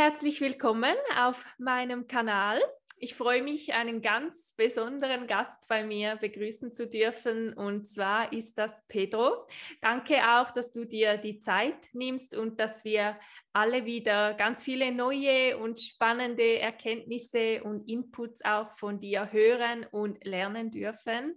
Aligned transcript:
Herzlich 0.00 0.40
willkommen 0.40 0.94
auf 1.18 1.44
meinem 1.58 2.06
Kanal. 2.06 2.60
Ich 2.98 3.16
freue 3.16 3.42
mich, 3.42 3.74
einen 3.74 4.00
ganz 4.00 4.54
besonderen 4.56 5.26
Gast 5.26 5.66
bei 5.68 5.82
mir 5.82 6.14
begrüßen 6.14 6.72
zu 6.72 6.86
dürfen 6.86 7.52
und 7.52 7.88
zwar 7.88 8.32
ist 8.32 8.58
das 8.58 8.86
Pedro. 8.86 9.44
Danke 9.80 10.18
auch, 10.22 10.52
dass 10.52 10.70
du 10.70 10.84
dir 10.84 11.16
die 11.16 11.40
Zeit 11.40 11.74
nimmst 11.94 12.36
und 12.36 12.60
dass 12.60 12.84
wir 12.84 13.18
alle 13.52 13.86
wieder 13.86 14.34
ganz 14.34 14.62
viele 14.62 14.92
neue 14.92 15.58
und 15.58 15.80
spannende 15.80 16.60
Erkenntnisse 16.60 17.64
und 17.64 17.88
Inputs 17.88 18.44
auch 18.44 18.70
von 18.78 19.00
dir 19.00 19.32
hören 19.32 19.84
und 19.90 20.24
lernen 20.24 20.70
dürfen. 20.70 21.34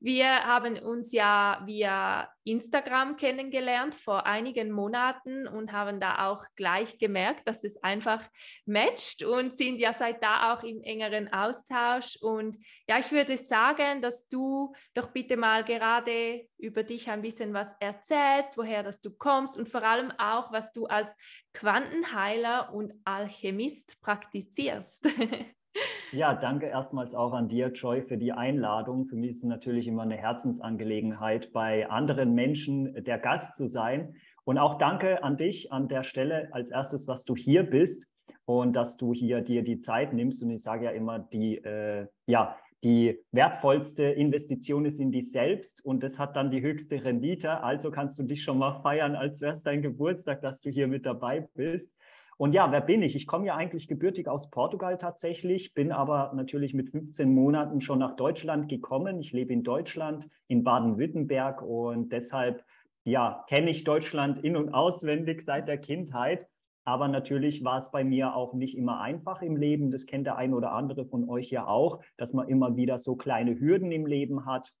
Wir 0.00 0.44
haben 0.44 0.78
uns 0.78 1.12
ja 1.12 1.62
via 1.64 2.28
Instagram 2.44 3.16
kennengelernt 3.16 3.94
vor 3.94 4.26
einigen 4.26 4.70
Monaten 4.70 5.48
und 5.48 5.72
haben 5.72 5.98
da 5.98 6.28
auch 6.28 6.44
gleich 6.56 6.98
gemerkt, 6.98 7.48
dass 7.48 7.64
es 7.64 7.82
einfach 7.82 8.22
matcht 8.66 9.24
und 9.24 9.56
sind 9.56 9.78
ja 9.78 9.94
seit 9.94 10.22
da 10.22 10.52
auch 10.52 10.62
im 10.62 10.82
engeren 10.82 11.32
Austausch. 11.32 12.16
Und 12.20 12.58
ja, 12.86 12.98
ich 12.98 13.10
würde 13.12 13.36
sagen, 13.38 14.02
dass 14.02 14.28
du 14.28 14.74
doch 14.92 15.10
bitte 15.10 15.36
mal 15.36 15.64
gerade 15.64 16.46
über 16.58 16.82
dich 16.82 17.08
ein 17.08 17.22
bisschen 17.22 17.54
was 17.54 17.74
erzählst, 17.80 18.58
woher 18.58 18.82
dass 18.82 19.00
du 19.00 19.10
kommst 19.10 19.56
und 19.56 19.68
vor 19.68 19.82
allem 19.82 20.12
auch, 20.18 20.52
was 20.52 20.72
du 20.72 20.86
als 20.86 21.16
Quantenheiler 21.54 22.74
und 22.74 22.92
Alchemist 23.04 24.00
praktizierst. 24.02 25.08
Ja, 26.12 26.34
danke 26.34 26.66
erstmals 26.66 27.12
auch 27.12 27.32
an 27.32 27.48
dir, 27.48 27.72
Joy, 27.72 28.02
für 28.02 28.16
die 28.16 28.30
Einladung. 28.30 29.06
Für 29.06 29.16
mich 29.16 29.30
ist 29.30 29.38
es 29.38 29.48
natürlich 29.48 29.88
immer 29.88 30.02
eine 30.02 30.16
Herzensangelegenheit, 30.16 31.52
bei 31.52 31.90
anderen 31.90 32.34
Menschen 32.34 33.02
der 33.02 33.18
Gast 33.18 33.56
zu 33.56 33.66
sein. 33.66 34.14
Und 34.44 34.58
auch 34.58 34.78
danke 34.78 35.24
an 35.24 35.36
dich 35.36 35.72
an 35.72 35.88
der 35.88 36.04
Stelle 36.04 36.50
als 36.52 36.70
erstes, 36.70 37.06
dass 37.06 37.24
du 37.24 37.34
hier 37.34 37.64
bist 37.64 38.06
und 38.44 38.76
dass 38.76 38.96
du 38.96 39.12
hier 39.12 39.40
dir 39.40 39.64
die 39.64 39.80
Zeit 39.80 40.12
nimmst. 40.12 40.42
Und 40.42 40.50
ich 40.50 40.62
sage 40.62 40.84
ja 40.84 40.90
immer, 40.92 41.18
die, 41.18 41.56
äh, 41.56 42.06
ja, 42.26 42.56
die 42.84 43.18
wertvollste 43.32 44.04
Investition 44.04 44.84
ist 44.84 45.00
in 45.00 45.10
dich 45.10 45.32
selbst 45.32 45.82
und 45.84 46.02
das 46.02 46.18
hat 46.18 46.36
dann 46.36 46.50
die 46.50 46.60
höchste 46.60 47.02
Rendite. 47.02 47.62
Also 47.62 47.90
kannst 47.90 48.18
du 48.18 48.24
dich 48.24 48.42
schon 48.42 48.58
mal 48.58 48.82
feiern, 48.82 49.16
als 49.16 49.40
wäre 49.40 49.54
es 49.54 49.62
dein 49.62 49.80
Geburtstag, 49.80 50.42
dass 50.42 50.60
du 50.60 50.68
hier 50.68 50.86
mit 50.86 51.06
dabei 51.06 51.48
bist. 51.54 51.90
Und 52.36 52.52
ja, 52.52 52.70
wer 52.72 52.80
bin 52.80 53.02
ich? 53.02 53.14
Ich 53.16 53.26
komme 53.26 53.46
ja 53.46 53.56
eigentlich 53.56 53.88
gebürtig 53.88 54.28
aus 54.28 54.50
Portugal 54.50 54.98
tatsächlich, 54.98 55.74
bin 55.74 55.92
aber 55.92 56.32
natürlich 56.34 56.74
mit 56.74 56.90
15 56.90 57.32
Monaten 57.32 57.80
schon 57.80 58.00
nach 58.00 58.16
Deutschland 58.16 58.68
gekommen. 58.68 59.20
Ich 59.20 59.32
lebe 59.32 59.52
in 59.52 59.62
Deutschland, 59.62 60.28
in 60.48 60.64
Baden-Württemberg 60.64 61.62
und 61.62 62.10
deshalb 62.10 62.64
ja, 63.04 63.44
kenne 63.48 63.70
ich 63.70 63.84
Deutschland 63.84 64.38
in 64.42 64.56
und 64.56 64.72
auswendig 64.72 65.42
seit 65.44 65.68
der 65.68 65.78
Kindheit. 65.78 66.48
Aber 66.86 67.08
natürlich 67.08 67.64
war 67.64 67.78
es 67.78 67.90
bei 67.90 68.04
mir 68.04 68.34
auch 68.34 68.52
nicht 68.52 68.76
immer 68.76 69.00
einfach 69.00 69.40
im 69.40 69.56
Leben. 69.56 69.90
Das 69.90 70.06
kennt 70.06 70.26
der 70.26 70.36
ein 70.36 70.52
oder 70.52 70.72
andere 70.72 71.06
von 71.06 71.28
euch 71.28 71.50
ja 71.50 71.66
auch, 71.66 72.02
dass 72.16 72.34
man 72.34 72.48
immer 72.48 72.76
wieder 72.76 72.98
so 72.98 73.16
kleine 73.16 73.58
Hürden 73.58 73.90
im 73.90 74.06
Leben 74.06 74.44
hat, 74.44 74.72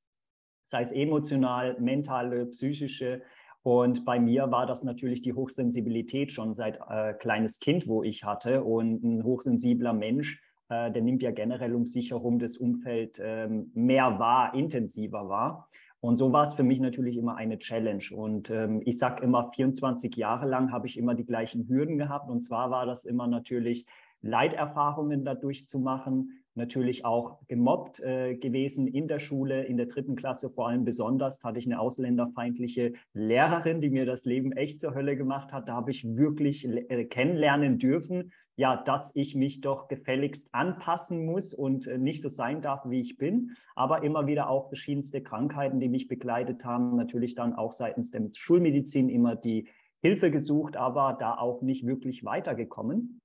sei 0.66 0.82
es 0.82 0.92
emotional, 0.92 1.78
mentale, 1.80 2.46
psychische. 2.46 3.22
Und 3.64 4.04
bei 4.04 4.20
mir 4.20 4.50
war 4.50 4.66
das 4.66 4.84
natürlich 4.84 5.22
die 5.22 5.32
Hochsensibilität 5.32 6.30
schon 6.30 6.52
seit 6.52 6.78
äh, 6.86 7.14
kleines 7.14 7.60
Kind, 7.60 7.88
wo 7.88 8.02
ich 8.02 8.22
hatte. 8.22 8.62
Und 8.62 9.02
ein 9.02 9.24
hochsensibler 9.24 9.94
Mensch, 9.94 10.42
äh, 10.68 10.92
der 10.92 11.00
nimmt 11.00 11.22
ja 11.22 11.30
generell 11.30 11.74
um 11.74 11.86
sich 11.86 12.10
herum 12.10 12.38
das 12.38 12.58
Umfeld 12.58 13.18
äh, 13.20 13.48
mehr 13.48 14.18
wahr, 14.18 14.52
intensiver 14.52 15.30
wahr. 15.30 15.70
Und 16.00 16.16
so 16.16 16.30
war 16.30 16.42
es 16.42 16.52
für 16.52 16.62
mich 16.62 16.78
natürlich 16.78 17.16
immer 17.16 17.36
eine 17.36 17.58
Challenge. 17.58 18.04
Und 18.14 18.50
ähm, 18.50 18.82
ich 18.84 18.98
sage 18.98 19.24
immer, 19.24 19.50
24 19.54 20.14
Jahre 20.14 20.46
lang 20.46 20.70
habe 20.70 20.86
ich 20.86 20.98
immer 20.98 21.14
die 21.14 21.24
gleichen 21.24 21.66
Hürden 21.66 21.96
gehabt. 21.96 22.28
Und 22.28 22.42
zwar 22.42 22.70
war 22.70 22.84
das 22.84 23.06
immer 23.06 23.26
natürlich 23.26 23.86
Leiterfahrungen 24.20 25.24
dadurch 25.24 25.66
zu 25.66 25.78
machen, 25.78 26.43
natürlich 26.54 27.04
auch 27.04 27.38
gemobbt 27.48 28.00
äh, 28.00 28.36
gewesen 28.36 28.86
in 28.86 29.08
der 29.08 29.18
Schule, 29.18 29.64
in 29.64 29.76
der 29.76 29.86
dritten 29.86 30.16
Klasse 30.16 30.50
vor 30.50 30.68
allem 30.68 30.84
besonders, 30.84 31.42
hatte 31.42 31.58
ich 31.58 31.66
eine 31.66 31.80
ausländerfeindliche 31.80 32.94
Lehrerin, 33.12 33.80
die 33.80 33.90
mir 33.90 34.06
das 34.06 34.24
Leben 34.24 34.52
echt 34.52 34.80
zur 34.80 34.94
Hölle 34.94 35.16
gemacht 35.16 35.52
hat. 35.52 35.68
Da 35.68 35.74
habe 35.74 35.90
ich 35.90 36.04
wirklich 36.16 36.66
äh, 36.66 37.04
kennenlernen 37.04 37.78
dürfen, 37.78 38.32
ja, 38.56 38.76
dass 38.76 39.16
ich 39.16 39.34
mich 39.34 39.60
doch 39.60 39.88
gefälligst 39.88 40.54
anpassen 40.54 41.24
muss 41.24 41.52
und 41.52 41.86
äh, 41.86 41.98
nicht 41.98 42.22
so 42.22 42.28
sein 42.28 42.60
darf, 42.60 42.82
wie 42.88 43.00
ich 43.00 43.16
bin. 43.16 43.56
Aber 43.74 44.02
immer 44.02 44.26
wieder 44.26 44.48
auch 44.48 44.68
verschiedenste 44.68 45.22
Krankheiten, 45.22 45.80
die 45.80 45.88
mich 45.88 46.08
begleitet 46.08 46.64
haben. 46.64 46.96
Natürlich 46.96 47.34
dann 47.34 47.54
auch 47.54 47.72
seitens 47.72 48.10
der 48.10 48.30
Schulmedizin 48.32 49.08
immer 49.08 49.34
die 49.34 49.68
Hilfe 50.02 50.30
gesucht, 50.30 50.76
aber 50.76 51.16
da 51.18 51.36
auch 51.38 51.62
nicht 51.62 51.86
wirklich 51.86 52.24
weitergekommen. 52.24 53.20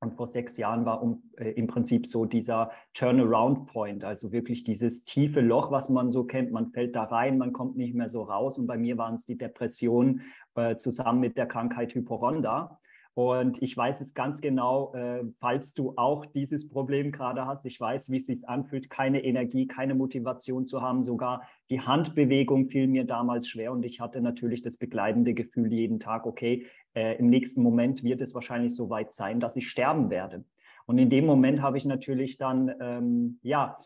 Und 0.00 0.14
vor 0.14 0.28
sechs 0.28 0.56
Jahren 0.56 0.84
war 0.84 1.02
um, 1.02 1.22
äh, 1.36 1.50
im 1.50 1.66
Prinzip 1.66 2.06
so 2.06 2.24
dieser 2.24 2.70
Turnaround 2.94 3.66
Point, 3.66 4.04
also 4.04 4.30
wirklich 4.30 4.62
dieses 4.62 5.04
tiefe 5.04 5.40
Loch, 5.40 5.72
was 5.72 5.88
man 5.88 6.10
so 6.10 6.24
kennt. 6.24 6.52
Man 6.52 6.70
fällt 6.70 6.94
da 6.94 7.04
rein, 7.04 7.38
man 7.38 7.52
kommt 7.52 7.76
nicht 7.76 7.94
mehr 7.94 8.08
so 8.08 8.22
raus. 8.22 8.58
Und 8.58 8.68
bei 8.68 8.78
mir 8.78 8.96
waren 8.96 9.14
es 9.14 9.26
die 9.26 9.36
Depressionen 9.36 10.22
äh, 10.54 10.76
zusammen 10.76 11.20
mit 11.20 11.36
der 11.36 11.46
Krankheit 11.46 11.94
Hyporonda. 11.94 12.78
Und 13.18 13.60
ich 13.60 13.76
weiß 13.76 14.00
es 14.00 14.14
ganz 14.14 14.40
genau, 14.40 14.94
äh, 14.94 15.24
falls 15.40 15.74
du 15.74 15.94
auch 15.96 16.24
dieses 16.24 16.68
Problem 16.68 17.10
gerade 17.10 17.46
hast. 17.46 17.64
Ich 17.64 17.80
weiß, 17.80 18.12
wie 18.12 18.18
es 18.18 18.26
sich 18.26 18.48
anfühlt, 18.48 18.90
keine 18.90 19.24
Energie, 19.24 19.66
keine 19.66 19.96
Motivation 19.96 20.66
zu 20.66 20.82
haben. 20.82 21.02
Sogar 21.02 21.42
die 21.68 21.80
Handbewegung 21.80 22.68
fiel 22.68 22.86
mir 22.86 23.04
damals 23.04 23.48
schwer 23.48 23.72
und 23.72 23.84
ich 23.84 23.98
hatte 23.98 24.20
natürlich 24.20 24.62
das 24.62 24.76
begleitende 24.76 25.34
Gefühl 25.34 25.72
jeden 25.72 25.98
Tag, 25.98 26.26
okay, 26.26 26.66
äh, 26.98 27.14
im 27.14 27.30
nächsten 27.30 27.62
Moment 27.62 28.02
wird 28.02 28.20
es 28.20 28.34
wahrscheinlich 28.34 28.74
so 28.74 28.90
weit 28.90 29.12
sein, 29.12 29.38
dass 29.38 29.54
ich 29.54 29.68
sterben 29.68 30.10
werde. 30.10 30.44
Und 30.86 30.98
in 30.98 31.10
dem 31.10 31.26
Moment 31.26 31.62
habe 31.62 31.78
ich 31.78 31.84
natürlich 31.84 32.38
dann, 32.38 32.74
ähm, 32.80 33.38
ja, 33.42 33.76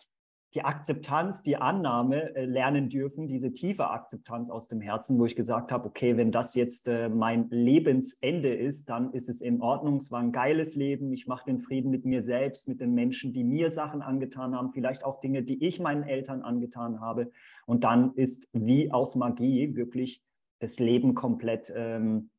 die 0.55 0.63
Akzeptanz, 0.65 1.43
die 1.43 1.57
Annahme 1.57 2.35
äh, 2.35 2.45
lernen 2.45 2.89
dürfen, 2.89 3.27
diese 3.27 3.53
tiefe 3.53 3.91
Akzeptanz 3.91 4.51
aus 4.51 4.69
dem 4.69 4.81
Herzen, 4.81 5.19
wo 5.19 5.27
ich 5.27 5.37
gesagt 5.37 5.73
habe, 5.73 5.87
okay, 5.87 6.17
wenn 6.17 6.33
das 6.33 6.55
jetzt 6.55 6.89
äh, 6.89 7.11
mein 7.11 7.49
Lebensende 7.51 8.55
ist, 8.55 8.89
dann 8.89 9.13
ist 9.13 9.29
es 9.29 9.43
in 9.43 9.61
Ordnung. 9.61 9.97
Es 9.97 10.11
war 10.11 10.21
ein 10.21 10.33
geiles 10.33 10.75
Leben. 10.75 11.13
Ich 11.13 11.27
mache 11.27 11.47
den 11.47 11.59
Frieden 11.61 11.91
mit 11.91 12.07
mir 12.07 12.23
selbst, 12.23 12.67
mit 12.67 12.81
den 12.81 12.95
Menschen, 12.95 13.35
die 13.35 13.45
mir 13.45 13.71
Sachen 13.71 14.01
angetan 14.01 14.55
haben, 14.55 14.73
vielleicht 14.73 15.05
auch 15.05 15.21
Dinge, 15.21 15.43
die 15.43 15.63
ich 15.67 15.81
meinen 15.81 16.03
Eltern 16.05 16.43
angetan 16.43 17.01
habe. 17.01 17.31
Und 17.67 17.85
dann 17.85 18.15
ist 18.15 18.49
wie 18.53 18.91
aus 18.91 19.17
Magie 19.17 19.75
wirklich 19.75 20.23
das 20.61 20.79
Leben 20.79 21.15
komplett 21.15 21.73
ähm, 21.75 22.31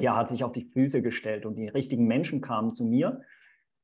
ja, 0.00 0.16
hat 0.16 0.28
sich 0.28 0.44
auf 0.44 0.52
die 0.52 0.64
Füße 0.64 1.02
gestellt 1.02 1.46
und 1.46 1.56
die 1.56 1.68
richtigen 1.68 2.06
Menschen 2.06 2.40
kamen 2.40 2.72
zu 2.72 2.84
mir. 2.84 3.22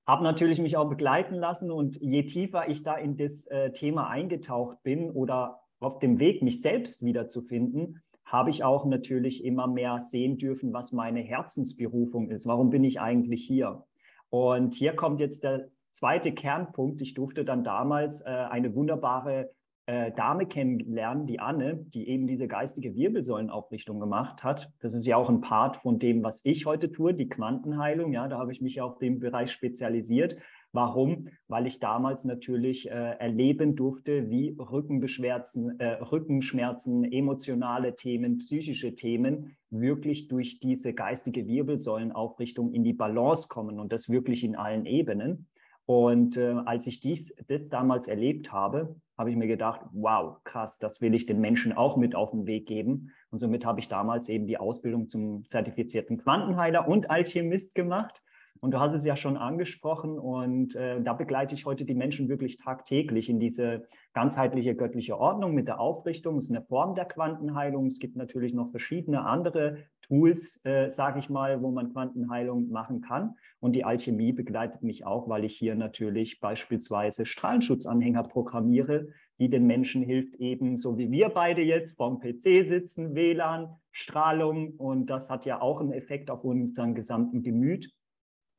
Habe 0.07 0.23
natürlich 0.23 0.61
mich 0.61 0.77
auch 0.77 0.89
begleiten 0.89 1.35
lassen 1.35 1.71
und 1.71 1.97
je 2.01 2.25
tiefer 2.25 2.69
ich 2.69 2.83
da 2.83 2.95
in 2.95 3.17
das 3.17 3.47
äh, 3.47 3.73
Thema 3.73 4.09
eingetaucht 4.09 4.83
bin 4.83 5.11
oder 5.11 5.61
auf 5.81 5.99
dem 5.99 6.19
Weg, 6.19 6.43
mich 6.43 6.61
selbst 6.61 7.05
wiederzufinden, 7.05 8.03
habe 8.25 8.51
ich 8.51 8.65
auch 8.65 8.87
natürlich 8.87 9.45
immer 9.45 9.67
mehr 9.67 10.01
sehen 10.01 10.39
dürfen, 10.39 10.73
was 10.73 10.93
meine 10.93 11.21
Herzensberufung 11.21 12.31
ist. 12.31 12.47
Warum 12.47 12.71
bin 12.71 12.85
ich 12.85 13.01
eigentlich 13.01 13.45
hier? 13.45 13.85
Und 14.31 14.75
hier 14.75 14.95
kommt 14.95 15.21
jetzt 15.21 15.45
der 15.45 15.69
zweite 15.91 16.33
Kernpunkt. 16.33 17.01
Ich 17.03 17.15
durfte 17.15 17.45
dann 17.45 17.65
damals 17.65 18.23
äh, 18.23 18.31
eine 18.31 18.75
wunderbare 18.75 19.51
äh, 19.87 20.13
Dame 20.13 20.47
kennengelernt, 20.47 21.29
die 21.29 21.41
Anne, 21.41 21.85
die 21.95 22.09
eben 22.09 22.27
diese 22.27 22.49
geistige 22.49 22.95
Wirbelsäulenaufrichtung 22.95 24.01
gemacht 24.01 24.43
hat. 24.43 24.73
Das 24.81 24.95
ist 24.95 25.07
ja 25.07 25.17
auch 25.17 25.29
ein 25.29 25.41
Part 25.41 25.79
von 25.79 25.99
dem, 25.99 26.23
was 26.23 26.45
ich 26.45 26.67
heute 26.67 26.91
tue, 26.91 27.15
die 27.15 27.29
Quantenheilung. 27.29 28.13
Ja, 28.13 28.29
da 28.29 28.39
habe 28.39 28.53
ich 28.53 28.61
mich 28.61 28.81
auf 28.81 28.99
den 28.99 29.21
Bereich 29.21 29.53
spezialisiert. 29.53 30.37
Warum? 30.73 31.29
Weil 31.47 31.69
ich 31.69 31.79
damals 31.79 32.25
natürlich 32.25 32.91
äh, 32.91 32.93
erleben 32.93 33.77
durfte, 33.77 34.29
wie 34.29 34.57
Rückenbeschwerzen, 34.59 35.79
äh, 35.79 36.03
Rückenschmerzen, 36.03 37.05
emotionale 37.05 37.95
Themen, 37.95 38.39
psychische 38.39 38.97
Themen 38.97 39.57
wirklich 39.71 40.27
durch 40.27 40.59
diese 40.59 40.93
geistige 40.93 41.47
Wirbelsäulenaufrichtung 41.47 42.73
in 42.73 42.83
die 42.83 42.93
Balance 42.93 43.47
kommen 43.49 43.79
und 43.79 43.93
das 43.93 44.09
wirklich 44.09 44.43
in 44.43 44.57
allen 44.57 44.85
Ebenen. 44.85 45.47
Und 45.87 46.37
äh, 46.37 46.55
als 46.65 46.87
ich 46.87 47.01
dies 47.01 47.35
das 47.47 47.69
damals 47.69 48.09
erlebt 48.09 48.53
habe, 48.53 48.97
habe 49.19 49.31
ich 49.31 49.37
mir 49.37 49.47
gedacht, 49.47 49.81
wow, 49.93 50.43
krass, 50.45 50.79
das 50.79 51.01
will 51.01 51.15
ich 51.15 51.27
den 51.27 51.41
Menschen 51.41 51.73
auch 51.73 51.97
mit 51.97 52.15
auf 52.15 52.31
den 52.31 52.47
Weg 52.47 52.67
geben. 52.67 53.11
Und 53.31 53.39
somit 53.39 53.65
habe 53.65 53.81
ich 53.81 53.89
damals 53.89 54.29
eben 54.29 54.47
die 54.47 54.59
Ausbildung 54.59 55.09
zum 55.09 55.47
zertifizierten 55.47 56.19
Quantenheiler 56.19 56.89
und 56.89 57.11
Alchemist 57.11 57.75
gemacht. 57.75 58.24
Und 58.65 58.71
du 58.71 58.81
hast 58.81 58.95
es 58.95 59.05
ja 59.05 59.15
schon 59.15 59.37
angesprochen 59.37 60.19
und 60.19 60.75
äh, 60.75 60.99
da 61.03 61.13
begleite 61.13 61.55
ich 61.55 61.67
heute 61.67 61.85
die 61.85 61.95
Menschen 61.95 62.31
wirklich 62.31 62.57
tagtäglich 62.57 63.29
in 63.29 63.39
diese 63.39 63.87
ganzheitliche 64.15 64.75
göttliche 64.75 65.19
Ordnung 65.19 65.53
mit 65.53 65.69
der 65.69 65.81
Aufrichtung. 65.81 66.39
Es 66.39 66.45
ist 66.45 66.57
eine 66.57 66.65
Form 66.65 66.95
der 66.95 67.05
Quantenheilung. 67.05 67.89
Es 67.89 67.99
gibt 67.99 68.17
natürlich 68.17 68.55
noch 68.55 68.71
verschiedene 68.71 69.27
andere 69.27 69.85
Tools, 70.01 70.65
äh, 70.65 70.91
sage 70.91 71.19
ich 71.19 71.29
mal, 71.29 71.61
wo 71.61 71.73
man 71.73 71.93
Quantenheilung 71.93 72.71
machen 72.71 73.03
kann. 73.03 73.35
Und 73.61 73.77
die 73.77 73.85
Alchemie 73.85 74.33
begleitet 74.33 74.83
mich 74.83 75.05
auch, 75.05 75.29
weil 75.29 75.45
ich 75.45 75.55
hier 75.55 75.75
natürlich 75.75 76.41
beispielsweise 76.41 77.27
Strahlenschutzanhänger 77.27 78.23
programmiere, 78.23 79.09
die 79.39 79.51
den 79.51 79.67
Menschen 79.67 80.03
hilft, 80.03 80.37
eben 80.37 80.79
so 80.79 80.97
wie 80.97 81.11
wir 81.11 81.29
beide 81.29 81.61
jetzt 81.61 81.99
vorm 81.99 82.19
PC 82.19 82.67
sitzen, 82.67 83.15
WLAN, 83.15 83.75
Strahlung. 83.93 84.73
Und 84.79 85.11
das 85.11 85.29
hat 85.29 85.45
ja 85.45 85.61
auch 85.61 85.83
einen 85.83 85.93
Effekt 85.93 86.31
auf 86.31 86.45
unseren 86.45 86.95
gesamten 86.95 87.43
Gemüt. 87.43 87.93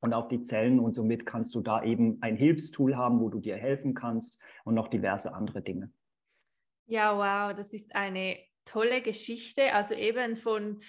Und 0.06 0.13
auf 0.13 0.28
die 0.28 0.44
Zellen 0.44 0.80
und 0.80 0.94
somit 0.94 1.25
kannst 1.25 1.56
du 1.56 1.62
da 1.62 1.84
eben 1.84 2.22
ein 2.22 2.36
Hilfstool 2.36 2.96
haben, 2.96 3.19
wo 3.19 3.30
du 3.30 3.40
dir 3.40 3.57
helfen 3.57 3.96
kannst 3.96 4.40
und 4.63 4.75
noch 4.75 4.88
diverse 4.88 5.34
andere 5.34 5.63
Dinge. 5.63 5.92
Ja, 6.86 7.18
wow, 7.18 7.56
das 7.57 7.74
ist 7.74 7.96
eine 7.96 8.38
tolle 8.66 9.02
Geschichte. 9.02 9.74
Also 9.74 9.96
eben 9.96 10.38
von 10.38 10.81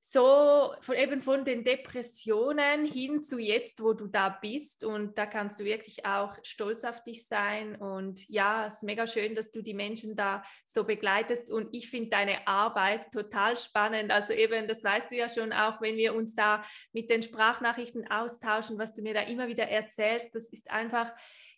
so 0.00 0.74
von, 0.80 0.96
eben 0.96 1.22
von 1.22 1.44
den 1.44 1.62
Depressionen 1.62 2.84
hin 2.84 3.22
zu 3.22 3.38
jetzt, 3.38 3.82
wo 3.82 3.92
du 3.92 4.06
da 4.06 4.28
bist. 4.28 4.84
Und 4.84 5.18
da 5.18 5.26
kannst 5.26 5.60
du 5.60 5.64
wirklich 5.64 6.06
auch 6.06 6.34
stolz 6.42 6.84
auf 6.84 7.02
dich 7.04 7.26
sein. 7.26 7.76
Und 7.76 8.28
ja, 8.28 8.66
es 8.66 8.76
ist 8.76 8.82
mega 8.82 9.06
schön, 9.06 9.34
dass 9.34 9.50
du 9.50 9.62
die 9.62 9.74
Menschen 9.74 10.16
da 10.16 10.42
so 10.64 10.84
begleitest. 10.84 11.50
Und 11.50 11.68
ich 11.72 11.90
finde 11.90 12.08
deine 12.08 12.46
Arbeit 12.48 13.12
total 13.12 13.56
spannend. 13.56 14.10
Also 14.10 14.32
eben, 14.32 14.66
das 14.66 14.82
weißt 14.82 15.10
du 15.10 15.16
ja 15.16 15.28
schon 15.28 15.52
auch, 15.52 15.80
wenn 15.80 15.96
wir 15.96 16.14
uns 16.14 16.34
da 16.34 16.62
mit 16.92 17.10
den 17.10 17.22
Sprachnachrichten 17.22 18.10
austauschen, 18.10 18.78
was 18.78 18.94
du 18.94 19.02
mir 19.02 19.14
da 19.14 19.22
immer 19.22 19.48
wieder 19.48 19.68
erzählst. 19.68 20.34
Das 20.34 20.48
ist 20.48 20.70
einfach 20.70 21.12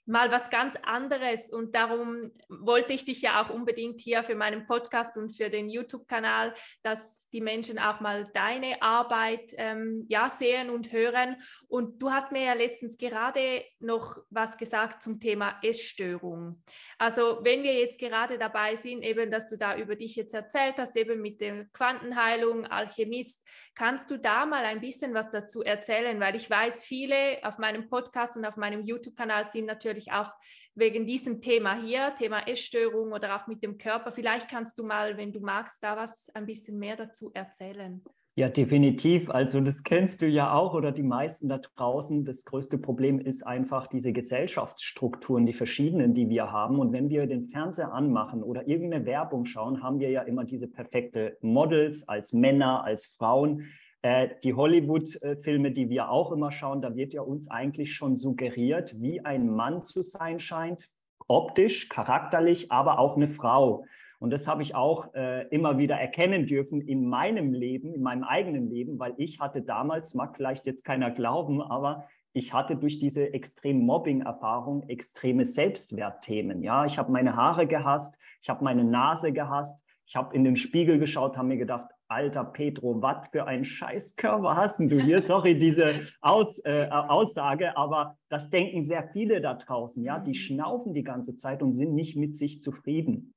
mal 0.06 0.31
was 0.31 0.50
ganz 0.50 0.76
anderes. 0.82 1.50
Und 1.50 1.75
darum 1.75 2.32
wollte 2.49 2.93
ich 2.93 3.04
dich 3.04 3.22
ja 3.22 3.43
auch 3.43 3.50
unbedingt 3.50 4.00
hier 4.00 4.22
für 4.22 4.34
meinen 4.34 4.66
Podcast 4.66 5.16
und 5.16 5.31
für 5.31 5.50
den 5.50 5.69
YouTube-Kanal, 5.69 6.54
dass 6.82 7.28
die 7.31 7.40
Menschen 7.40 7.78
auch 7.78 8.00
mal 8.00 8.31
deine 8.34 8.82
Arbeit 8.82 9.52
ähm, 9.56 10.06
ja, 10.08 10.28
sehen 10.28 10.70
und 10.70 10.93
hören. 10.93 11.37
Und 11.69 12.02
du 12.02 12.10
hast 12.10 12.32
mir 12.32 12.44
ja 12.44 12.52
letztens 12.54 12.96
gerade 12.96 13.64
noch 13.78 14.19
was 14.31 14.58
gesagt 14.58 15.02
zum 15.02 15.20
Thema 15.20 15.58
Essstörung. 15.62 16.62
Also 16.99 17.40
wenn 17.43 17.62
wir 17.62 17.75
jetzt 17.75 17.99
gerade 17.99 18.38
dabei 18.38 18.76
sind, 18.76 19.02
eben, 19.02 19.31
dass 19.31 19.46
du 19.49 19.56
da 19.56 19.76
über 19.76 19.96
dich 19.96 20.16
jetzt 20.16 20.34
erzählt 20.34 20.75
hast, 20.78 20.96
eben 20.96 21.20
mit 21.20 21.40
der 21.40 21.66
Quantenheilung, 21.72 22.66
Alchemist, 22.66 23.46
kannst 23.75 24.10
du 24.10 24.19
da 24.19 24.46
mal 24.46 24.64
ein 24.64 24.81
bisschen 24.81 25.14
was 25.14 25.31
dazu 25.31 25.62
erzählen? 25.62 26.19
Weil 26.20 26.37
ich 26.37 26.49
weiß, 26.49 26.84
viele 26.84 27.38
auf 27.43 27.58
meinem 27.58 27.88
Podcast 27.88 28.37
und 28.37 28.44
auf 28.44 28.56
meinem 28.56 28.84
YouTube-Kanal 28.84 29.50
sind 29.50 29.66
natürlich 29.66 29.91
auch 30.12 30.30
wegen 30.74 31.06
diesem 31.06 31.40
Thema 31.40 31.80
hier, 31.80 32.14
Thema 32.18 32.46
Essstörung 32.48 33.12
oder 33.12 33.36
auch 33.36 33.46
mit 33.46 33.62
dem 33.62 33.78
Körper. 33.78 34.10
Vielleicht 34.10 34.48
kannst 34.48 34.78
du 34.78 34.84
mal, 34.84 35.16
wenn 35.16 35.32
du 35.32 35.40
magst, 35.40 35.82
da 35.82 35.96
was 35.96 36.30
ein 36.34 36.46
bisschen 36.46 36.78
mehr 36.78 36.96
dazu 36.96 37.30
erzählen. 37.34 38.02
Ja, 38.34 38.48
definitiv. 38.48 39.28
Also 39.28 39.60
das 39.60 39.82
kennst 39.82 40.22
du 40.22 40.26
ja 40.26 40.54
auch 40.54 40.72
oder 40.72 40.90
die 40.90 41.02
meisten 41.02 41.50
da 41.50 41.58
draußen. 41.58 42.24
Das 42.24 42.46
größte 42.46 42.78
Problem 42.78 43.18
ist 43.18 43.46
einfach 43.46 43.88
diese 43.88 44.14
Gesellschaftsstrukturen, 44.14 45.44
die 45.44 45.52
verschiedenen, 45.52 46.14
die 46.14 46.30
wir 46.30 46.50
haben. 46.50 46.78
Und 46.78 46.94
wenn 46.94 47.10
wir 47.10 47.26
den 47.26 47.48
Fernseher 47.48 47.92
anmachen 47.92 48.42
oder 48.42 48.66
irgendeine 48.66 49.04
Werbung 49.04 49.44
schauen, 49.44 49.82
haben 49.82 50.00
wir 50.00 50.08
ja 50.08 50.22
immer 50.22 50.44
diese 50.44 50.66
perfekte 50.66 51.36
Models 51.42 52.08
als 52.08 52.32
Männer, 52.32 52.84
als 52.84 53.04
Frauen. 53.18 53.68
Äh, 54.02 54.31
die 54.43 54.54
Hollywood-Filme, 54.54 55.70
die 55.70 55.88
wir 55.88 56.10
auch 56.10 56.32
immer 56.32 56.50
schauen, 56.50 56.82
da 56.82 56.94
wird 56.96 57.12
ja 57.14 57.22
uns 57.22 57.50
eigentlich 57.50 57.94
schon 57.94 58.16
suggeriert, 58.16 59.00
wie 59.00 59.25
ein 59.25 59.49
Mann 59.49 59.84
zu 59.84 60.02
sein 60.02 60.40
scheint, 60.40 60.88
optisch, 61.28 61.88
charakterlich, 61.88 62.72
aber 62.72 62.99
auch 62.99 63.16
eine 63.16 63.28
Frau. 63.28 63.84
Und 64.19 64.31
das 64.31 64.46
habe 64.46 64.62
ich 64.62 64.75
auch 64.75 65.14
äh, 65.14 65.46
immer 65.49 65.78
wieder 65.78 65.96
erkennen 65.96 66.46
dürfen 66.46 66.81
in 66.81 67.08
meinem 67.08 67.52
Leben, 67.52 67.94
in 67.94 68.02
meinem 68.02 68.25
eigenen 68.25 68.70
Leben, 68.70 68.99
weil 68.99 69.14
ich 69.19 69.40
hatte 69.40 69.62
damals, 69.62 70.14
mag 70.14 70.37
vielleicht 70.37 70.66
jetzt 70.66 70.84
keiner 70.84 71.10
glauben, 71.10 71.62
aber 71.62 72.08
ich 72.32 72.52
hatte 72.52 72.76
durch 72.76 72.99
diese 72.99 73.32
extrem 73.34 73.84
Mobbing-Erfahrung 73.84 74.88
extreme 74.88 75.44
Selbstwertthemen. 75.44 76.62
Ja, 76.62 76.87
ich 76.87 76.99
habe 76.99 77.12
meine 77.12 77.37
Haare 77.37 77.66
gehasst, 77.66 78.19
ich 78.40 78.49
habe 78.49 78.64
meine 78.64 78.84
Nase 78.84 79.32
gehasst, 79.32 79.84
ich 80.06 80.16
habe 80.16 80.34
in 80.34 80.44
den 80.44 80.56
Spiegel 80.56 80.99
geschaut, 80.99 81.37
habe 81.37 81.49
mir 81.49 81.56
gedacht, 81.56 81.90
alter 82.12 82.44
Petro, 82.44 83.00
was 83.00 83.29
für 83.31 83.47
ein 83.47 83.64
Scheißkörper 83.64 84.56
hast 84.56 84.81
du 84.81 85.00
hier? 85.00 85.23
Sorry, 85.23 85.59
diese 85.59 86.00
Aus, 86.20 86.59
äh, 86.64 86.88
Aussage, 86.91 87.76
aber 87.76 88.17
das 88.29 88.50
denken 88.50 88.85
sehr 88.85 89.09
viele 89.12 89.41
da 89.41 89.55
draußen. 89.55 90.05
Ja, 90.05 90.19
die 90.19 90.31
mhm. 90.31 90.35
schnaufen 90.35 90.94
die 90.94 91.05
ganze 91.05 91.37
Zeit 91.37 91.62
und 91.62 91.75
sind 91.75 91.94
nicht 91.94 92.17
mit 92.17 92.37
sich 92.37 92.62
zufrieden. 92.62 93.35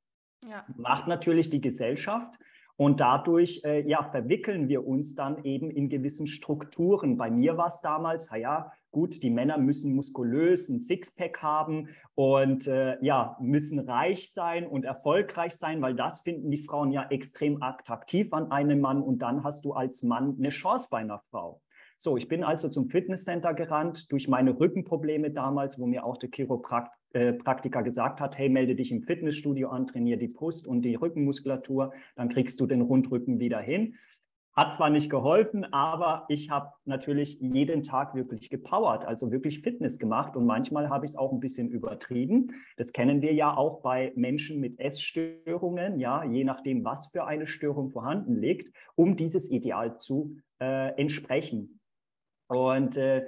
Ja. 0.49 0.65
Macht 0.77 1.07
natürlich 1.07 1.49
die 1.49 1.61
Gesellschaft. 1.61 2.37
Und 2.77 2.99
dadurch 2.99 3.61
äh, 3.63 3.87
ja, 3.87 4.03
verwickeln 4.03 4.67
wir 4.67 4.85
uns 4.85 5.15
dann 5.15 5.45
eben 5.45 5.71
in 5.71 5.87
gewissen 5.87 6.27
Strukturen. 6.27 7.15
Bei 7.15 7.31
mir 7.31 7.55
war 7.55 7.67
es 7.67 7.79
damals, 7.79 8.29
ja, 8.35 8.73
gut, 8.95 9.23
die 9.23 9.29
Männer 9.29 9.57
müssen 9.57 9.93
muskulös 9.93 10.69
ein 10.69 10.79
Sixpack 10.79 11.43
haben 11.43 11.89
und 12.13 12.65
äh, 12.65 12.95
ja, 13.03 13.35
müssen 13.41 13.77
reich 13.79 14.31
sein 14.31 14.65
und 14.65 14.85
erfolgreich 14.85 15.53
sein, 15.57 15.81
weil 15.81 15.95
das 15.95 16.21
finden 16.21 16.49
die 16.49 16.59
Frauen 16.59 16.93
ja 16.93 17.05
extrem 17.09 17.61
attraktiv 17.61 18.31
an 18.31 18.51
einem 18.51 18.79
Mann. 18.79 19.01
Und 19.01 19.19
dann 19.19 19.43
hast 19.43 19.65
du 19.65 19.73
als 19.73 20.01
Mann 20.01 20.37
eine 20.39 20.47
Chance 20.47 20.87
bei 20.89 20.99
einer 20.99 21.19
Frau. 21.29 21.61
So, 21.97 22.15
ich 22.15 22.29
bin 22.29 22.45
also 22.45 22.69
zum 22.69 22.87
Fitnesscenter 22.87 23.53
gerannt 23.53 24.09
durch 24.13 24.29
meine 24.29 24.57
Rückenprobleme 24.57 25.29
damals, 25.29 25.77
wo 25.77 25.87
mir 25.87 26.05
auch 26.05 26.15
der 26.15 26.29
Chiroprakt 26.33 26.93
äh, 27.11 27.33
gesagt 27.83 28.21
hat, 28.21 28.37
hey, 28.37 28.47
melde 28.47 28.75
dich 28.75 28.93
im 28.93 29.03
Fitnessstudio 29.03 29.67
an, 29.71 29.87
trainiere 29.87 30.19
die 30.19 30.29
Brust 30.29 30.65
und 30.67 30.83
die 30.83 30.95
Rückenmuskulatur, 30.95 31.91
dann 32.15 32.29
kriegst 32.29 32.61
du 32.61 32.65
den 32.65 32.79
Rundrücken 32.79 33.39
wieder 33.39 33.59
hin. 33.59 33.95
Hat 34.55 34.73
zwar 34.73 34.89
nicht 34.89 35.09
geholfen, 35.09 35.65
aber 35.73 36.25
ich 36.29 36.49
habe 36.49 36.71
natürlich 36.85 37.39
jeden 37.41 37.83
Tag 37.83 38.15
wirklich 38.15 38.49
gepowert, 38.49 39.05
also 39.05 39.29
wirklich 39.29 39.59
Fitness 39.59 39.99
gemacht 39.99 40.37
und 40.37 40.45
manchmal 40.45 40.89
habe 40.89 41.05
ich 41.05 41.11
es 41.11 41.17
auch 41.17 41.33
ein 41.33 41.41
bisschen 41.41 41.69
übertrieben. 41.69 42.51
Das 42.77 42.93
kennen 42.93 43.21
wir 43.21 43.33
ja 43.33 43.55
auch 43.55 43.81
bei 43.81 44.13
Menschen 44.15 44.61
mit 44.61 44.79
Essstörungen, 44.79 45.99
ja, 45.99 46.23
je 46.23 46.45
nachdem, 46.45 46.85
was 46.85 47.07
für 47.07 47.25
eine 47.25 47.47
Störung 47.47 47.91
vorhanden 47.91 48.39
liegt, 48.39 48.73
um 48.95 49.17
dieses 49.17 49.51
Ideal 49.51 49.97
zu 49.97 50.37
äh, 50.61 50.93
entsprechen. 50.95 51.81
Und 52.47 52.95
äh, 52.95 53.25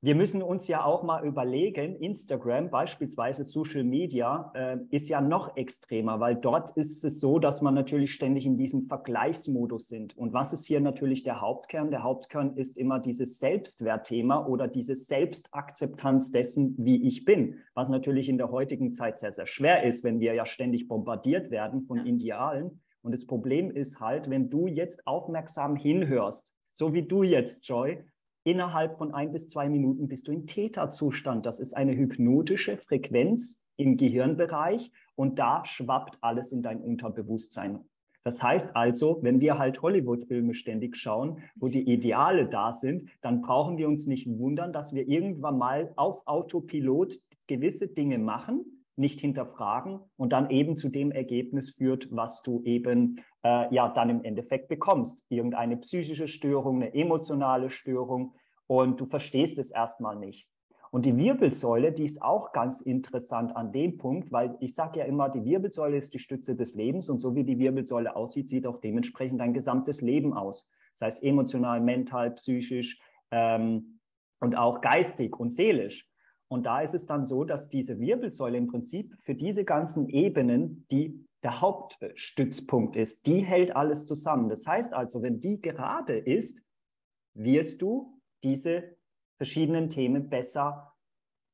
wir 0.00 0.14
müssen 0.14 0.42
uns 0.42 0.68
ja 0.68 0.84
auch 0.84 1.02
mal 1.02 1.26
überlegen, 1.26 1.96
Instagram, 1.96 2.70
beispielsweise 2.70 3.42
Social 3.42 3.82
Media, 3.82 4.52
äh, 4.54 4.76
ist 4.90 5.08
ja 5.08 5.20
noch 5.20 5.56
extremer, 5.56 6.20
weil 6.20 6.36
dort 6.36 6.76
ist 6.76 7.04
es 7.04 7.18
so, 7.18 7.40
dass 7.40 7.62
man 7.62 7.74
natürlich 7.74 8.12
ständig 8.14 8.46
in 8.46 8.56
diesem 8.56 8.86
Vergleichsmodus 8.86 9.88
sind. 9.88 10.16
Und 10.16 10.32
was 10.32 10.52
ist 10.52 10.66
hier 10.66 10.80
natürlich 10.80 11.24
der 11.24 11.40
Hauptkern? 11.40 11.90
Der 11.90 12.04
Hauptkern 12.04 12.56
ist 12.56 12.78
immer 12.78 13.00
dieses 13.00 13.40
Selbstwertthema 13.40 14.46
oder 14.46 14.68
diese 14.68 14.94
Selbstakzeptanz 14.94 16.30
dessen, 16.30 16.76
wie 16.78 17.08
ich 17.08 17.24
bin, 17.24 17.56
was 17.74 17.88
natürlich 17.88 18.28
in 18.28 18.38
der 18.38 18.52
heutigen 18.52 18.92
Zeit 18.92 19.18
sehr, 19.18 19.32
sehr 19.32 19.48
schwer 19.48 19.82
ist, 19.82 20.04
wenn 20.04 20.20
wir 20.20 20.32
ja 20.32 20.46
ständig 20.46 20.86
bombardiert 20.86 21.50
werden 21.50 21.82
von 21.82 22.06
Idealen. 22.06 22.82
Und 23.02 23.10
das 23.10 23.26
Problem 23.26 23.72
ist 23.72 23.98
halt, 23.98 24.30
wenn 24.30 24.48
du 24.48 24.68
jetzt 24.68 25.08
aufmerksam 25.08 25.74
hinhörst, 25.74 26.54
so 26.72 26.94
wie 26.94 27.02
du 27.02 27.24
jetzt, 27.24 27.66
Joy, 27.66 28.04
innerhalb 28.48 28.96
von 28.96 29.12
ein 29.12 29.32
bis 29.32 29.48
zwei 29.48 29.68
Minuten 29.68 30.08
bist 30.08 30.26
du 30.26 30.32
in 30.32 30.46
Theta-Zustand. 30.46 31.44
Das 31.44 31.60
ist 31.60 31.74
eine 31.74 31.94
hypnotische 31.94 32.78
Frequenz 32.78 33.62
im 33.76 33.98
Gehirnbereich 33.98 34.90
und 35.16 35.38
da 35.38 35.64
schwappt 35.66 36.16
alles 36.22 36.50
in 36.50 36.62
dein 36.62 36.80
Unterbewusstsein. 36.80 37.80
Das 38.24 38.42
heißt 38.42 38.74
also, 38.74 39.18
wenn 39.22 39.42
wir 39.42 39.58
halt 39.58 39.82
Hollywood-Filme 39.82 40.54
ständig 40.54 40.96
schauen, 40.96 41.42
wo 41.56 41.68
die 41.68 41.92
Ideale 41.92 42.48
da 42.48 42.72
sind, 42.72 43.10
dann 43.20 43.42
brauchen 43.42 43.76
wir 43.76 43.86
uns 43.86 44.06
nicht 44.06 44.26
wundern, 44.26 44.72
dass 44.72 44.94
wir 44.94 45.06
irgendwann 45.06 45.58
mal 45.58 45.92
auf 45.96 46.26
Autopilot 46.26 47.16
gewisse 47.46 47.88
Dinge 47.88 48.18
machen, 48.18 48.77
nicht 48.98 49.20
hinterfragen 49.20 50.00
und 50.16 50.32
dann 50.32 50.50
eben 50.50 50.76
zu 50.76 50.88
dem 50.88 51.10
Ergebnis 51.10 51.70
führt, 51.70 52.08
was 52.10 52.42
du 52.42 52.62
eben 52.62 53.20
äh, 53.44 53.72
ja 53.74 53.88
dann 53.88 54.10
im 54.10 54.24
Endeffekt 54.24 54.68
bekommst. 54.68 55.24
Irgendeine 55.28 55.76
psychische 55.78 56.28
Störung, 56.28 56.76
eine 56.76 56.94
emotionale 56.94 57.70
Störung 57.70 58.34
und 58.66 59.00
du 59.00 59.06
verstehst 59.06 59.58
es 59.58 59.70
erstmal 59.70 60.16
nicht. 60.16 60.48
Und 60.90 61.04
die 61.04 61.16
Wirbelsäule, 61.16 61.92
die 61.92 62.04
ist 62.04 62.22
auch 62.22 62.52
ganz 62.52 62.80
interessant 62.80 63.54
an 63.54 63.72
dem 63.72 63.98
Punkt, 63.98 64.32
weil 64.32 64.56
ich 64.60 64.74
sage 64.74 65.00
ja 65.00 65.04
immer, 65.04 65.28
die 65.28 65.44
Wirbelsäule 65.44 65.96
ist 65.96 66.14
die 66.14 66.18
Stütze 66.18 66.56
des 66.56 66.74
Lebens 66.74 67.10
und 67.10 67.18
so 67.18 67.34
wie 67.34 67.44
die 67.44 67.58
Wirbelsäule 67.58 68.16
aussieht, 68.16 68.48
sieht 68.48 68.66
auch 68.66 68.80
dementsprechend 68.80 69.40
dein 69.40 69.52
gesamtes 69.52 70.00
Leben 70.00 70.32
aus. 70.32 70.72
Das 70.98 71.06
heißt 71.06 71.24
emotional, 71.24 71.80
mental, 71.80 72.30
psychisch 72.32 72.98
ähm, 73.30 74.00
und 74.40 74.56
auch 74.56 74.80
geistig 74.80 75.38
und 75.38 75.52
seelisch. 75.52 76.08
Und 76.48 76.64
da 76.64 76.80
ist 76.80 76.94
es 76.94 77.06
dann 77.06 77.26
so, 77.26 77.44
dass 77.44 77.68
diese 77.68 78.00
Wirbelsäule 78.00 78.56
im 78.56 78.68
Prinzip 78.68 79.14
für 79.22 79.34
diese 79.34 79.64
ganzen 79.64 80.08
Ebenen 80.08 80.86
die 80.90 81.28
der 81.42 81.60
Hauptstützpunkt 81.60 82.96
ist. 82.96 83.26
Die 83.26 83.40
hält 83.40 83.76
alles 83.76 84.06
zusammen. 84.06 84.48
Das 84.48 84.66
heißt 84.66 84.94
also, 84.94 85.22
wenn 85.22 85.40
die 85.40 85.60
gerade 85.60 86.18
ist, 86.18 86.62
wirst 87.34 87.80
du 87.80 88.20
diese 88.42 88.96
verschiedenen 89.36 89.88
Themen 89.88 90.28
besser 90.28 90.94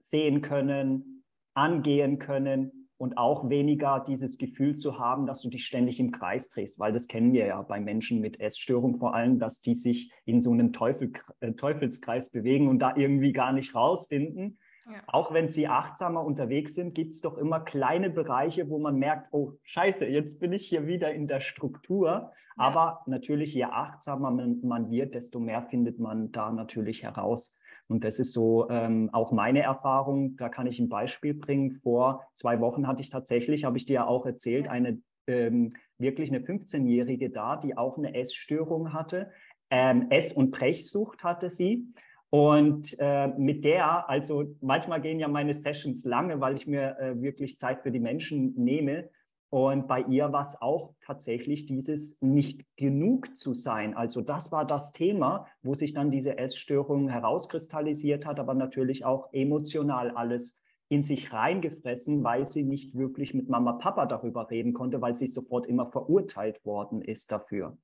sehen 0.00 0.40
können, 0.40 1.24
angehen 1.54 2.18
können 2.18 2.88
und 2.96 3.18
auch 3.18 3.50
weniger 3.50 4.02
dieses 4.06 4.38
Gefühl 4.38 4.76
zu 4.76 4.98
haben, 4.98 5.26
dass 5.26 5.42
du 5.42 5.50
dich 5.50 5.66
ständig 5.66 6.00
im 6.00 6.10
Kreis 6.10 6.48
drehst, 6.48 6.78
weil 6.78 6.92
das 6.92 7.06
kennen 7.06 7.32
wir 7.32 7.46
ja 7.46 7.60
bei 7.60 7.80
Menschen 7.80 8.20
mit 8.20 8.40
Essstörung 8.40 8.98
vor 8.98 9.14
allem, 9.14 9.38
dass 9.38 9.60
die 9.60 9.74
sich 9.74 10.10
in 10.24 10.40
so 10.40 10.52
einem 10.52 10.72
Teufel, 10.72 11.12
äh, 11.40 11.52
Teufelskreis 11.52 12.30
bewegen 12.30 12.68
und 12.68 12.78
da 12.78 12.96
irgendwie 12.96 13.32
gar 13.32 13.52
nicht 13.52 13.74
rausfinden. 13.74 14.58
Ja. 14.86 15.00
Auch 15.06 15.32
wenn 15.32 15.48
sie 15.48 15.66
achtsamer 15.66 16.22
unterwegs 16.24 16.74
sind, 16.74 16.94
gibt 16.94 17.12
es 17.12 17.20
doch 17.22 17.38
immer 17.38 17.60
kleine 17.60 18.10
Bereiche, 18.10 18.68
wo 18.68 18.78
man 18.78 18.96
merkt, 18.96 19.28
oh 19.32 19.52
scheiße, 19.62 20.06
jetzt 20.06 20.40
bin 20.40 20.52
ich 20.52 20.66
hier 20.68 20.86
wieder 20.86 21.12
in 21.12 21.26
der 21.26 21.40
Struktur. 21.40 22.06
Ja. 22.08 22.32
Aber 22.56 23.02
natürlich, 23.06 23.54
je 23.54 23.64
achtsamer 23.64 24.30
man, 24.30 24.60
man, 24.62 24.90
wird, 24.90 25.14
desto 25.14 25.40
mehr 25.40 25.62
findet 25.62 25.98
man 25.98 26.32
da 26.32 26.52
natürlich 26.52 27.02
heraus. 27.02 27.58
Und 27.88 28.04
das 28.04 28.18
ist 28.18 28.32
so 28.32 28.68
ähm, 28.70 29.10
auch 29.12 29.32
meine 29.32 29.62
Erfahrung. 29.62 30.36
Da 30.36 30.48
kann 30.48 30.66
ich 30.66 30.78
ein 30.78 30.88
Beispiel 30.88 31.34
bringen. 31.34 31.80
Vor 31.82 32.26
zwei 32.32 32.60
Wochen 32.60 32.86
hatte 32.86 33.02
ich 33.02 33.10
tatsächlich, 33.10 33.64
habe 33.64 33.76
ich 33.76 33.86
dir 33.86 33.94
ja 33.94 34.06
auch 34.06 34.26
erzählt, 34.26 34.68
eine 34.68 35.02
ähm, 35.26 35.74
wirklich 35.98 36.30
eine 36.30 36.40
15-Jährige 36.40 37.30
da, 37.30 37.56
die 37.56 37.76
auch 37.76 37.96
eine 37.96 38.14
Essstörung 38.14 38.92
hatte. 38.92 39.30
Ähm, 39.70 40.10
Ess- 40.10 40.32
und 40.32 40.50
Brechsucht 40.50 41.24
hatte 41.24 41.50
sie. 41.50 41.94
Und 42.30 42.96
äh, 42.98 43.28
mit 43.28 43.64
der, 43.64 44.08
also 44.08 44.44
manchmal 44.60 45.00
gehen 45.00 45.20
ja 45.20 45.28
meine 45.28 45.54
Sessions 45.54 46.04
lange, 46.04 46.40
weil 46.40 46.56
ich 46.56 46.66
mir 46.66 46.98
äh, 46.98 47.20
wirklich 47.22 47.58
Zeit 47.58 47.82
für 47.82 47.92
die 47.92 48.00
Menschen 48.00 48.54
nehme. 48.56 49.08
Und 49.50 49.86
bei 49.86 50.00
ihr 50.02 50.32
war 50.32 50.46
es 50.46 50.60
auch 50.60 50.94
tatsächlich 51.00 51.66
dieses 51.66 52.20
nicht 52.22 52.64
genug 52.74 53.36
zu 53.36 53.54
sein. 53.54 53.94
Also 53.94 54.20
das 54.20 54.50
war 54.50 54.66
das 54.66 54.90
Thema, 54.90 55.46
wo 55.62 55.74
sich 55.74 55.92
dann 55.94 56.10
diese 56.10 56.38
Essstörung 56.38 57.08
herauskristallisiert 57.08 58.26
hat, 58.26 58.40
aber 58.40 58.54
natürlich 58.54 59.04
auch 59.04 59.28
emotional 59.32 60.10
alles 60.10 60.60
in 60.88 61.04
sich 61.04 61.32
reingefressen, 61.32 62.24
weil 62.24 62.46
sie 62.46 62.64
nicht 62.64 62.96
wirklich 62.96 63.32
mit 63.32 63.48
Mama, 63.48 63.74
Papa 63.74 64.06
darüber 64.06 64.50
reden 64.50 64.72
konnte, 64.72 65.00
weil 65.00 65.14
sie 65.14 65.28
sofort 65.28 65.66
immer 65.66 65.86
verurteilt 65.86 66.64
worden 66.64 67.00
ist 67.00 67.30
dafür. 67.30 67.78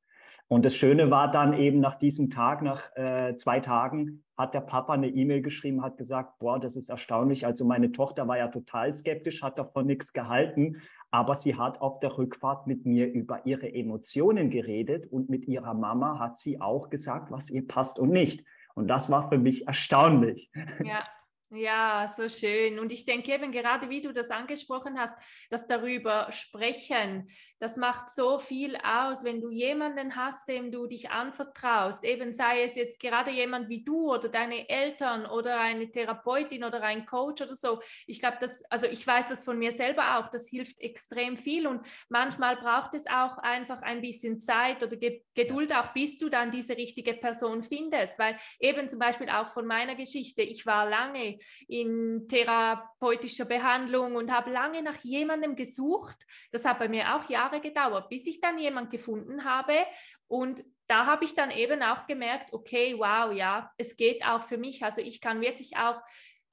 Und 0.53 0.65
das 0.65 0.75
Schöne 0.75 1.13
war 1.13 1.31
dann 1.31 1.53
eben 1.53 1.79
nach 1.79 1.97
diesem 1.97 2.29
Tag, 2.29 2.61
nach 2.61 2.83
äh, 2.97 3.37
zwei 3.37 3.61
Tagen, 3.61 4.25
hat 4.37 4.53
der 4.53 4.63
Papa 4.63 4.95
eine 4.95 5.07
E-Mail 5.07 5.43
geschrieben, 5.43 5.81
hat 5.81 5.97
gesagt, 5.97 6.41
boah, 6.41 6.59
das 6.59 6.75
ist 6.75 6.91
erstaunlich. 6.91 7.47
Also 7.47 7.65
meine 7.65 7.93
Tochter 7.93 8.27
war 8.27 8.37
ja 8.37 8.49
total 8.49 8.93
skeptisch, 8.93 9.45
hat 9.45 9.61
davon 9.61 9.87
nichts 9.87 10.13
gehalten, 10.13 10.83
aber 11.13 11.37
sie 11.37 11.55
hat 11.55 11.81
auf 11.81 12.01
der 12.01 12.19
Rückfahrt 12.19 12.67
mit 12.67 12.85
mir 12.85 13.07
über 13.13 13.47
ihre 13.47 13.73
Emotionen 13.73 14.51
geredet 14.51 15.07
und 15.13 15.31
mit 15.31 15.47
ihrer 15.47 15.75
Mama 15.75 16.19
hat 16.19 16.37
sie 16.37 16.61
auch 16.61 16.91
gesagt, 16.91 17.31
was 17.31 17.49
ihr 17.49 17.69
passt 17.69 18.01
und 18.01 18.11
nicht. 18.11 18.45
Und 18.75 18.89
das 18.89 19.09
war 19.09 19.29
für 19.29 19.39
mich 19.39 19.69
erstaunlich. 19.69 20.51
Ja, 20.85 21.05
ja, 21.53 22.07
so 22.07 22.29
schön. 22.29 22.79
Und 22.79 22.93
ich 22.93 23.05
denke 23.05 23.33
eben 23.33 23.51
gerade, 23.51 23.91
wie 23.91 24.01
du 24.01 24.13
das 24.13 24.31
angesprochen 24.31 24.99
hast, 25.01 25.17
das 25.51 25.67
darüber 25.67 26.31
sprechen, 26.31 27.29
das 27.59 27.77
macht 27.77 28.11
so 28.11 28.39
viel 28.39 28.77
aus, 28.77 29.25
wenn 29.25 29.41
du 29.41 29.51
jemanden 29.51 30.15
hast, 30.15 30.47
dem 30.49 30.71
du 30.71 30.87
dich 30.87 31.11
anvertraust, 31.11 32.05
eben 32.05 32.33
sei 32.33 32.63
es 32.63 32.77
jetzt 32.77 33.01
gerade 33.01 33.33
jemand 33.33 33.69
wie 33.69 33.83
du 33.83 34.13
oder 34.13 34.29
deine 34.29 34.69
Eltern 34.69 35.27
oder 35.27 35.59
eine 35.59 35.91
Therapeutin 35.91 36.63
oder 36.63 36.83
ein 36.83 37.05
Coach 37.05 37.43
oder 37.43 37.57
so. 37.57 37.81
Ich 38.07 38.21
glaube, 38.21 38.37
das, 38.41 38.63
also 38.71 38.87
ich 38.87 39.05
weiß 39.05 39.27
das 39.27 39.43
von 39.43 39.59
mir 39.59 39.73
selber 39.73 40.19
auch, 40.19 40.29
das 40.29 40.49
hilft 40.49 40.79
extrem 40.81 41.37
viel 41.37 41.67
und 41.67 41.85
manchmal 42.09 42.57
braucht 42.59 42.95
es 42.95 43.07
auch 43.09 43.39
einfach 43.39 43.83
ein 43.83 44.03
bisschen 44.03 44.41
Zeit 44.41 44.85
oder 44.85 44.97
Geduld 45.35 45.75
auch, 45.75 45.89
bis 45.95 46.17
du 46.17 46.29
dann 46.29 46.53
diese 46.53 46.77
richtige 46.77 47.15
Person 47.15 47.65
findest, 47.65 48.21
weil 48.21 48.37
eben 48.61 48.89
zum 48.89 49.01
Beispiel 49.01 49.29
auch 49.31 49.49
von 49.49 49.67
meiner 49.67 49.97
Geschichte, 49.97 50.43
ich 50.43 50.65
war 50.65 50.89
lange 50.89 51.40
in 51.69 52.27
therapeutischer 52.29 53.45
Behandlung 53.45 54.17
und 54.17 54.33
habe 54.33 54.51
lange 54.51 54.83
nach 54.83 54.99
jemandem 55.03 55.57
gesucht. 55.57 56.27
Das 56.53 56.65
hat 56.65 56.79
bei 56.79 56.89
mir 56.89 57.15
auch 57.15 57.29
Jahre 57.29 57.61
gedauert, 57.61 58.09
bis 58.09 58.27
ich 58.27 58.41
dann 58.41 58.59
jemand 58.59 58.91
gefunden 58.91 59.45
habe. 59.45 59.75
Und 60.29 60.65
da 60.87 61.07
habe 61.07 61.25
ich 61.25 61.35
dann 61.35 61.51
eben 61.51 61.83
auch 61.83 62.07
gemerkt, 62.07 62.53
okay, 62.53 62.95
wow, 62.99 63.33
ja, 63.33 63.71
es 63.77 63.97
geht 63.97 64.25
auch 64.27 64.43
für 64.43 64.59
mich. 64.59 64.83
Also 64.83 65.01
ich 65.01 65.21
kann 65.21 65.41
wirklich 65.41 65.77
auch 65.77 66.01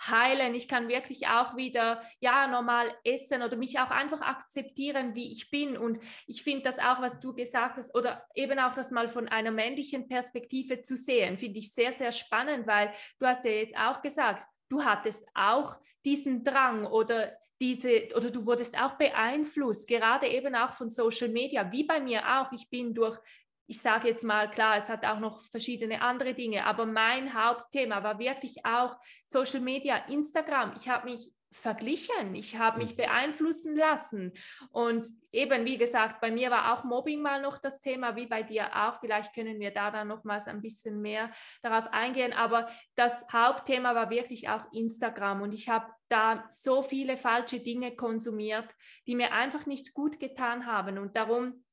heilen. 0.05 0.53
Ich 0.55 0.67
kann 0.67 0.87
wirklich 0.87 1.27
auch 1.27 1.55
wieder 1.55 2.01
ja 2.19 2.47
normal 2.47 2.93
essen 3.03 3.41
oder 3.41 3.57
mich 3.57 3.79
auch 3.79 3.89
einfach 3.89 4.21
akzeptieren, 4.21 5.15
wie 5.15 5.31
ich 5.31 5.49
bin. 5.49 5.77
Und 5.77 5.99
ich 6.27 6.43
finde 6.43 6.63
das 6.63 6.79
auch, 6.79 7.01
was 7.01 7.19
du 7.19 7.33
gesagt 7.33 7.77
hast, 7.77 7.95
oder 7.95 8.23
eben 8.35 8.59
auch 8.59 8.75
das 8.75 8.91
mal 8.91 9.07
von 9.07 9.27
einer 9.27 9.51
männlichen 9.51 10.07
Perspektive 10.07 10.81
zu 10.81 10.95
sehen, 10.95 11.37
finde 11.37 11.59
ich 11.59 11.73
sehr, 11.73 11.91
sehr 11.91 12.11
spannend, 12.11 12.67
weil 12.67 12.91
du 13.19 13.25
hast 13.25 13.45
ja 13.45 13.51
jetzt 13.51 13.77
auch 13.77 14.01
gesagt, 14.01 14.45
du 14.69 14.83
hattest 14.83 15.27
auch 15.33 15.77
diesen 16.05 16.43
Drang 16.43 16.85
oder 16.85 17.31
diese, 17.59 18.09
oder 18.15 18.29
du 18.29 18.45
wurdest 18.45 18.79
auch 18.79 18.93
beeinflusst, 18.93 19.87
gerade 19.87 20.27
eben 20.27 20.55
auch 20.55 20.73
von 20.73 20.89
Social 20.89 21.29
Media, 21.29 21.71
wie 21.71 21.83
bei 21.83 21.99
mir 21.99 22.21
auch. 22.39 22.51
Ich 22.51 22.69
bin 22.69 22.93
durch, 22.93 23.17
ich 23.65 23.81
sage 23.81 24.09
jetzt 24.09 24.23
mal, 24.23 24.49
klar, 24.49 24.77
es 24.77 24.89
hat 24.89 25.03
auch 25.05 25.19
noch 25.19 25.41
verschiedene 25.41 26.01
andere 26.01 26.33
Dinge, 26.33 26.65
aber 26.65 26.85
mein 26.85 27.33
Hauptthema 27.33 28.03
war 28.03 28.19
wirklich 28.19 28.63
auch 28.65 28.95
Social 29.29 29.61
Media, 29.61 29.97
Instagram. 30.07 30.73
Ich 30.79 30.87
habe 30.87 31.09
mich 31.09 31.31
verglichen, 31.51 32.35
ich 32.35 32.57
habe 32.57 32.79
mich 32.79 32.91
mhm. 32.91 32.97
beeinflussen 32.97 33.75
lassen. 33.75 34.33
Und 34.71 35.05
eben, 35.31 35.65
wie 35.65 35.77
gesagt, 35.77 36.19
bei 36.19 36.31
mir 36.31 36.51
war 36.51 36.73
auch 36.73 36.83
Mobbing 36.83 37.21
mal 37.21 37.41
noch 37.41 37.57
das 37.57 37.79
Thema, 37.79 38.15
wie 38.15 38.27
bei 38.27 38.43
dir 38.43 38.75
auch. 38.75 38.99
Vielleicht 38.99 39.33
können 39.33 39.59
wir 39.59 39.71
da 39.71 39.91
dann 39.91 40.09
nochmals 40.09 40.47
ein 40.47 40.61
bisschen 40.61 41.01
mehr 41.01 41.31
darauf 41.61 41.87
eingehen. 41.93 42.33
Aber 42.33 42.67
das 42.95 43.25
Hauptthema 43.31 43.95
war 43.95 44.09
wirklich 44.09 44.49
auch 44.49 44.71
Instagram. 44.73 45.41
Und 45.41 45.53
ich 45.53 45.69
habe 45.69 45.87
da 46.09 46.45
so 46.49 46.81
viele 46.81 47.17
falsche 47.17 47.59
Dinge 47.59 47.95
konsumiert, 47.95 48.73
die 49.07 49.15
mir 49.15 49.33
einfach 49.33 49.65
nicht 49.65 49.93
gut 49.93 50.19
getan 50.19 50.65
haben. 50.65 50.97
Und 50.97 51.15
darum 51.15 51.63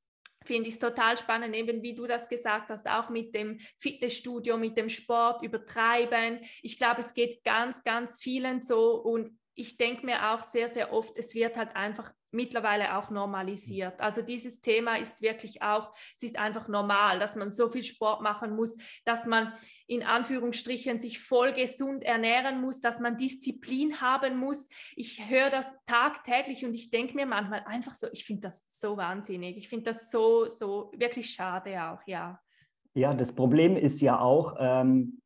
finde 0.45 0.69
ich 0.69 0.75
es 0.75 0.81
total 0.81 1.17
spannend, 1.17 1.55
eben 1.57 1.83
wie 1.83 1.95
du 1.95 2.07
das 2.07 2.29
gesagt 2.29 2.69
hast, 2.69 2.87
auch 2.87 3.09
mit 3.09 3.35
dem 3.35 3.59
Fitnessstudio, 3.79 4.57
mit 4.57 4.77
dem 4.77 4.89
Sport 4.89 5.43
übertreiben. 5.43 6.41
Ich 6.63 6.79
glaube, 6.79 7.01
es 7.01 7.15
geht 7.15 7.43
ganz, 7.45 7.83
ganz 7.83 8.21
vielen 8.21 8.61
so 8.63 8.97
und 8.97 9.31
ich 9.55 9.77
denke 9.77 10.05
mir 10.05 10.33
auch 10.33 10.43
sehr, 10.43 10.69
sehr 10.69 10.93
oft, 10.93 11.17
es 11.17 11.35
wird 11.35 11.57
halt 11.57 11.77
einfach 11.77 12.13
mittlerweile 12.33 12.99
auch 12.99 13.11
normalisiert. 13.11 14.01
Also 14.01 14.21
dieses 14.21 14.61
Thema 14.61 14.97
ist 14.97 15.23
wirklich 15.23 15.63
auch, 15.63 15.95
es 16.17 16.25
ist 16.25 16.39
einfach 16.39 16.67
normal, 16.67 17.21
dass 17.21 17.37
man 17.37 17.53
so 17.53 17.69
viel 17.69 17.85
Sport 17.85 18.21
machen 18.21 18.57
muss, 18.57 18.77
dass 19.05 19.27
man 19.27 19.53
in 19.87 20.03
Anführungsstrichen 20.03 20.99
sich 20.99 21.21
voll 21.21 21.53
gesund 21.53 22.03
ernähren 22.03 22.61
muss, 22.61 22.81
dass 22.81 22.99
man 22.99 23.17
Disziplin 23.17 24.01
haben 24.01 24.37
muss. 24.37 24.69
Ich 24.97 25.29
höre 25.29 25.51
das 25.51 25.79
tagtäglich 25.87 26.65
und 26.65 26.75
ich 26.75 26.91
denke 26.91 27.15
mir 27.15 27.27
manchmal 27.27 27.63
einfach 27.67 27.95
so, 27.95 28.09
ich 28.13 28.25
finde 28.25 28.43
das 28.43 28.65
so 28.69 28.97
wahnsinnig. 28.97 29.57
Ich 29.57 29.69
finde 29.69 29.85
das 29.85 30.11
so, 30.11 30.49
so 30.49 30.91
wirklich 30.97 31.31
schade 31.31 31.83
auch, 31.85 32.01
ja. 32.07 32.41
Ja, 32.95 33.15
das 33.15 33.35
Problem 33.35 33.77
ist 33.77 34.01
ja 34.01 34.21
auch, 34.21 34.57
ähm, 34.59 35.21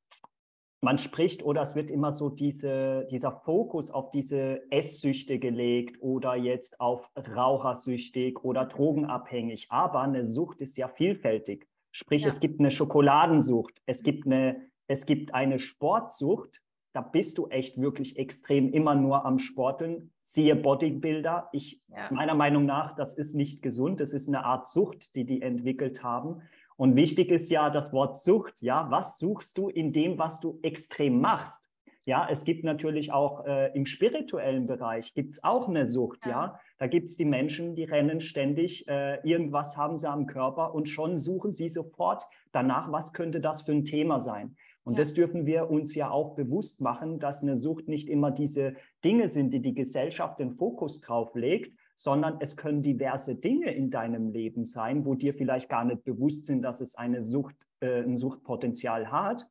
man 0.80 0.98
spricht 0.98 1.44
oder 1.44 1.62
es 1.62 1.74
wird 1.74 1.90
immer 1.90 2.12
so 2.12 2.28
diese, 2.28 3.06
dieser 3.10 3.32
Fokus 3.32 3.90
auf 3.90 4.10
diese 4.10 4.62
Esssüchte 4.70 5.38
gelegt 5.38 6.00
oder 6.00 6.36
jetzt 6.36 6.80
auf 6.80 7.10
Rauchersüchtig 7.16 8.44
oder 8.44 8.64
drogenabhängig. 8.66 9.66
Aber 9.70 10.00
eine 10.00 10.28
Sucht 10.28 10.60
ist 10.60 10.76
ja 10.76 10.88
vielfältig. 10.88 11.66
Sprich, 11.90 12.22
ja. 12.22 12.28
es 12.28 12.38
gibt 12.38 12.60
eine 12.60 12.70
Schokoladensucht, 12.70 13.80
es 13.86 14.02
gibt 14.02 14.26
eine, 14.26 14.68
es 14.86 15.04
gibt 15.04 15.34
eine 15.34 15.58
Sportsucht. 15.58 16.60
Da 16.92 17.00
bist 17.02 17.38
du 17.38 17.48
echt 17.48 17.80
wirklich 17.80 18.16
extrem 18.16 18.72
immer 18.72 18.94
nur 18.94 19.24
am 19.24 19.38
Sporteln. 19.38 20.12
Siehe 20.22 20.56
Bodybuilder. 20.56 21.48
Ich, 21.52 21.82
ja. 21.88 22.08
meiner 22.10 22.34
Meinung 22.34 22.66
nach, 22.66 22.94
das 22.94 23.18
ist 23.18 23.34
nicht 23.34 23.62
gesund. 23.62 24.00
Das 24.00 24.12
ist 24.12 24.28
eine 24.28 24.44
Art 24.44 24.66
Sucht, 24.66 25.14
die 25.14 25.24
die 25.24 25.42
entwickelt 25.42 26.02
haben. 26.02 26.42
Und 26.78 26.94
wichtig 26.94 27.32
ist 27.32 27.50
ja 27.50 27.70
das 27.70 27.92
Wort 27.92 28.22
Sucht. 28.22 28.62
Ja, 28.62 28.88
was 28.88 29.18
suchst 29.18 29.58
du 29.58 29.68
in 29.68 29.92
dem, 29.92 30.16
was 30.16 30.38
du 30.38 30.60
extrem 30.62 31.20
machst? 31.20 31.68
Ja, 32.04 32.28
es 32.30 32.44
gibt 32.44 32.62
natürlich 32.62 33.10
auch 33.12 33.44
äh, 33.44 33.72
im 33.74 33.84
spirituellen 33.84 34.68
Bereich 34.68 35.12
gibt 35.12 35.34
es 35.34 35.44
auch 35.44 35.68
eine 35.68 35.88
Sucht. 35.88 36.24
Ja, 36.24 36.30
ja? 36.30 36.60
da 36.78 36.86
gibt 36.86 37.08
es 37.08 37.16
die 37.16 37.24
Menschen, 37.24 37.74
die 37.74 37.82
rennen 37.82 38.20
ständig, 38.20 38.86
äh, 38.86 39.16
irgendwas 39.28 39.76
haben 39.76 39.98
sie 39.98 40.08
am 40.08 40.26
Körper 40.26 40.72
und 40.72 40.88
schon 40.88 41.18
suchen 41.18 41.52
sie 41.52 41.68
sofort 41.68 42.22
danach, 42.52 42.92
was 42.92 43.12
könnte 43.12 43.40
das 43.40 43.62
für 43.62 43.72
ein 43.72 43.84
Thema 43.84 44.20
sein. 44.20 44.54
Und 44.84 44.94
ja. 44.94 44.98
das 44.98 45.14
dürfen 45.14 45.46
wir 45.46 45.68
uns 45.70 45.96
ja 45.96 46.10
auch 46.10 46.36
bewusst 46.36 46.80
machen, 46.80 47.18
dass 47.18 47.42
eine 47.42 47.58
Sucht 47.58 47.88
nicht 47.88 48.08
immer 48.08 48.30
diese 48.30 48.76
Dinge 49.04 49.28
sind, 49.28 49.52
die 49.52 49.60
die 49.60 49.74
Gesellschaft 49.74 50.38
den 50.38 50.52
Fokus 50.52 51.00
drauf 51.00 51.34
legt, 51.34 51.76
sondern 51.98 52.36
es 52.38 52.56
können 52.56 52.80
diverse 52.80 53.34
Dinge 53.34 53.74
in 53.74 53.90
deinem 53.90 54.30
Leben 54.30 54.64
sein, 54.64 55.04
wo 55.04 55.16
dir 55.16 55.34
vielleicht 55.34 55.68
gar 55.68 55.84
nicht 55.84 56.04
bewusst 56.04 56.46
sind, 56.46 56.62
dass 56.62 56.80
es 56.80 56.94
eine 56.94 57.24
Sucht, 57.24 57.56
äh, 57.80 58.02
ein 58.02 58.16
Suchtpotenzial 58.16 59.10
hat. 59.10 59.48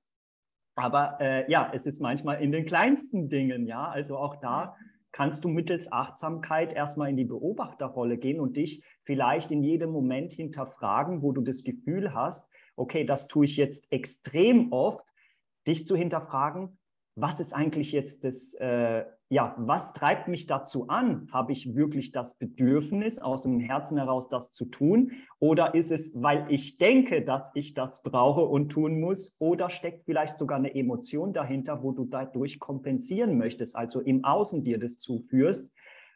Aber 0.75 1.17
äh, 1.19 1.51
ja, 1.51 1.69
es 1.73 1.85
ist 1.85 2.01
manchmal 2.01 2.41
in 2.41 2.53
den 2.53 2.65
kleinsten 2.65 3.27
Dingen, 3.27 3.67
ja. 3.67 3.89
Also 3.89 4.17
auch 4.17 4.37
da 4.37 4.77
kannst 5.11 5.43
du 5.43 5.49
mittels 5.49 5.91
Achtsamkeit 5.91 6.71
erstmal 6.71 7.09
in 7.09 7.17
die 7.17 7.25
Beobachterrolle 7.25 8.17
gehen 8.17 8.39
und 8.39 8.55
dich 8.55 8.81
vielleicht 9.03 9.51
in 9.51 9.61
jedem 9.61 9.89
Moment 9.89 10.31
hinterfragen, 10.31 11.21
wo 11.21 11.33
du 11.33 11.41
das 11.41 11.65
Gefühl 11.65 12.13
hast, 12.13 12.49
okay, 12.77 13.03
das 13.03 13.27
tue 13.27 13.43
ich 13.43 13.57
jetzt 13.57 13.91
extrem 13.91 14.71
oft, 14.71 15.03
dich 15.67 15.85
zu 15.85 15.97
hinterfragen, 15.97 16.77
was 17.19 17.39
ist 17.39 17.51
eigentlich 17.51 17.91
jetzt 17.91 18.23
das, 18.23 18.53
äh, 18.53 19.03
ja, 19.29 19.55
was 19.57 19.93
treibt 19.93 20.27
mich 20.27 20.45
dazu 20.45 20.87
an? 20.87 21.27
Habe 21.31 21.51
ich 21.51 21.75
wirklich 21.75 22.11
das 22.11 22.37
Bedürfnis, 22.37 23.17
aus 23.17 23.41
dem 23.41 23.59
Herzen 23.59 23.97
heraus 23.97 24.29
das 24.29 24.51
zu 24.51 24.65
tun? 24.65 25.13
Oder 25.39 25.73
ist 25.73 25.91
es, 25.91 26.21
weil 26.21 26.45
ich 26.49 26.77
denke, 26.77 27.23
dass 27.23 27.49
ich 27.55 27.73
das 27.73 28.03
brauche 28.03 28.41
und 28.41 28.69
tun 28.69 28.99
muss? 28.99 29.35
Oder 29.39 29.71
steckt 29.71 30.05
vielleicht 30.05 30.37
sogar 30.37 30.59
eine 30.59 30.75
Emotion 30.75 31.33
dahinter, 31.33 31.81
wo 31.81 31.91
du 31.91 32.05
dadurch 32.05 32.59
kompensieren 32.59 33.35
möchtest, 33.39 33.75
also 33.75 33.99
im 33.99 34.23
Außen 34.23 34.63
dir 34.63 34.77
das 34.77 34.99
zuführst? 34.99 35.73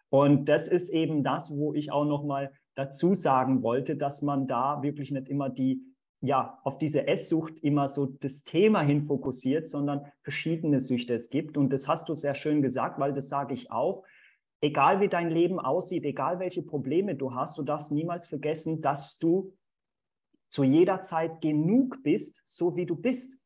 Und 0.10 0.50
das 0.50 0.68
ist 0.68 0.92
eben 0.92 1.24
das, 1.24 1.58
wo 1.58 1.74
ich 1.74 1.92
auch 1.92 2.06
nochmal 2.06 2.52
dazu 2.76 3.16
sagen 3.16 3.64
wollte, 3.64 3.96
dass 3.96 4.22
man 4.22 4.46
da 4.46 4.84
wirklich 4.84 5.10
nicht 5.10 5.30
immer 5.30 5.50
die 5.50 5.82
ja, 6.22 6.60
auf 6.64 6.78
diese 6.78 7.08
Esssucht 7.08 7.60
immer 7.60 7.90
so 7.90 8.06
das 8.06 8.44
Thema 8.44 8.82
hin 8.82 9.06
fokussiert, 9.06 9.68
sondern 9.68 10.06
verschiedene 10.22 10.80
Süchte 10.80 11.16
es 11.16 11.30
gibt. 11.32 11.58
Und 11.58 11.72
das 11.72 11.88
hast 11.88 12.10
du 12.10 12.16
sehr 12.16 12.36
schön 12.36 12.62
gesagt, 12.62 13.00
weil 13.00 13.14
das 13.14 13.28
sage 13.28 13.56
ich 13.56 13.72
auch. 13.72 14.04
Egal 14.62 15.02
wie 15.02 15.10
dein 15.10 15.32
Leben 15.32 15.60
aussieht, 15.60 16.06
egal 16.06 16.40
welche 16.40 16.62
Probleme 16.62 17.16
du 17.16 17.34
hast, 17.34 17.58
du 17.58 17.64
darfst 17.64 17.92
niemals 17.92 18.28
vergessen, 18.28 18.82
dass 18.82 19.18
du 19.18 19.58
zu 20.50 20.64
jeder 20.64 21.02
Zeit 21.02 21.42
genug 21.42 22.04
bist, 22.04 22.42
so 22.46 22.76
wie 22.76 22.86
du 22.86 22.96
bist. 22.96 23.40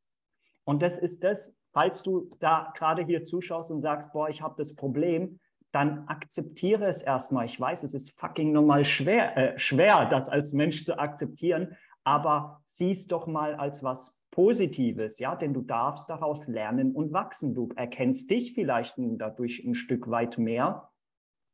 Und 0.65 0.81
das 0.81 0.99
ist 0.99 1.23
das, 1.23 1.57
falls 1.71 2.03
du 2.03 2.35
da 2.39 2.73
gerade 2.75 3.05
hier 3.05 3.23
zuschaust 3.23 3.71
und 3.71 3.79
sagst, 3.81 4.11
boah, 4.11 4.27
ich 4.27 4.41
habe 4.41 4.55
das 4.57 4.75
Problem, 4.75 5.39
dann 5.71 6.07
akzeptiere 6.07 6.87
es 6.87 7.03
erstmal. 7.03 7.45
Ich 7.45 7.59
weiß, 7.59 7.83
es 7.83 7.93
ist 7.93 8.19
fucking 8.19 8.51
normal 8.51 8.83
schwer, 8.83 9.37
äh, 9.37 9.59
schwer, 9.59 10.07
das 10.09 10.27
als 10.27 10.51
Mensch 10.51 10.83
zu 10.83 10.97
akzeptieren, 10.97 11.77
aber 12.05 12.61
sieh 12.65 12.91
es 12.91 13.07
doch 13.07 13.27
mal 13.27 13.55
als 13.55 13.83
was 13.83 14.23
Positives, 14.31 15.17
ja, 15.19 15.35
denn 15.35 15.53
du 15.53 15.61
darfst 15.61 16.09
daraus 16.09 16.47
lernen 16.47 16.93
und 16.93 17.13
wachsen. 17.13 17.53
Du 17.53 17.69
erkennst 17.75 18.29
dich 18.29 18.53
vielleicht 18.53 18.95
dadurch 18.97 19.63
ein 19.65 19.75
Stück 19.75 20.09
weit 20.09 20.37
mehr, 20.37 20.89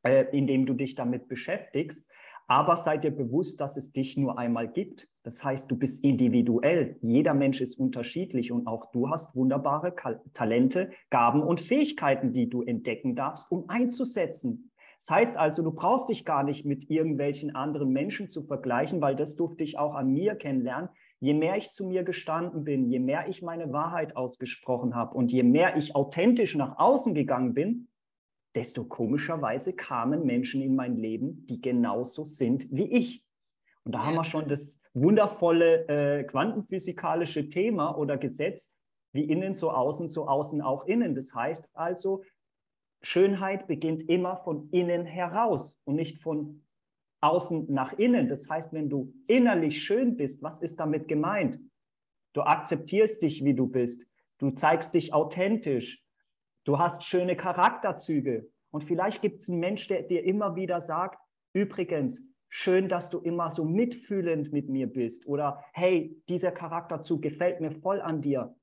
äh, 0.04 0.26
indem 0.36 0.66
du 0.66 0.74
dich 0.74 0.96
damit 0.96 1.28
beschäftigst. 1.28 2.12
Aber 2.48 2.76
sei 2.76 2.98
dir 2.98 3.12
bewusst, 3.12 3.62
dass 3.62 3.78
es 3.78 3.94
dich 3.94 4.18
nur 4.18 4.38
einmal 4.38 4.68
gibt. 4.68 5.08
Das 5.24 5.44
heißt, 5.44 5.70
du 5.70 5.78
bist 5.78 6.04
individuell. 6.04 6.98
Jeder 7.02 7.36
Mensch 7.36 7.62
ist 7.62 7.76
unterschiedlich 7.76 8.52
und 8.52 8.66
auch 8.68 8.92
du 8.92 9.10
hast 9.10 9.36
wunderbare 9.36 9.96
Talente, 10.34 10.92
Gaben 11.12 11.44
und 11.44 11.62
Fähigkeiten, 11.62 12.34
die 12.34 12.50
du 12.50 12.64
entdecken 12.64 13.16
darfst, 13.16 13.50
um 13.52 13.70
einzusetzen. 13.70 14.71
Das 15.02 15.10
heißt 15.10 15.38
also, 15.38 15.64
du 15.64 15.72
brauchst 15.72 16.10
dich 16.10 16.26
gar 16.26 16.44
nicht 16.44 16.64
mit 16.64 16.92
irgendwelchen 16.92 17.56
anderen 17.56 17.90
Menschen 17.90 18.30
zu 18.30 18.44
vergleichen, 18.44 19.02
weil 19.02 19.16
das 19.16 19.36
durfte 19.36 19.64
ich 19.64 19.80
auch 19.80 19.96
an 19.96 20.14
mir 20.14 20.36
kennenlernen. 20.36 20.90
Je 21.20 21.34
mehr 21.34 21.58
ich 21.58 21.72
zu 21.72 21.88
mir 21.88 22.04
gestanden 22.04 22.64
bin, 22.64 22.88
je 22.88 23.00
mehr 23.00 23.28
ich 23.28 23.42
meine 23.42 23.74
Wahrheit 23.74 24.16
ausgesprochen 24.16 24.94
habe 24.94 25.16
und 25.16 25.32
je 25.32 25.42
mehr 25.42 25.76
ich 25.76 25.96
authentisch 25.96 26.54
nach 26.54 26.78
außen 26.78 27.16
gegangen 27.16 27.56
bin, 27.56 27.88
desto 28.54 28.84
komischerweise 28.84 29.76
kamen 29.76 30.24
Menschen 30.24 30.62
in 30.62 30.76
mein 30.76 30.98
Leben, 30.98 31.48
die 31.48 31.62
genauso 31.62 32.24
sind 32.24 32.68
wie 32.70 32.92
ich. 32.92 33.26
Und 33.84 33.96
da 33.96 34.06
haben 34.06 34.14
wir 34.14 34.24
schon 34.24 34.48
das 34.48 34.80
wundervolle 34.94 35.88
äh, 35.88 36.24
quantenphysikalische 36.26 37.50
Thema 37.50 37.98
oder 37.98 38.18
Gesetz, 38.18 38.72
wie 39.14 39.24
innen 39.24 39.56
so 39.56 39.72
außen, 39.72 40.10
so 40.10 40.28
außen 40.28 40.62
auch 40.62 40.86
innen. 40.86 41.16
Das 41.16 41.34
heißt 41.34 41.72
also, 41.74 42.22
Schönheit 43.02 43.68
beginnt 43.68 44.08
immer 44.10 44.38
von 44.38 44.70
innen 44.72 45.06
heraus 45.06 45.82
und 45.86 45.96
nicht 45.96 46.22
von 46.22 46.64
außen 47.22 47.72
nach 47.72 47.94
innen. 47.94 48.30
Das 48.30 48.50
heißt, 48.50 48.74
wenn 48.74 48.90
du 48.90 49.14
innerlich 49.28 49.84
schön 49.84 50.18
bist, 50.18 50.42
was 50.44 50.62
ist 50.62 50.80
damit 50.80 51.08
gemeint? 51.08 51.60
Du 52.34 52.42
akzeptierst 52.42 53.22
dich, 53.22 53.44
wie 53.44 53.54
du 53.54 53.68
bist. 53.68 54.16
Du 54.38 54.52
zeigst 54.52 54.94
dich 54.94 55.14
authentisch. 55.14 56.04
Du 56.64 56.80
hast 56.80 57.04
schöne 57.04 57.36
Charakterzüge. 57.36 58.50
Und 58.72 58.84
vielleicht 58.84 59.22
gibt 59.22 59.42
es 59.42 59.50
einen 59.50 59.60
Mensch, 59.60 59.88
der 59.88 60.04
dir 60.04 60.24
immer 60.24 60.56
wieder 60.56 60.82
sagt, 60.82 61.20
übrigens, 61.54 62.24
schön, 62.48 62.88
dass 62.88 63.10
du 63.10 63.20
immer 63.20 63.50
so 63.50 63.66
mitfühlend 63.66 64.54
mit 64.54 64.70
mir 64.70 64.88
bist. 64.88 65.26
Oder 65.26 65.64
hey, 65.74 66.22
dieser 66.30 66.52
Charakterzug 66.52 67.22
gefällt 67.22 67.62
mir 67.62 67.72
voll 67.72 68.02
an 68.02 68.22
dir. 68.22 68.56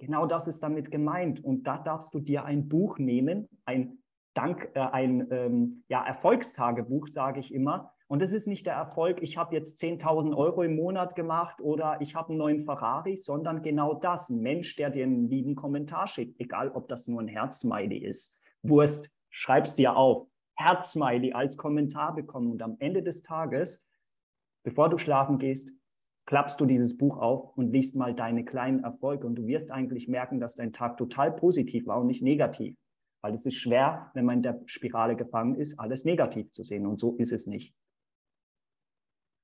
Genau 0.00 0.24
das 0.26 0.48
ist 0.48 0.62
damit 0.62 0.90
gemeint. 0.90 1.44
Und 1.44 1.64
da 1.64 1.76
darfst 1.76 2.14
du 2.14 2.20
dir 2.20 2.44
ein 2.44 2.68
Buch 2.68 2.98
nehmen, 2.98 3.48
ein 3.66 3.98
Dank, 4.32 4.70
äh, 4.74 4.80
ein 4.80 5.28
ähm, 5.30 5.84
ja, 5.88 6.04
Erfolgstagebuch, 6.04 7.08
sage 7.08 7.38
ich 7.38 7.52
immer. 7.52 7.92
Und 8.08 8.22
das 8.22 8.32
ist 8.32 8.48
nicht 8.48 8.66
der 8.66 8.74
Erfolg, 8.74 9.22
ich 9.22 9.36
habe 9.36 9.54
jetzt 9.54 9.80
10.000 9.80 10.36
Euro 10.36 10.62
im 10.62 10.74
Monat 10.74 11.14
gemacht 11.14 11.60
oder 11.60 12.00
ich 12.00 12.14
habe 12.14 12.30
einen 12.30 12.38
neuen 12.38 12.64
Ferrari, 12.64 13.16
sondern 13.16 13.62
genau 13.62 13.94
das. 13.94 14.30
Ein 14.30 14.40
Mensch, 14.40 14.74
der 14.74 14.90
dir 14.90 15.04
einen 15.04 15.28
lieben 15.28 15.54
Kommentar 15.54 16.08
schickt, 16.08 16.40
egal 16.40 16.70
ob 16.72 16.88
das 16.88 17.06
nur 17.06 17.20
ein 17.20 17.28
Herzsmiley 17.28 17.98
ist. 17.98 18.42
Wurst, 18.62 19.14
schreib's 19.28 19.76
dir 19.76 19.96
auf. 19.96 20.26
Herzsmiley 20.54 21.34
als 21.34 21.56
Kommentar 21.56 22.14
bekommen. 22.14 22.50
Und 22.50 22.62
am 22.62 22.76
Ende 22.80 23.02
des 23.02 23.22
Tages, 23.22 23.86
bevor 24.64 24.88
du 24.88 24.98
schlafen 24.98 25.38
gehst, 25.38 25.70
klappst 26.26 26.60
du 26.60 26.66
dieses 26.66 26.96
Buch 26.96 27.18
auf 27.18 27.56
und 27.56 27.72
liest 27.72 27.96
mal 27.96 28.14
deine 28.14 28.44
kleinen 28.44 28.84
Erfolge 28.84 29.26
und 29.26 29.34
du 29.34 29.46
wirst 29.46 29.70
eigentlich 29.70 30.08
merken, 30.08 30.40
dass 30.40 30.54
dein 30.54 30.72
Tag 30.72 30.96
total 30.96 31.32
positiv 31.32 31.86
war 31.86 32.00
und 32.00 32.06
nicht 32.06 32.22
negativ. 32.22 32.76
Weil 33.22 33.34
es 33.34 33.44
ist 33.44 33.56
schwer, 33.56 34.10
wenn 34.14 34.24
man 34.24 34.36
in 34.36 34.42
der 34.42 34.62
Spirale 34.66 35.16
gefangen 35.16 35.56
ist, 35.56 35.78
alles 35.78 36.04
negativ 36.04 36.52
zu 36.52 36.62
sehen. 36.62 36.86
Und 36.86 36.98
so 36.98 37.16
ist 37.16 37.32
es 37.32 37.46
nicht. 37.46 37.74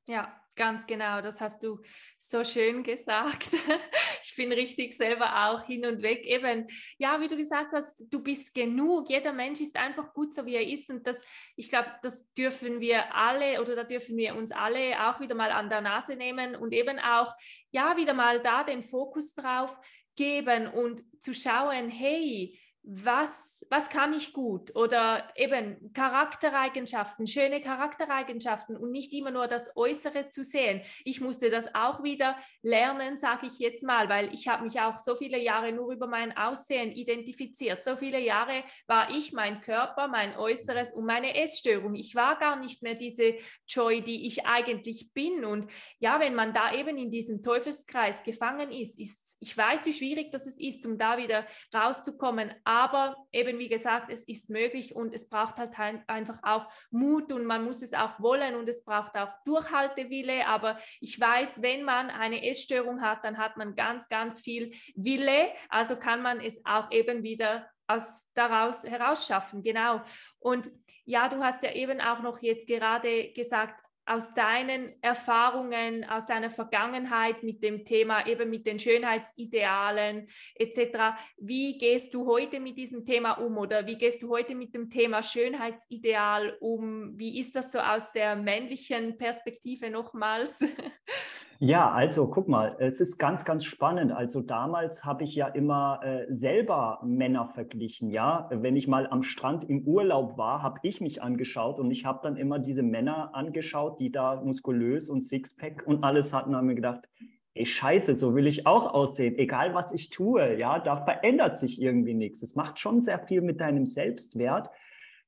Ja, 0.09 0.33
ganz 0.55 0.87
genau. 0.87 1.21
Das 1.21 1.41
hast 1.41 1.63
du 1.63 1.81
so 2.19 2.45
schön 2.45 2.83
gesagt. 2.85 3.51
Ich 4.27 4.37
bin 4.37 4.53
richtig 4.53 4.97
selber 4.97 5.47
auch 5.47 5.65
hin 5.65 5.87
und 5.87 6.03
weg. 6.03 6.27
Eben, 6.27 6.67
ja, 6.99 7.21
wie 7.21 7.29
du 7.29 7.37
gesagt 7.37 7.73
hast, 7.73 8.13
du 8.13 8.23
bist 8.23 8.55
genug. 8.55 9.09
Jeder 9.09 9.33
Mensch 9.33 9.61
ist 9.61 9.77
einfach 9.77 10.13
gut, 10.13 10.35
so 10.35 10.45
wie 10.47 10.57
er 10.57 10.67
ist. 10.67 10.91
Und 10.91 11.07
das, 11.07 11.25
ich 11.55 11.69
glaube, 11.69 11.91
das 12.03 12.33
dürfen 12.35 12.81
wir 12.81 13.15
alle 13.15 13.61
oder 13.61 13.77
da 13.77 13.85
dürfen 13.85 14.17
wir 14.17 14.35
uns 14.35 14.51
alle 14.51 15.09
auch 15.09 15.21
wieder 15.21 15.35
mal 15.35 15.53
an 15.53 15.71
der 15.71 15.81
Nase 15.81 16.17
nehmen 16.17 16.57
und 16.57 16.73
eben 16.73 16.99
auch, 16.99 17.33
ja, 17.71 17.97
wieder 17.97 18.15
mal 18.15 18.41
da 18.41 18.65
den 18.65 18.83
Fokus 18.83 19.35
drauf 19.35 19.77
geben 20.17 20.67
und 20.67 21.03
zu 21.23 21.35
schauen, 21.35 21.89
hey, 21.89 22.59
was, 22.89 23.67
was 23.69 23.91
kann 23.91 24.13
ich 24.13 24.33
gut 24.33 24.75
oder 24.77 25.29
eben 25.35 25.93
Charaktereigenschaften, 25.93 27.27
schöne 27.27 27.61
Charaktereigenschaften 27.61 28.77
und 28.77 28.93
nicht 28.93 29.13
immer 29.13 29.33
nur 29.33 29.49
das 29.49 29.77
Äußere 29.77 30.29
zu 30.29 30.45
sehen. 30.45 30.83
Ich 31.05 31.21
musste 31.21 31.51
das 31.51 31.75
auch 31.75 32.05
wieder 32.05 32.37
lernen, 32.63 33.17
sage 33.17 33.49
ich 33.49 33.59
jetzt 33.59 33.83
mal, 33.83 34.09
weil 34.09 34.33
ich 34.33 34.47
habe 34.47 34.65
mich 34.65 34.81
auch 34.81 34.99
so 34.99 35.17
viele 35.17 35.37
Jahre 35.37 35.73
nur 35.73 35.93
über 35.93 36.07
mein 36.07 36.37
Aussehen 36.37 36.93
identifiziert. 36.93 37.83
So 37.83 37.97
viele 37.97 38.21
Jahre 38.21 38.63
war 38.87 39.11
ich 39.11 39.33
mein 39.33 39.61
Körper, 39.61 40.07
mein 40.07 40.37
Äußeres 40.37 40.93
und 40.93 41.07
meine 41.07 41.35
Essstörung. 41.35 41.97
Ich 41.97 42.15
war 42.15 42.39
gar 42.39 42.55
nicht 42.55 42.85
mehr 42.85 42.95
diese 42.95 43.35
Joy, 43.67 44.01
die 44.01 44.29
ich 44.29 44.47
eigentlich 44.47 45.13
bin. 45.13 45.45
Und 45.45 45.73
ja, 45.99 46.21
wenn 46.21 46.37
man 46.37 46.55
da 46.55 46.73
eben 46.73 46.97
in 46.97 47.11
diesem 47.11 47.43
Teufelskreis 47.43 48.23
gefangen 48.23 48.71
ist, 48.71 48.97
ist 49.01 49.39
ich 49.41 49.57
weiß, 49.57 49.87
wie 49.87 49.93
schwierig 49.93 50.31
das 50.31 50.47
ist, 50.47 50.87
um 50.87 50.99
da 50.99 51.19
wieder 51.19 51.47
rauszukommen 51.75 52.55
aber 52.77 53.17
eben 53.33 53.59
wie 53.59 53.69
gesagt, 53.69 54.11
es 54.13 54.23
ist 54.25 54.51
möglich 54.51 54.95
und 54.95 55.15
es 55.15 55.31
braucht 55.31 55.57
halt 55.57 55.73
einfach 56.09 56.39
auch 56.43 56.71
Mut 56.91 57.33
und 57.33 57.47
man 57.47 57.65
muss 57.65 57.81
es 57.81 57.95
auch 57.95 58.21
wollen 58.21 58.55
und 58.55 58.69
es 58.69 58.85
braucht 58.85 59.17
auch 59.17 59.31
Durchhaltewille. 59.47 60.47
Aber 60.47 60.77
ich 61.01 61.19
weiß, 61.19 61.63
wenn 61.63 61.85
man 61.85 62.11
eine 62.11 62.47
Essstörung 62.47 63.01
hat, 63.01 63.25
dann 63.25 63.39
hat 63.39 63.57
man 63.57 63.77
ganz, 63.77 64.11
ganz 64.11 64.41
viel 64.43 64.75
Wille. 64.95 65.49
Also 65.71 65.97
kann 65.97 66.21
man 66.21 66.39
es 66.39 66.61
auch 66.67 66.91
eben 66.91 67.23
wieder 67.23 67.67
aus, 67.87 68.29
daraus 68.35 68.85
herausschaffen. 68.85 69.63
Genau. 69.63 70.03
Und 70.39 70.71
ja, 71.07 71.31
du 71.31 71.43
hast 71.43 71.63
ja 71.63 71.73
eben 71.73 72.03
auch 72.03 72.21
noch 72.21 72.43
jetzt 72.43 72.69
gerade 72.69 73.33
gesagt, 73.33 73.86
aus 74.07 74.33
deinen 74.35 74.95
Erfahrungen, 75.03 76.09
aus 76.09 76.27
deiner 76.27 76.51
Vergangenheit 76.51 77.43
mit 77.43 77.63
dem 77.63 77.85
Thema, 77.85 78.27
eben 78.27 78.49
mit 78.49 78.67
den 78.67 78.79
Schönheitsidealen 78.79 80.29
etc. 80.55 81.19
Wie 81.37 81.77
gehst 81.77 82.15
du 82.15 82.27
heute 82.27 82.61
mit 82.61 82.79
diesem 82.79 83.05
Thema 83.05 83.33
um 83.33 83.59
oder 83.59 83.87
wie 83.87 83.99
gehst 83.99 84.23
du 84.23 84.31
heute 84.31 84.55
mit 84.55 84.75
dem 84.75 84.91
Thema 84.91 85.23
Schönheitsideal 85.23 86.57
um? 86.61 87.19
Wie 87.19 87.39
ist 87.41 87.57
das 87.57 87.73
so 87.73 87.81
aus 87.81 88.13
der 88.13 88.37
männlichen 88.37 89.19
Perspektive 89.19 89.91
nochmals? 89.91 90.59
Ja, 91.59 91.91
also 91.91 92.29
guck 92.29 92.49
mal, 92.49 92.77
es 92.81 93.01
ist 93.01 93.17
ganz, 93.19 93.47
ganz 93.47 93.65
spannend. 93.65 94.13
Also 94.13 94.43
damals 94.43 95.07
habe 95.07 95.25
ich 95.25 95.35
ja 95.35 95.47
immer 95.47 96.01
äh, 96.03 96.27
selber 96.29 97.01
Männer 97.03 97.49
verglichen, 97.49 98.11
ja. 98.11 98.49
Wenn 98.53 98.77
ich 98.77 98.89
mal 98.89 99.07
am 99.07 99.23
Strand 99.23 99.65
im 99.65 99.83
Urlaub 99.87 100.37
war, 100.37 100.63
habe 100.63 100.79
ich 100.83 101.01
mich 101.01 101.23
angeschaut 101.23 101.79
und 101.79 101.91
ich 101.91 102.05
habe 102.05 102.21
dann 102.23 102.37
immer 102.37 102.59
diese 102.59 102.83
Männer 102.83 103.35
angeschaut, 103.35 104.01
die 104.01 104.13
da 104.13 104.43
muskulös 104.43 105.09
und 105.09 105.23
Sixpack 105.23 105.85
und 105.87 106.05
alles 106.05 106.35
hatten, 106.35 106.51
und 106.51 106.57
habe 106.57 106.67
mir 106.67 106.75
gedacht, 106.75 107.09
ey, 107.55 107.65
scheiße, 107.65 108.17
so 108.17 108.35
will 108.35 108.47
ich 108.47 108.67
auch 108.67 108.93
aussehen. 108.93 109.39
Egal 109.39 109.75
was 109.75 109.93
ich 109.93 110.11
tue, 110.11 110.59
ja, 110.59 110.79
da 110.79 111.05
verändert 111.05 111.57
sich 111.59 111.81
irgendwie 111.81 112.15
nichts. 112.15 112.43
Es 112.43 112.55
macht 112.55 112.79
schon 112.79 113.01
sehr 113.01 113.19
viel 113.19 113.41
mit 113.41 113.61
deinem 113.63 113.87
Selbstwert. 113.87 114.69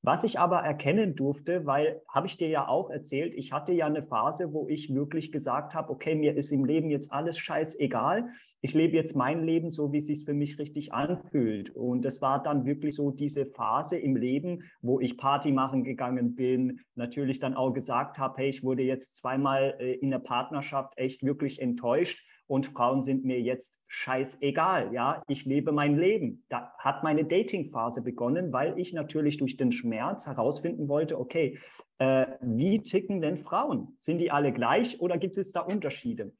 Was 0.02 0.22
ich 0.22 0.38
aber 0.38 0.58
erkennen 0.58 1.16
durfte, 1.16 1.66
weil, 1.66 2.00
habe 2.08 2.28
ich 2.28 2.36
dir 2.36 2.48
ja 2.48 2.68
auch 2.68 2.88
erzählt, 2.88 3.34
ich 3.34 3.52
hatte 3.52 3.72
ja 3.72 3.86
eine 3.86 4.04
Phase, 4.04 4.52
wo 4.52 4.68
ich 4.68 4.94
wirklich 4.94 5.32
gesagt 5.32 5.74
habe, 5.74 5.90
okay, 5.90 6.14
mir 6.14 6.36
ist 6.36 6.52
im 6.52 6.64
Leben 6.64 6.88
jetzt 6.88 7.12
alles 7.12 7.36
scheißegal. 7.36 8.28
Ich 8.60 8.74
lebe 8.74 8.96
jetzt 8.96 9.16
mein 9.16 9.42
Leben 9.42 9.70
so, 9.70 9.92
wie 9.92 9.98
es 9.98 10.06
sich 10.06 10.24
für 10.24 10.34
mich 10.34 10.58
richtig 10.58 10.92
anfühlt. 10.92 11.74
Und 11.74 12.02
das 12.02 12.22
war 12.22 12.42
dann 12.42 12.64
wirklich 12.64 12.94
so 12.94 13.10
diese 13.10 13.46
Phase 13.46 13.98
im 13.98 14.14
Leben, 14.14 14.62
wo 14.82 15.00
ich 15.00 15.18
Party 15.18 15.50
machen 15.50 15.82
gegangen 15.82 16.36
bin, 16.36 16.80
natürlich 16.94 17.40
dann 17.40 17.54
auch 17.54 17.72
gesagt 17.72 18.18
habe, 18.18 18.34
hey, 18.38 18.48
ich 18.48 18.62
wurde 18.62 18.82
jetzt 18.82 19.16
zweimal 19.16 19.76
äh, 19.80 19.94
in 19.94 20.10
der 20.10 20.20
Partnerschaft 20.20 20.92
echt 20.96 21.24
wirklich 21.24 21.60
enttäuscht 21.60 22.24
und 22.48 22.66
Frauen 22.66 23.02
sind 23.02 23.24
mir 23.24 23.40
jetzt 23.40 23.78
scheißegal. 23.86 24.92
Ja, 24.92 25.22
ich 25.28 25.44
lebe 25.44 25.70
mein 25.70 25.96
Leben. 25.96 26.44
Da 26.48 26.72
hat 26.78 27.04
meine 27.04 27.24
Dating-Phase 27.24 28.02
begonnen, 28.02 28.52
weil 28.52 28.78
ich 28.78 28.92
natürlich 28.92 29.36
durch 29.36 29.56
den 29.56 29.70
Schmerz 29.70 30.26
herausfinden 30.26 30.88
wollte, 30.88 31.20
okay, 31.20 31.58
äh, 31.98 32.26
wie 32.40 32.82
ticken 32.82 33.20
denn 33.20 33.38
Frauen? 33.38 33.96
Sind 33.98 34.18
die 34.18 34.30
alle 34.30 34.52
gleich 34.52 35.00
oder 35.00 35.18
gibt 35.18 35.36
es 35.36 35.52
da 35.52 35.60
Unterschiede? 35.60 36.32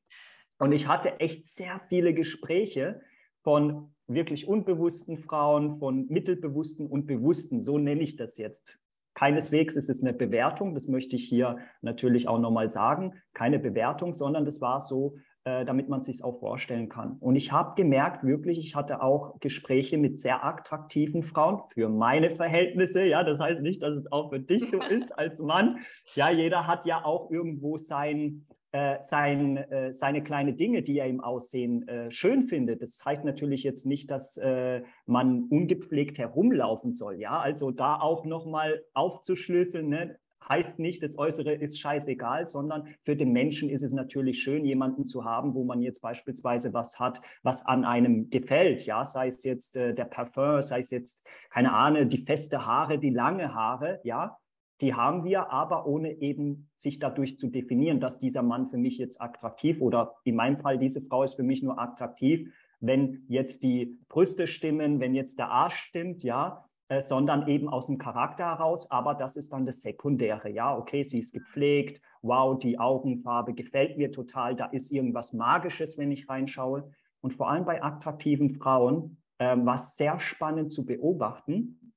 Und 0.59 0.73
ich 0.73 0.89
hatte 0.89 1.21
echt 1.21 1.47
sehr 1.47 1.81
viele 1.89 2.15
Gespräche 2.15 3.03
von 3.43 3.95
wirklich 4.07 4.49
unbewussten 4.49 5.19
Frauen, 5.19 5.79
von 5.79 6.07
mittelbewussten 6.09 6.87
und 6.87 7.07
bewussten, 7.07 7.63
so 7.63 7.79
nenne 7.79 8.03
ich 8.03 8.17
das 8.17 8.39
jetzt. 8.39 8.81
Keineswegs 9.15 9.77
ist 9.77 9.91
es 9.91 10.01
eine 10.01 10.13
Bewertung, 10.13 10.75
das 10.75 10.89
möchte 10.89 11.17
ich 11.17 11.25
hier 11.29 11.59
natürlich 11.83 12.29
auch 12.29 12.39
nochmal 12.39 12.71
sagen, 12.71 13.15
keine 13.35 13.59
Bewertung, 13.59 14.15
sondern 14.15 14.45
das 14.45 14.61
war 14.61 14.81
so, 14.81 15.17
äh, 15.49 15.65
damit 15.65 15.89
man 15.89 16.03
sich 16.03 16.23
auch 16.25 16.39
vorstellen 16.41 16.91
kann. 16.91 17.17
Und 17.21 17.37
ich 17.37 17.53
habe 17.53 17.75
gemerkt, 17.75 18.23
wirklich, 18.23 18.59
ich 18.59 18.75
hatte 18.75 19.03
auch 19.03 19.41
Gespräche 19.41 19.97
mit 19.97 20.21
sehr 20.21 20.45
attraktiven 20.45 21.23
Frauen 21.23 21.63
für 21.73 21.89
meine 21.89 22.31
Verhältnisse. 22.37 23.05
Ja, 23.05 23.25
das 23.25 23.39
heißt 23.39 23.63
nicht, 23.63 23.83
dass 23.83 23.95
es 23.97 24.13
auch 24.13 24.29
für 24.31 24.41
dich 24.41 24.71
so 24.71 24.79
ist 24.91 25.17
als 25.19 25.41
Mann. 25.41 25.79
Ja, 26.15 26.29
jeder 26.29 26.67
hat 26.67 26.85
ja 26.85 27.03
auch 27.03 27.31
irgendwo 27.31 27.79
sein, 27.79 28.45
äh, 28.73 28.97
sein, 29.01 29.57
äh, 29.57 29.93
seine 29.93 30.23
kleine 30.23 30.53
Dinge, 30.53 30.83
die 30.83 30.99
er 30.99 31.07
im 31.07 31.21
Aussehen 31.21 31.89
äh, 31.89 32.11
schön 32.11 32.43
findet. 32.45 32.83
Das 32.83 33.03
heißt 33.03 33.25
natürlich 33.25 33.63
jetzt 33.63 33.87
nicht, 33.87 34.11
dass 34.11 34.37
äh, 34.37 34.83
man 35.07 35.45
ungepflegt 35.45 36.19
herumlaufen 36.19 36.93
soll. 36.93 37.21
Ja, 37.21 37.41
also 37.41 37.71
da 37.71 37.99
auch 37.99 38.27
nochmal 38.27 38.83
aufzuschlüsseln. 38.93 39.89
Ne? 39.89 40.19
Heißt 40.49 40.79
nicht, 40.79 41.03
das 41.03 41.19
Äußere 41.19 41.53
ist 41.53 41.79
scheißegal, 41.79 42.47
sondern 42.47 42.89
für 43.05 43.17
den 43.17 43.33
Menschen 43.33 43.69
ist 43.69 43.83
es 43.83 43.93
natürlich 43.93 44.43
schön, 44.43 44.65
jemanden 44.65 45.07
zu 45.07 45.25
haben, 45.25 45.55
wo 45.55 45.65
man 45.65 45.81
jetzt 45.81 46.01
beispielsweise 46.01 46.73
was 46.73 46.99
hat, 46.99 47.21
was 47.43 47.65
an 47.67 47.85
einem 47.85 48.31
gefällt. 48.31 48.87
Ja, 48.87 49.05
sei 49.05 49.29
es 49.29 49.45
jetzt 49.45 49.77
äh, 49.77 49.95
der 49.95 50.05
Parfum, 50.05 50.63
sei 50.63 50.81
es 50.81 50.91
jetzt, 50.91 51.27
keine 51.51 51.73
Ahnung, 51.73 52.09
die 52.09 52.25
feste 52.25 52.67
Haare, 52.67 52.99
die 52.99 53.11
lange 53.11 53.55
Haare. 53.55 54.01
Ja, 54.05 54.39
die 54.81 54.95
haben 54.95 55.25
wir, 55.25 55.51
aber 55.51 55.87
ohne 55.87 56.21
eben 56.21 56.71
sich 56.77 56.99
dadurch 56.99 57.39
zu 57.39 57.49
definieren, 57.49 58.01
dass 58.01 58.19
dieser 58.19 58.43
Mann 58.43 58.71
für 58.71 58.79
mich 58.79 58.97
jetzt 58.99 59.21
attraktiv 59.21 59.81
oder 59.81 60.15
in 60.25 60.37
meinem 60.37 60.59
Fall 60.59 60.79
diese 60.79 61.03
Frau 61.03 61.25
ist 61.25 61.35
für 61.35 61.43
mich 61.43 61.63
nur 61.63 61.81
attraktiv, 61.81 62.53
wenn 62.81 63.25
jetzt 63.29 63.65
die 63.65 63.99
Brüste 64.09 64.47
stimmen, 64.47 65.01
wenn 65.01 65.15
jetzt 65.15 65.39
der 65.39 65.51
Arsch 65.51 65.79
stimmt, 65.79 66.23
ja, 66.23 66.68
äh, 66.89 67.03
sondern 67.03 67.49
eben 67.49 67.69
aus 67.69 67.87
dem 67.87 67.99
Charakter 67.99 68.47
heraus. 68.47 68.91
Aber 68.91 69.15
das 69.15 69.37
ist 69.37 69.53
dann 69.53 69.67
das 69.67 69.83
Sekundäre. 69.83 70.51
Ja, 70.51 70.77
okay, 70.77 71.03
sie 71.03 71.19
ist 71.19 71.33
gepflegt. 71.33 72.01
Wow, 72.23 72.59
die 72.59 72.79
Augenfarbe 72.79 73.55
gefällt 73.55 73.99
mir 73.99 74.11
total. 74.11 74.57
Da 74.57 74.67
ist 74.67 74.91
irgendwas 74.91 75.33
Magisches, 75.33 75.99
wenn 75.99 76.11
ich 76.11 76.29
reinschaue. 76.29 76.91
Und 77.21 77.35
vor 77.35 77.51
allem 77.51 77.65
bei 77.65 77.83
attraktiven 77.83 78.55
Frauen 78.55 79.19
äh, 79.39 79.57
war 79.57 79.75
es 79.75 79.97
sehr 79.97 80.19
spannend 80.19 80.73
zu 80.73 80.87
beobachten. 80.87 81.93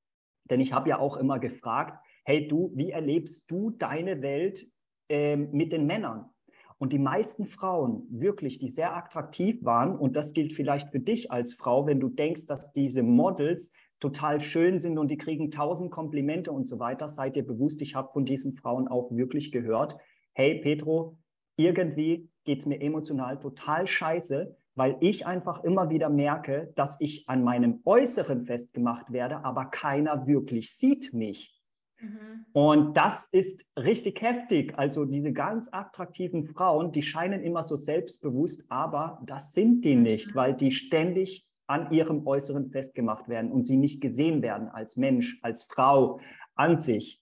Denn 0.50 0.60
ich 0.60 0.74
habe 0.74 0.90
ja 0.90 1.00
auch 1.00 1.18
immer 1.18 1.40
gefragt, 1.40 2.04
hey 2.26 2.48
du, 2.48 2.72
wie 2.76 2.92
erlebst 2.92 3.50
du 3.50 3.72
deine 3.72 4.22
Welt 4.22 4.66
äh, 5.10 5.38
mit 5.38 5.72
den 5.72 5.86
Männern? 5.86 6.30
Und 6.78 6.94
die 6.94 7.00
meisten 7.00 7.46
Frauen, 7.46 8.08
wirklich, 8.10 8.58
die 8.58 8.70
sehr 8.70 8.98
attraktiv 8.98 9.64
waren, 9.64 9.96
und 9.96 10.16
das 10.16 10.34
gilt 10.34 10.52
vielleicht 10.52 10.90
für 10.90 11.00
dich 11.00 11.32
als 11.32 11.54
Frau, 11.54 11.86
wenn 11.86 12.00
du 12.00 12.10
denkst, 12.10 12.48
dass 12.48 12.74
diese 12.74 13.04
Models 13.04 13.76
total 14.02 14.42
schön 14.42 14.80
sind 14.80 14.98
und 14.98 15.08
die 15.08 15.18
kriegen 15.18 15.52
tausend 15.52 15.92
Komplimente 15.92 16.52
und 16.52 16.68
so 16.68 16.80
weiter, 16.80 17.08
seid 17.08 17.38
ihr 17.38 17.46
bewusst, 17.46 17.82
ich 17.82 17.96
habe 17.96 18.12
von 18.12 18.26
diesen 18.26 18.56
Frauen 18.56 18.90
auch 18.90 19.12
wirklich 19.12 19.52
gehört, 19.52 19.96
hey 20.34 20.60
Petro, 20.60 21.18
irgendwie 21.56 22.30
geht 22.44 22.60
es 22.60 22.66
mir 22.66 22.82
emotional 22.82 23.40
total 23.40 23.88
scheiße, 23.88 24.58
weil 24.76 24.98
ich 25.02 25.28
einfach 25.28 25.64
immer 25.64 25.90
wieder 25.90 26.10
merke, 26.10 26.74
dass 26.76 27.00
ich 27.00 27.30
an 27.30 27.44
meinem 27.44 27.82
Äußeren 27.86 28.46
festgemacht 28.46 29.12
werde, 29.12 29.46
aber 29.46 29.66
keiner 29.66 30.26
wirklich 30.28 30.76
sieht 30.76 31.14
mich. 31.14 31.62
Mhm. 32.00 32.46
Und 32.54 32.98
das 32.98 33.28
ist 33.28 33.70
richtig 33.78 34.22
heftig. 34.22 34.74
Also 34.78 35.06
diese 35.06 35.34
ganz 35.34 35.70
attraktiven 35.72 36.46
Frauen, 36.46 36.92
die 36.92 37.04
scheinen 37.04 37.44
immer 37.44 37.64
so 37.64 37.76
selbstbewusst, 37.76 38.66
aber 38.72 39.22
das 39.26 39.54
sind 39.54 39.86
die 39.86 39.96
nicht, 39.96 40.30
mhm. 40.30 40.36
weil 40.36 40.54
die 40.56 40.72
ständig 40.72 41.46
an 41.72 41.90
ihrem 41.92 42.28
Äußeren 42.28 42.70
festgemacht 42.70 43.30
werden 43.30 43.52
und 43.52 43.64
sie 43.64 43.78
nicht 43.78 44.02
gesehen 44.02 44.42
werden 44.42 44.68
als 44.68 44.98
Mensch, 44.98 45.40
als 45.42 45.64
Frau 45.64 46.20
an 46.54 46.80
sich. 46.80 47.22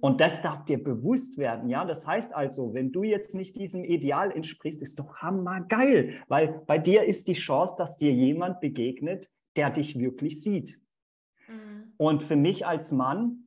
Und 0.00 0.22
das 0.22 0.40
darf 0.40 0.64
dir 0.64 0.82
bewusst 0.82 1.36
werden, 1.36 1.68
ja. 1.68 1.84
Das 1.84 2.06
heißt 2.06 2.34
also, 2.34 2.72
wenn 2.72 2.90
du 2.90 3.02
jetzt 3.02 3.34
nicht 3.34 3.56
diesem 3.56 3.84
Ideal 3.84 4.30
entsprichst, 4.30 4.80
ist 4.80 4.98
doch 4.98 5.18
hammergeil, 5.18 6.14
weil 6.28 6.62
bei 6.66 6.78
dir 6.78 7.04
ist 7.04 7.28
die 7.28 7.34
Chance, 7.34 7.74
dass 7.76 7.98
dir 7.98 8.10
jemand 8.10 8.60
begegnet, 8.60 9.28
der 9.56 9.68
dich 9.68 9.98
wirklich 9.98 10.40
sieht. 10.40 10.80
Mhm. 11.46 11.92
Und 11.98 12.22
für 12.22 12.36
mich 12.36 12.66
als 12.66 12.92
Mann 12.92 13.46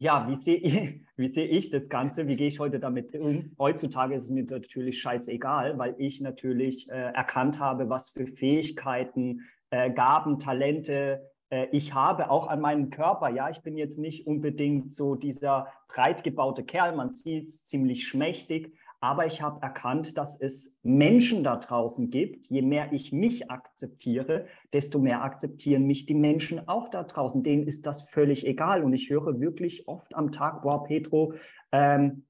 ja, 0.00 0.26
wie 0.28 0.36
sehe 0.36 0.56
ich, 0.56 0.74
wie 1.16 1.28
sehe 1.28 1.46
ich 1.46 1.70
das 1.70 1.88
Ganze? 1.88 2.26
Wie 2.26 2.36
gehe 2.36 2.48
ich 2.48 2.58
heute 2.58 2.80
damit 2.80 3.14
um? 3.14 3.52
Heutzutage 3.58 4.14
ist 4.14 4.24
es 4.24 4.30
mir 4.30 4.44
natürlich 4.44 5.00
scheißegal, 5.00 5.78
weil 5.78 5.94
ich 5.98 6.20
natürlich 6.20 6.90
äh, 6.90 7.12
erkannt 7.12 7.60
habe, 7.60 7.88
was 7.88 8.08
für 8.10 8.26
Fähigkeiten, 8.26 9.42
äh, 9.70 9.90
Gaben, 9.90 10.38
Talente 10.38 11.30
äh, 11.50 11.66
ich 11.72 11.94
habe, 11.94 12.30
auch 12.30 12.46
an 12.46 12.60
meinem 12.60 12.90
Körper. 12.90 13.28
Ja, 13.28 13.50
ich 13.50 13.62
bin 13.62 13.76
jetzt 13.76 13.98
nicht 13.98 14.26
unbedingt 14.26 14.92
so 14.92 15.14
dieser 15.14 15.68
breit 15.88 16.22
gebaute 16.24 16.64
Kerl, 16.64 16.94
man 16.94 17.10
sieht 17.10 17.48
es 17.48 17.64
ziemlich 17.64 18.06
schmächtig, 18.06 18.74
aber 19.02 19.24
ich 19.24 19.40
habe 19.40 19.62
erkannt, 19.62 20.18
dass 20.18 20.38
es 20.38 20.78
Menschen 20.82 21.42
da 21.42 21.56
draußen 21.56 22.10
gibt. 22.10 22.48
Je 22.48 22.60
mehr 22.60 22.92
ich 22.92 23.12
mich 23.12 23.50
akzeptiere, 23.50 24.46
desto 24.74 24.98
mehr 24.98 25.22
akzeptieren 25.22 25.86
mich 25.86 26.04
die 26.04 26.14
Menschen 26.14 26.68
auch 26.68 26.90
da 26.90 27.04
draußen. 27.04 27.42
Denen 27.42 27.66
ist 27.66 27.86
das 27.86 28.10
völlig 28.10 28.46
egal. 28.46 28.84
Und 28.84 28.92
ich 28.92 29.08
höre 29.08 29.40
wirklich 29.40 29.88
oft 29.88 30.14
am 30.14 30.32
Tag, 30.32 30.60
boah, 30.62 30.84
Petro, 30.84 31.32
ähm, 31.72 32.26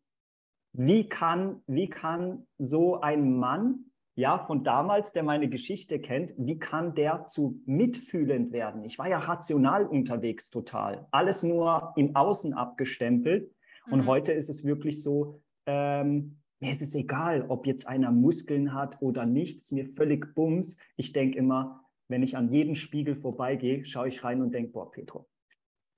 wie, 0.72 1.09
kann, 1.09 1.61
wie 1.66 1.88
kann 1.88 2.46
so 2.59 3.00
ein 3.00 3.37
Mann, 3.37 3.89
ja, 4.20 4.38
von 4.38 4.62
damals, 4.62 5.12
der 5.12 5.22
meine 5.22 5.48
Geschichte 5.48 5.98
kennt, 5.98 6.35
wie 6.37 6.59
kann 6.59 6.94
der 6.94 7.24
zu 7.24 7.61
mitfühlend 7.64 8.52
werden? 8.52 8.85
Ich 8.85 8.98
war 8.98 9.09
ja 9.09 9.18
rational 9.18 9.87
unterwegs 9.87 10.50
total. 10.50 11.09
Alles 11.11 11.42
nur 11.42 11.94
im 11.96 12.14
Außen 12.14 12.52
abgestempelt. 12.52 13.50
Und 13.90 14.00
mhm. 14.00 14.06
heute 14.06 14.33
ist 14.33 14.50
es 14.50 14.64
wirklich 14.64 15.02
so, 15.02 15.40
ähm, 15.64 16.37
mir 16.61 16.74
ist 16.74 16.83
es 16.83 16.94
egal, 16.94 17.46
ob 17.48 17.66
jetzt 17.66 17.88
einer 17.88 18.12
Muskeln 18.12 18.74
hat 18.74 19.00
oder 19.00 19.24
nicht, 19.24 19.62
ist 19.62 19.72
mir 19.72 19.87
völlig 19.87 20.35
bums. 20.35 20.78
Ich 20.96 21.14
denke 21.14 21.38
immer, 21.38 21.80
wenn 22.09 22.22
ich 22.22 22.37
an 22.37 22.52
jeden 22.52 22.76
Spiegel 22.76 23.16
vorbeigehe, 23.16 23.87
schaue 23.87 24.09
ich 24.09 24.22
rein 24.22 24.42
und 24.42 24.52
denke, 24.52 24.72
boah, 24.72 24.90
Petro, 24.90 25.30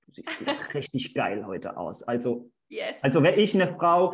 du 0.07 0.13
siehst 0.13 0.29
richtig 0.73 1.13
geil 1.13 1.45
heute 1.45 1.75
aus. 1.75 2.03
Also, 2.03 2.49
yes. 2.69 2.97
also 3.01 3.21
wäre 3.21 3.35
ich 3.35 3.53
eine 3.53 3.75
Frau, 3.75 4.13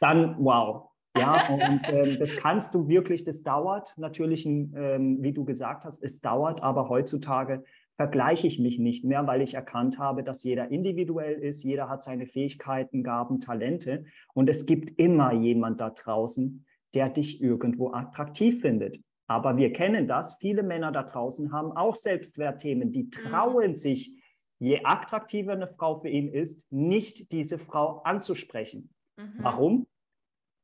dann 0.00 0.36
wow. 0.44 0.91
Ja, 1.16 1.46
und 1.48 1.80
ähm, 1.88 2.16
das 2.18 2.36
kannst 2.36 2.74
du 2.74 2.88
wirklich, 2.88 3.24
das 3.24 3.42
dauert 3.42 3.92
natürlich, 3.98 4.46
ähm, 4.46 5.18
wie 5.20 5.32
du 5.32 5.44
gesagt 5.44 5.84
hast, 5.84 6.02
es 6.02 6.20
dauert, 6.20 6.62
aber 6.62 6.88
heutzutage 6.88 7.64
vergleiche 7.96 8.46
ich 8.46 8.58
mich 8.58 8.78
nicht 8.78 9.04
mehr, 9.04 9.26
weil 9.26 9.42
ich 9.42 9.54
erkannt 9.54 9.98
habe, 9.98 10.22
dass 10.22 10.42
jeder 10.42 10.70
individuell 10.70 11.34
ist, 11.34 11.62
jeder 11.62 11.88
hat 11.88 12.02
seine 12.02 12.26
Fähigkeiten, 12.26 13.02
Gaben, 13.02 13.40
Talente 13.40 14.04
und 14.32 14.48
es 14.48 14.64
gibt 14.64 14.98
immer 14.98 15.32
jemand 15.32 15.80
da 15.80 15.90
draußen, 15.90 16.64
der 16.94 17.10
dich 17.10 17.42
irgendwo 17.42 17.92
attraktiv 17.92 18.62
findet. 18.62 18.98
Aber 19.26 19.56
wir 19.56 19.72
kennen 19.72 20.08
das, 20.08 20.38
viele 20.38 20.62
Männer 20.62 20.92
da 20.92 21.02
draußen 21.02 21.52
haben 21.52 21.72
auch 21.72 21.94
Selbstwertthemen, 21.94 22.92
die 22.92 23.04
mhm. 23.04 23.10
trauen 23.10 23.74
sich, 23.74 24.14
je 24.58 24.80
attraktiver 24.84 25.52
eine 25.52 25.68
Frau 25.68 26.00
für 26.00 26.08
ihn 26.08 26.28
ist, 26.28 26.70
nicht 26.72 27.32
diese 27.32 27.58
Frau 27.58 28.00
anzusprechen. 28.02 28.90
Mhm. 29.16 29.38
Warum? 29.38 29.86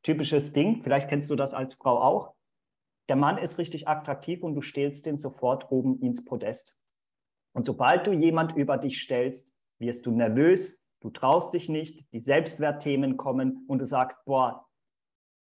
Typisches 0.03 0.53
Ding, 0.53 0.83
vielleicht 0.83 1.09
kennst 1.09 1.31
du 1.31 1.37
das 1.37 1.55
als 1.55 1.75
Frau 1.75 2.01
auch. 2.01 2.35
Der 3.09 3.17
Mann 3.17 3.39
ist 3.39 3.59
richtig 3.59 3.89
attraktiv 3.89 4.43
und 4.43 4.55
du 4.55 4.61
stellst 4.61 5.07
den 5.07 5.17
sofort 5.17 5.71
oben 5.71 6.01
ins 6.01 6.25
Podest. 6.25 6.79
Und 7.53 7.65
sobald 7.65 8.07
du 8.07 8.13
jemand 8.13 8.55
über 8.57 8.77
dich 8.77 9.01
stellst, 9.01 9.57
wirst 9.79 10.07
du 10.07 10.11
nervös, 10.11 10.87
du 11.01 11.11
traust 11.11 11.55
dich 11.55 11.69
nicht, 11.69 12.13
die 12.13 12.21
Selbstwertthemen 12.21 13.17
kommen 13.17 13.65
und 13.67 13.79
du 13.79 13.87
sagst, 13.87 14.19
boah, 14.25 14.67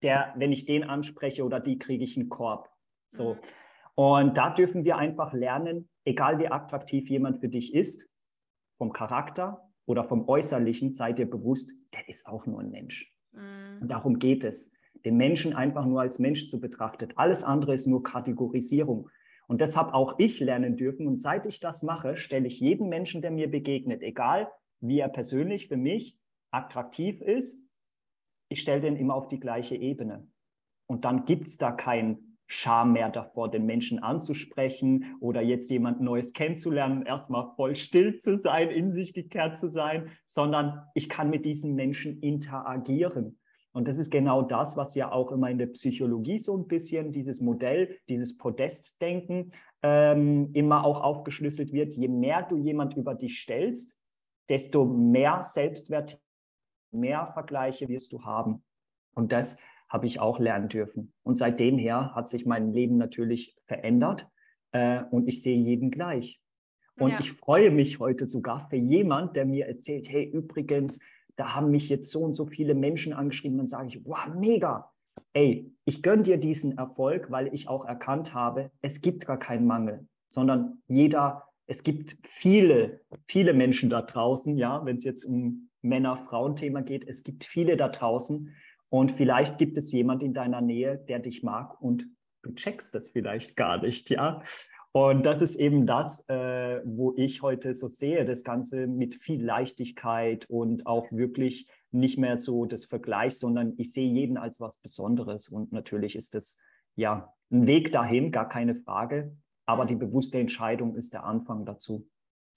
der, 0.01 0.33
wenn 0.35 0.51
ich 0.51 0.65
den 0.65 0.83
anspreche 0.83 1.45
oder 1.45 1.59
die, 1.59 1.77
kriege 1.77 2.03
ich 2.03 2.17
einen 2.17 2.29
Korb. 2.29 2.69
So. 3.07 3.29
Mhm. 3.29 3.39
Und 3.95 4.37
da 4.37 4.49
dürfen 4.49 4.83
wir 4.83 4.97
einfach 4.97 5.33
lernen, 5.33 5.89
egal 6.03 6.39
wie 6.39 6.47
attraktiv 6.47 7.09
jemand 7.09 7.39
für 7.39 7.49
dich 7.49 7.73
ist, 7.73 8.09
vom 8.77 8.91
Charakter 8.91 9.69
oder 9.85 10.03
vom 10.03 10.27
Äußerlichen, 10.27 10.93
sei 10.93 11.13
dir 11.13 11.29
bewusst, 11.29 11.71
der 11.93 12.09
ist 12.09 12.27
auch 12.27 12.45
nur 12.45 12.59
ein 12.59 12.71
Mensch. 12.71 13.12
Mhm. 13.33 13.81
Und 13.81 13.87
darum 13.89 14.19
geht 14.19 14.43
es, 14.43 14.73
den 15.05 15.17
Menschen 15.17 15.53
einfach 15.53 15.85
nur 15.85 16.01
als 16.01 16.19
Mensch 16.19 16.49
zu 16.49 16.59
betrachten. 16.59 17.09
Alles 17.15 17.43
andere 17.43 17.73
ist 17.73 17.87
nur 17.87 18.03
Kategorisierung. 18.03 19.09
Und 19.47 19.61
das 19.61 19.75
habe 19.75 19.93
auch 19.93 20.15
ich 20.19 20.39
lernen 20.39 20.77
dürfen. 20.77 21.07
Und 21.07 21.19
seit 21.19 21.45
ich 21.45 21.59
das 21.59 21.83
mache, 21.83 22.15
stelle 22.15 22.47
ich 22.47 22.59
jeden 22.59 22.89
Menschen, 22.89 23.21
der 23.21 23.31
mir 23.31 23.51
begegnet, 23.51 24.01
egal 24.01 24.49
wie 24.79 24.99
er 24.99 25.09
persönlich 25.09 25.67
für 25.67 25.77
mich 25.77 26.17
attraktiv 26.51 27.21
ist, 27.21 27.67
ich 28.49 28.61
stelle 28.61 28.81
den 28.81 28.95
immer 28.95 29.15
auf 29.15 29.27
die 29.27 29.39
gleiche 29.39 29.75
Ebene. 29.75 30.27
Und 30.87 31.05
dann 31.05 31.25
gibt 31.25 31.47
es 31.47 31.57
da 31.57 31.71
kein 31.71 32.32
Scham 32.53 32.93
mehr 32.93 33.09
davor, 33.09 33.49
den 33.49 33.65
Menschen 33.65 33.97
anzusprechen 33.97 35.17
oder 35.19 35.41
jetzt 35.41 35.71
jemand 35.71 36.01
Neues 36.01 36.33
kennenzulernen, 36.33 37.03
erstmal 37.03 37.47
voll 37.55 37.75
still 37.75 38.19
zu 38.19 38.39
sein, 38.39 38.69
in 38.69 38.93
sich 38.93 39.13
gekehrt 39.13 39.57
zu 39.57 39.69
sein, 39.69 40.11
sondern 40.27 40.83
ich 40.93 41.09
kann 41.09 41.31
mit 41.31 41.45
diesen 41.45 41.73
Menschen 41.73 42.19
interagieren. 42.19 43.39
Und 43.71 43.87
das 43.87 43.97
ist 43.97 44.11
genau 44.11 44.43
das, 44.43 44.77
was 44.77 44.93
ja 44.93 45.11
auch 45.11 45.31
immer 45.31 45.49
in 45.49 45.57
der 45.57 45.65
Psychologie 45.65 46.37
so 46.37 46.55
ein 46.55 46.67
bisschen, 46.67 47.11
dieses 47.11 47.41
Modell, 47.41 47.97
dieses 48.07 48.37
Podestdenken 48.37 49.51
ähm, 49.81 50.51
immer 50.53 50.85
auch 50.85 51.01
aufgeschlüsselt 51.01 51.73
wird. 51.73 51.93
Je 51.95 52.07
mehr 52.07 52.43
du 52.43 52.57
jemand 52.57 52.95
über 52.95 53.15
dich 53.15 53.39
stellst, 53.39 53.99
desto 54.47 54.85
mehr 54.85 55.41
Selbstwert, 55.41 56.21
mehr 56.91 57.31
Vergleiche 57.33 57.89
wirst 57.89 58.13
du 58.13 58.23
haben. 58.23 58.63
Und 59.15 59.31
das 59.31 59.59
habe 59.93 60.07
ich 60.07 60.19
auch 60.19 60.39
lernen 60.39 60.69
dürfen. 60.69 61.13
Und 61.21 61.37
seitdem 61.37 61.77
her 61.77 62.15
hat 62.15 62.27
sich 62.27 62.47
mein 62.47 62.73
Leben 62.73 62.97
natürlich 62.97 63.55
verändert 63.67 64.27
äh, 64.71 65.03
und 65.11 65.27
ich 65.27 65.43
sehe 65.43 65.55
jeden 65.55 65.91
gleich. 65.91 66.41
Und 66.99 67.11
ja. 67.11 67.19
ich 67.19 67.33
freue 67.33 67.69
mich 67.69 67.99
heute 67.99 68.27
sogar 68.27 68.67
für 68.69 68.75
jemand, 68.75 69.35
der 69.35 69.45
mir 69.45 69.67
erzählt, 69.67 70.09
hey, 70.09 70.25
übrigens, 70.25 70.99
da 71.35 71.55
haben 71.55 71.69
mich 71.69 71.89
jetzt 71.89 72.09
so 72.09 72.21
und 72.21 72.33
so 72.33 72.47
viele 72.47 72.73
Menschen 72.73 73.13
angeschrieben, 73.13 73.57
dann 73.57 73.67
sage 73.67 73.87
ich, 73.89 74.05
wow, 74.05 74.27
mega. 74.35 74.91
Ey, 75.33 75.71
ich 75.85 76.01
gönne 76.01 76.23
dir 76.23 76.37
diesen 76.37 76.77
Erfolg, 76.77 77.29
weil 77.29 77.53
ich 77.53 77.67
auch 77.67 77.85
erkannt 77.85 78.33
habe, 78.33 78.71
es 78.81 79.01
gibt 79.01 79.27
gar 79.27 79.37
keinen 79.37 79.67
Mangel, 79.67 80.07
sondern 80.27 80.81
jeder, 80.87 81.43
es 81.67 81.83
gibt 81.83 82.17
viele, 82.23 83.01
viele 83.27 83.53
Menschen 83.53 83.91
da 83.91 84.01
draußen, 84.01 84.57
ja, 84.57 84.83
wenn 84.85 84.95
es 84.95 85.03
jetzt 85.03 85.23
um 85.23 85.69
Männer-Frauen-Thema 85.83 86.81
geht, 86.81 87.07
es 87.07 87.23
gibt 87.23 87.43
viele 87.43 87.77
da 87.77 87.89
draußen 87.89 88.55
und 88.93 89.11
vielleicht 89.11 89.57
gibt 89.57 89.75
es 89.79 89.91
jemand 89.91 90.21
in 90.21 90.35
deiner 90.35 90.61
Nähe, 90.61 90.99
der 90.99 91.17
dich 91.17 91.41
mag 91.41 91.81
und 91.81 92.05
du 92.43 92.53
checkst 92.53 92.93
das 92.93 93.07
vielleicht 93.07 93.55
gar 93.55 93.81
nicht, 93.81 94.11
ja. 94.11 94.43
Und 94.91 95.25
das 95.25 95.41
ist 95.41 95.55
eben 95.55 95.87
das, 95.87 96.29
äh, 96.29 96.79
wo 96.85 97.11
ich 97.17 97.41
heute 97.41 97.73
so 97.73 97.87
sehe, 97.87 98.23
das 98.23 98.43
Ganze 98.43 98.85
mit 98.85 99.15
viel 99.15 99.43
Leichtigkeit 99.43 100.45
und 100.47 100.85
auch 100.85 101.11
wirklich 101.11 101.67
nicht 101.89 102.19
mehr 102.19 102.37
so 102.37 102.65
das 102.65 102.85
Vergleich, 102.85 103.39
sondern 103.39 103.73
ich 103.77 103.91
sehe 103.93 104.07
jeden 104.07 104.37
als 104.37 104.59
was 104.59 104.77
Besonderes. 104.77 105.49
Und 105.49 105.71
natürlich 105.71 106.15
ist 106.15 106.35
es 106.35 106.61
ja 106.95 107.33
ein 107.49 107.65
Weg 107.65 107.91
dahin, 107.93 108.31
gar 108.31 108.47
keine 108.47 108.75
Frage. 108.75 109.35
Aber 109.65 109.87
die 109.87 109.95
bewusste 109.95 110.37
Entscheidung 110.37 110.95
ist 110.95 111.13
der 111.13 111.23
Anfang 111.23 111.65
dazu. 111.65 112.07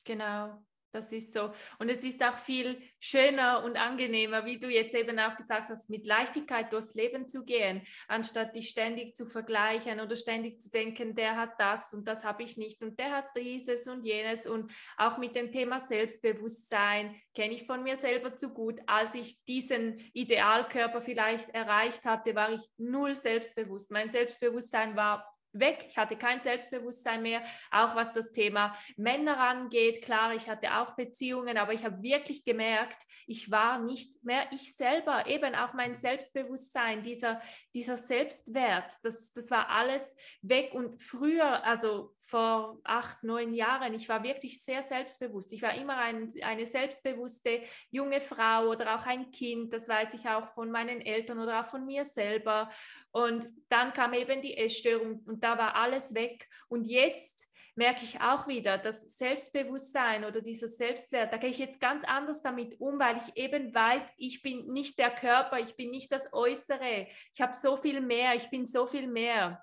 Genau. 0.05 0.62
Das 0.96 1.12
ist 1.12 1.35
so. 1.35 1.50
Und 1.78 1.90
es 1.90 2.02
ist 2.04 2.24
auch 2.24 2.38
viel 2.38 2.80
schöner 2.98 3.62
und 3.62 3.76
angenehmer, 3.76 4.46
wie 4.46 4.59
du 4.59 4.68
jetzt 4.68 4.94
eben 4.94 5.18
auch 5.18 5.37
gesagt 5.37 5.68
hast, 5.68 5.90
mit 5.90 6.06
Leichtigkeit 6.06 6.72
durchs 6.72 6.94
Leben 6.94 7.28
zu 7.28 7.44
gehen, 7.44 7.82
anstatt 8.09 8.56
dich 8.56 8.70
ständig 8.70 9.14
zu 9.14 9.26
vergleichen 9.26 10.00
oder 10.00 10.16
ständig 10.16 10.59
zu 10.59 10.70
denken, 10.70 11.14
der 11.14 11.37
hat 11.37 11.61
das 11.61 11.92
und 11.92 12.09
das 12.09 12.24
habe 12.24 12.44
ich 12.44 12.56
nicht 12.56 12.82
und 12.82 12.98
der 12.98 13.12
hat 13.12 13.26
dieses 13.37 13.87
und 13.87 14.06
jenes. 14.06 14.46
Und 14.46 14.72
auch 14.96 15.18
mit 15.18 15.37
dem 15.37 15.52
Thema 15.52 15.80
Selbstbewusstsein 15.80 17.14
kenne 17.35 17.54
ich 17.54 17.66
von 17.66 17.82
mir 17.82 17.96
selber 17.98 18.35
zu 18.35 18.54
gut. 18.54 18.80
Als 18.87 19.14
ich 19.14 19.44
diesen 19.44 19.98
Idealkörper 20.14 21.02
vielleicht 21.02 21.50
erreicht 21.50 22.06
hatte, 22.06 22.35
war 22.35 22.52
ich 22.52 22.62
null 22.78 23.14
selbstbewusst. 23.14 23.90
Mein 23.90 24.09
Selbstbewusstsein 24.09 24.96
war 24.96 25.36
weg. 25.61 25.87
Ich 25.88 25.99
hatte 25.99 26.16
kein 26.16 26.40
Selbstbewusstsein 26.40 27.23
mehr, 27.23 27.42
auch 27.71 27.95
was 27.95 28.12
das 28.12 28.33
Thema 28.33 28.77
Männer 28.97 29.38
angeht. 29.38 30.03
Klar, 30.03 30.35
ich 30.35 30.49
hatte 30.49 30.77
auch 30.79 30.97
Beziehungen, 30.97 31.59
aber 31.59 31.73
ich 31.73 31.85
habe 31.85 32.03
wirklich 32.03 32.45
gemerkt, 32.45 33.03
ich 33.27 33.51
war 33.51 33.79
nicht 33.79 34.25
mehr 34.25 34.47
ich 34.53 34.77
selber. 34.77 35.27
Eben 35.27 35.55
auch 35.55 35.75
mein 35.75 35.95
Selbstbewusstsein, 35.95 37.03
dieser, 37.03 37.40
dieser 37.75 37.97
Selbstwert, 37.97 38.92
das, 39.03 39.33
das 39.33 39.51
war 39.51 39.69
alles 39.69 40.16
weg. 40.42 40.73
Und 40.73 41.01
früher, 41.01 41.64
also 41.64 42.15
vor 42.27 42.81
acht, 42.83 43.23
neun 43.23 43.55
Jahren, 43.55 43.95
ich 43.95 44.09
war 44.09 44.25
wirklich 44.25 44.61
sehr 44.61 44.83
selbstbewusst. 44.83 45.53
Ich 45.53 45.62
war 45.62 45.75
immer 45.75 45.97
ein, 45.97 46.33
eine 46.43 46.67
selbstbewusste 46.67 47.62
junge 47.91 48.21
Frau 48.21 48.67
oder 48.67 48.97
auch 48.97 49.07
ein 49.07 49.31
Kind, 49.31 49.73
das 49.73 49.89
weiß 49.89 50.15
ich 50.15 50.29
auch 50.29 50.53
von 50.55 50.73
meinen 50.73 51.01
Eltern 51.01 51.39
oder 51.39 51.61
auch 51.61 51.67
von 51.67 51.87
mir 51.87 52.05
selber. 52.05 52.69
Und 53.12 53.47
dann 53.69 53.93
kam 53.93 54.12
eben 54.12 54.43
die 54.43 54.57
Essstörung 54.57 55.21
und 55.25 55.45
da 55.45 55.57
war 55.57 55.77
alles 55.77 56.15
weg. 56.15 56.49
Und 56.67 56.85
jetzt 56.87 57.49
merke 57.77 58.05
ich 58.05 58.21
auch 58.21 58.49
wieder, 58.49 58.77
das 58.77 59.03
Selbstbewusstsein 59.17 60.25
oder 60.25 60.41
dieser 60.41 60.67
Selbstwert, 60.67 61.33
da 61.33 61.37
gehe 61.37 61.51
ich 61.51 61.59
jetzt 61.59 61.81
ganz 61.81 62.03
anders 62.03 62.43
damit 62.43 62.81
um, 62.81 62.99
weil 62.99 63.19
ich 63.19 63.37
eben 63.37 63.73
weiß, 63.73 64.15
ich 64.17 64.43
bin 64.43 64.67
nicht 64.73 64.99
der 64.99 65.11
Körper, 65.11 65.61
ich 65.61 65.77
bin 65.77 65.91
nicht 65.91 66.11
das 66.11 66.33
Äußere, 66.33 67.07
ich 67.33 67.41
habe 67.41 67.53
so 67.55 67.77
viel 67.77 68.01
mehr, 68.01 68.35
ich 68.35 68.51
bin 68.51 68.67
so 68.67 68.85
viel 68.87 69.07
mehr. 69.07 69.62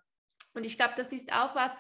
Und 0.54 0.66
ich 0.66 0.78
glaube, 0.78 0.94
das 0.96 1.12
ist 1.12 1.34
auch 1.34 1.56
was, 1.56 1.74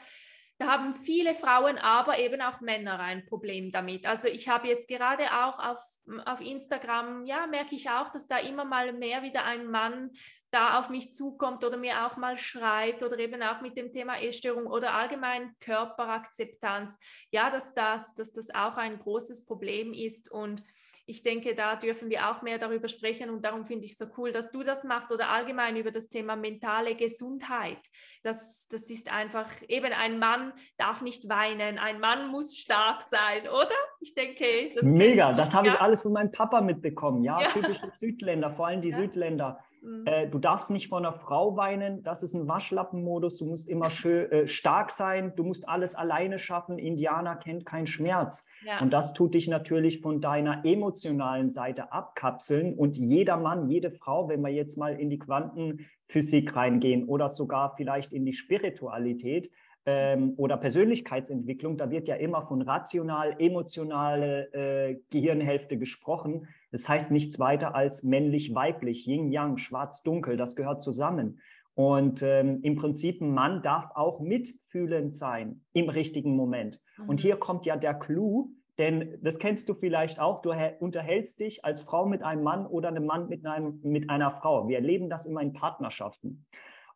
haben 0.63 0.95
viele 0.95 1.35
Frauen, 1.35 1.77
aber 1.77 2.19
eben 2.19 2.41
auch 2.41 2.61
Männer 2.61 2.99
ein 2.99 3.25
Problem 3.25 3.71
damit. 3.71 4.05
Also 4.05 4.27
ich 4.27 4.49
habe 4.49 4.67
jetzt 4.67 4.87
gerade 4.87 5.25
auch 5.25 5.59
auf, 5.59 5.79
auf 6.25 6.41
Instagram, 6.41 7.25
ja, 7.25 7.47
merke 7.47 7.75
ich 7.75 7.89
auch, 7.89 8.09
dass 8.09 8.27
da 8.27 8.37
immer 8.37 8.65
mal 8.65 8.93
mehr 8.93 9.23
wieder 9.23 9.45
ein 9.45 9.67
Mann 9.67 10.11
da 10.51 10.79
auf 10.79 10.89
mich 10.89 11.13
zukommt 11.13 11.63
oder 11.63 11.77
mir 11.77 12.05
auch 12.05 12.15
mal 12.15 12.37
schreibt 12.37 13.01
oder 13.01 13.17
eben 13.17 13.41
auch 13.41 13.61
mit 13.61 13.75
dem 13.75 13.91
Thema 13.91 14.21
Essstörung 14.21 14.67
oder 14.67 14.93
allgemein 14.93 15.55
Körperakzeptanz. 15.59 16.99
Ja, 17.31 17.49
dass 17.49 17.73
das, 17.73 18.13
dass 18.13 18.31
das 18.31 18.53
auch 18.53 18.77
ein 18.77 18.99
großes 18.99 19.45
Problem 19.45 19.93
ist 19.93 20.31
und 20.31 20.63
ich 21.05 21.21
denke, 21.21 21.53
da 21.53 21.75
dürfen 21.75 22.09
wir 22.09 22.29
auch 22.29 22.41
mehr 22.41 22.57
darüber 22.57 22.87
sprechen 22.87 23.29
und 23.29 23.43
darum 23.43 23.65
finde 23.65 23.85
ich 23.85 23.91
es 23.91 23.97
so 23.97 24.05
cool, 24.17 24.31
dass 24.31 24.51
du 24.51 24.63
das 24.63 24.83
machst 24.83 25.11
oder 25.11 25.29
allgemein 25.29 25.75
über 25.75 25.91
das 25.91 26.07
Thema 26.07 26.35
mentale 26.35 26.95
Gesundheit. 26.95 27.79
Das, 28.23 28.67
das 28.69 28.89
ist 28.89 29.11
einfach, 29.11 29.49
eben 29.67 29.91
ein 29.91 30.19
Mann 30.19 30.53
darf 30.77 31.01
nicht 31.01 31.27
weinen, 31.27 31.77
ein 31.77 31.99
Mann 31.99 32.29
muss 32.29 32.57
stark 32.57 33.01
sein, 33.03 33.49
oder? 33.49 33.75
Ich 33.99 34.13
denke, 34.13 34.73
das 34.75 34.85
Mega, 34.85 35.33
das 35.33 35.53
habe 35.53 35.67
ja. 35.67 35.73
ich 35.73 35.79
alles 35.81 36.01
von 36.01 36.13
meinem 36.13 36.31
Papa 36.31 36.61
mitbekommen, 36.61 37.23
ja, 37.23 37.41
ja. 37.41 37.47
typische 37.49 37.91
Südländer, 37.99 38.51
vor 38.51 38.67
allem 38.67 38.81
die 38.81 38.89
ja. 38.89 38.97
Südländer 38.97 39.59
Mhm. 39.83 40.03
Äh, 40.05 40.27
du 40.27 40.39
darfst 40.39 40.71
nicht 40.71 40.87
vor 40.87 40.99
einer 40.99 41.13
Frau 41.13 41.57
weinen, 41.57 42.03
das 42.03 42.23
ist 42.23 42.33
ein 42.33 42.47
Waschlappenmodus, 42.47 43.37
du 43.37 43.45
musst 43.45 43.67
immer 43.67 43.89
schön, 43.89 44.31
äh, 44.31 44.47
stark 44.47 44.91
sein, 44.91 45.33
du 45.35 45.43
musst 45.43 45.67
alles 45.67 45.95
alleine 45.95 46.39
schaffen, 46.39 46.79
Indianer 46.79 47.35
kennt 47.35 47.65
keinen 47.65 47.87
Schmerz. 47.87 48.45
Ja. 48.65 48.79
Und 48.79 48.93
das 48.93 49.13
tut 49.13 49.33
dich 49.33 49.47
natürlich 49.47 49.99
von 50.01 50.21
deiner 50.21 50.63
emotionalen 50.63 51.49
Seite 51.49 51.91
abkapseln 51.91 52.75
und 52.75 52.97
jeder 52.97 53.35
Mann, 53.35 53.69
jede 53.69 53.91
Frau, 53.91 54.29
wenn 54.29 54.41
wir 54.41 54.51
jetzt 54.51 54.77
mal 54.77 54.97
in 54.97 55.09
die 55.09 55.19
Quantenphysik 55.19 56.55
reingehen 56.55 57.09
oder 57.09 57.27
sogar 57.27 57.75
vielleicht 57.75 58.13
in 58.13 58.25
die 58.25 58.33
Spiritualität, 58.33 59.51
ähm, 59.85 60.33
oder 60.37 60.57
Persönlichkeitsentwicklung, 60.57 61.77
da 61.77 61.89
wird 61.89 62.07
ja 62.07 62.15
immer 62.15 62.43
von 62.47 62.61
rational, 62.61 63.35
emotionale 63.39 64.53
äh, 64.53 64.99
Gehirnhälfte 65.09 65.77
gesprochen. 65.77 66.47
Das 66.71 66.87
heißt 66.87 67.11
nichts 67.11 67.39
weiter 67.39 67.75
als 67.75 68.03
männlich-weiblich, 68.03 69.07
Yin-Yang, 69.07 69.57
schwarz-dunkel, 69.57 70.37
das 70.37 70.55
gehört 70.55 70.81
zusammen. 70.81 71.39
Und 71.75 72.21
ähm, 72.21 72.59
im 72.61 72.75
Prinzip, 72.75 73.21
ein 73.21 73.33
Mann 73.33 73.63
darf 73.63 73.89
auch 73.95 74.19
mitfühlend 74.19 75.15
sein 75.15 75.61
im 75.73 75.89
richtigen 75.89 76.35
Moment. 76.35 76.79
Mhm. 76.97 77.09
Und 77.09 77.19
hier 77.19 77.35
kommt 77.35 77.65
ja 77.65 77.75
der 77.75 77.95
Clou, 77.95 78.51
denn 78.77 79.17
das 79.21 79.37
kennst 79.37 79.69
du 79.69 79.73
vielleicht 79.73 80.19
auch, 80.19 80.41
du 80.41 80.51
unterhältst 80.79 81.39
dich 81.39 81.65
als 81.65 81.81
Frau 81.81 82.05
mit 82.05 82.23
einem 82.23 82.43
Mann 82.43 82.65
oder 82.65 82.89
einem 82.89 83.05
Mann 83.05 83.27
mit, 83.27 83.45
einem, 83.45 83.79
mit 83.83 84.09
einer 84.09 84.31
Frau. 84.31 84.67
Wir 84.67 84.77
erleben 84.77 85.09
das 85.09 85.25
immer 85.25 85.41
in 85.41 85.53
Partnerschaften. 85.53 86.45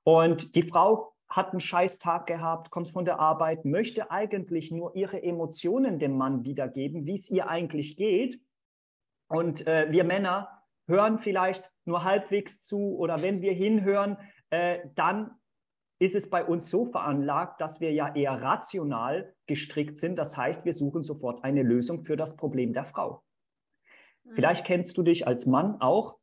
Und 0.04 0.56
die 0.56 0.63
Frau 0.63 1.13
hat 1.29 1.51
einen 1.51 1.59
scheiß 1.59 1.99
Tag 1.99 2.27
gehabt, 2.27 2.71
kommt 2.71 2.89
von 2.89 3.05
der 3.05 3.19
Arbeit, 3.19 3.65
möchte 3.65 4.11
eigentlich 4.11 4.71
nur 4.71 4.95
ihre 4.95 5.21
Emotionen 5.21 5.99
dem 5.99 6.17
Mann 6.17 6.43
wiedergeben, 6.43 7.05
wie 7.05 7.15
es 7.15 7.29
ihr 7.29 7.49
eigentlich 7.49 7.97
geht. 7.97 8.39
Und 9.27 9.67
äh, 9.67 9.87
wir 9.91 10.03
Männer 10.03 10.63
hören 10.87 11.19
vielleicht 11.19 11.69
nur 11.85 12.03
halbwegs 12.03 12.61
zu 12.61 12.97
oder 12.97 13.21
wenn 13.21 13.41
wir 13.41 13.53
hinhören, 13.53 14.17
äh, 14.49 14.79
dann 14.95 15.31
ist 15.99 16.15
es 16.15 16.29
bei 16.29 16.45
uns 16.45 16.69
so 16.69 16.85
veranlagt, 16.85 17.59
dass 17.59 17.81
wir 17.81 17.91
ja 17.91 18.13
eher 18.13 18.41
rational 18.41 19.33
gestrickt 19.47 19.97
sind. 19.97 20.17
Das 20.17 20.37
heißt, 20.37 20.63
wir 20.63 20.73
suchen 20.73 21.03
sofort 21.03 21.43
eine 21.43 21.63
Lösung 21.63 22.05
für 22.05 22.15
das 22.15 22.37
Problem 22.37 22.73
der 22.73 22.85
Frau. 22.85 23.23
Mhm. 24.23 24.35
Vielleicht 24.35 24.65
kennst 24.65 24.97
du 24.97 25.03
dich 25.03 25.27
als 25.27 25.45
Mann 25.45 25.81
auch. 25.81 26.17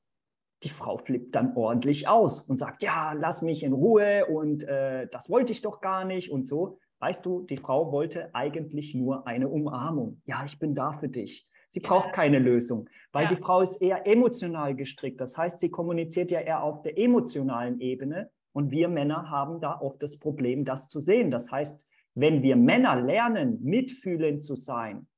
Die 0.62 0.68
Frau 0.70 0.98
flippt 0.98 1.34
dann 1.34 1.56
ordentlich 1.56 2.08
aus 2.08 2.42
und 2.42 2.58
sagt, 2.58 2.82
ja, 2.82 3.12
lass 3.12 3.42
mich 3.42 3.62
in 3.62 3.72
Ruhe 3.72 4.26
und 4.26 4.64
äh, 4.64 5.08
das 5.10 5.28
wollte 5.28 5.52
ich 5.52 5.62
doch 5.62 5.80
gar 5.80 6.04
nicht 6.04 6.30
und 6.30 6.46
so. 6.46 6.78
Weißt 7.00 7.26
du, 7.26 7.42
die 7.42 7.58
Frau 7.58 7.92
wollte 7.92 8.34
eigentlich 8.34 8.94
nur 8.94 9.26
eine 9.26 9.48
Umarmung. 9.48 10.22
Ja, 10.24 10.42
ich 10.46 10.58
bin 10.58 10.74
da 10.74 10.92
für 10.92 11.08
dich. 11.08 11.46
Sie 11.70 11.80
braucht 11.80 12.12
keine 12.12 12.38
Lösung, 12.38 12.88
weil 13.12 13.24
ja. 13.24 13.30
die 13.30 13.42
Frau 13.42 13.60
ist 13.60 13.82
eher 13.82 14.06
emotional 14.06 14.76
gestrickt. 14.76 15.20
Das 15.20 15.36
heißt, 15.36 15.58
sie 15.58 15.70
kommuniziert 15.70 16.30
ja 16.30 16.40
eher 16.40 16.62
auf 16.62 16.82
der 16.82 16.96
emotionalen 16.96 17.80
Ebene 17.80 18.30
und 18.52 18.70
wir 18.70 18.88
Männer 18.88 19.28
haben 19.28 19.60
da 19.60 19.80
oft 19.80 20.00
das 20.00 20.18
Problem, 20.18 20.64
das 20.64 20.88
zu 20.88 21.00
sehen. 21.00 21.32
Das 21.32 21.50
heißt, 21.50 21.88
wenn 22.14 22.42
wir 22.42 22.54
Männer 22.54 23.00
lernen, 23.00 23.58
mitfühlend 23.62 24.44
zu 24.44 24.54
sein, 24.54 25.08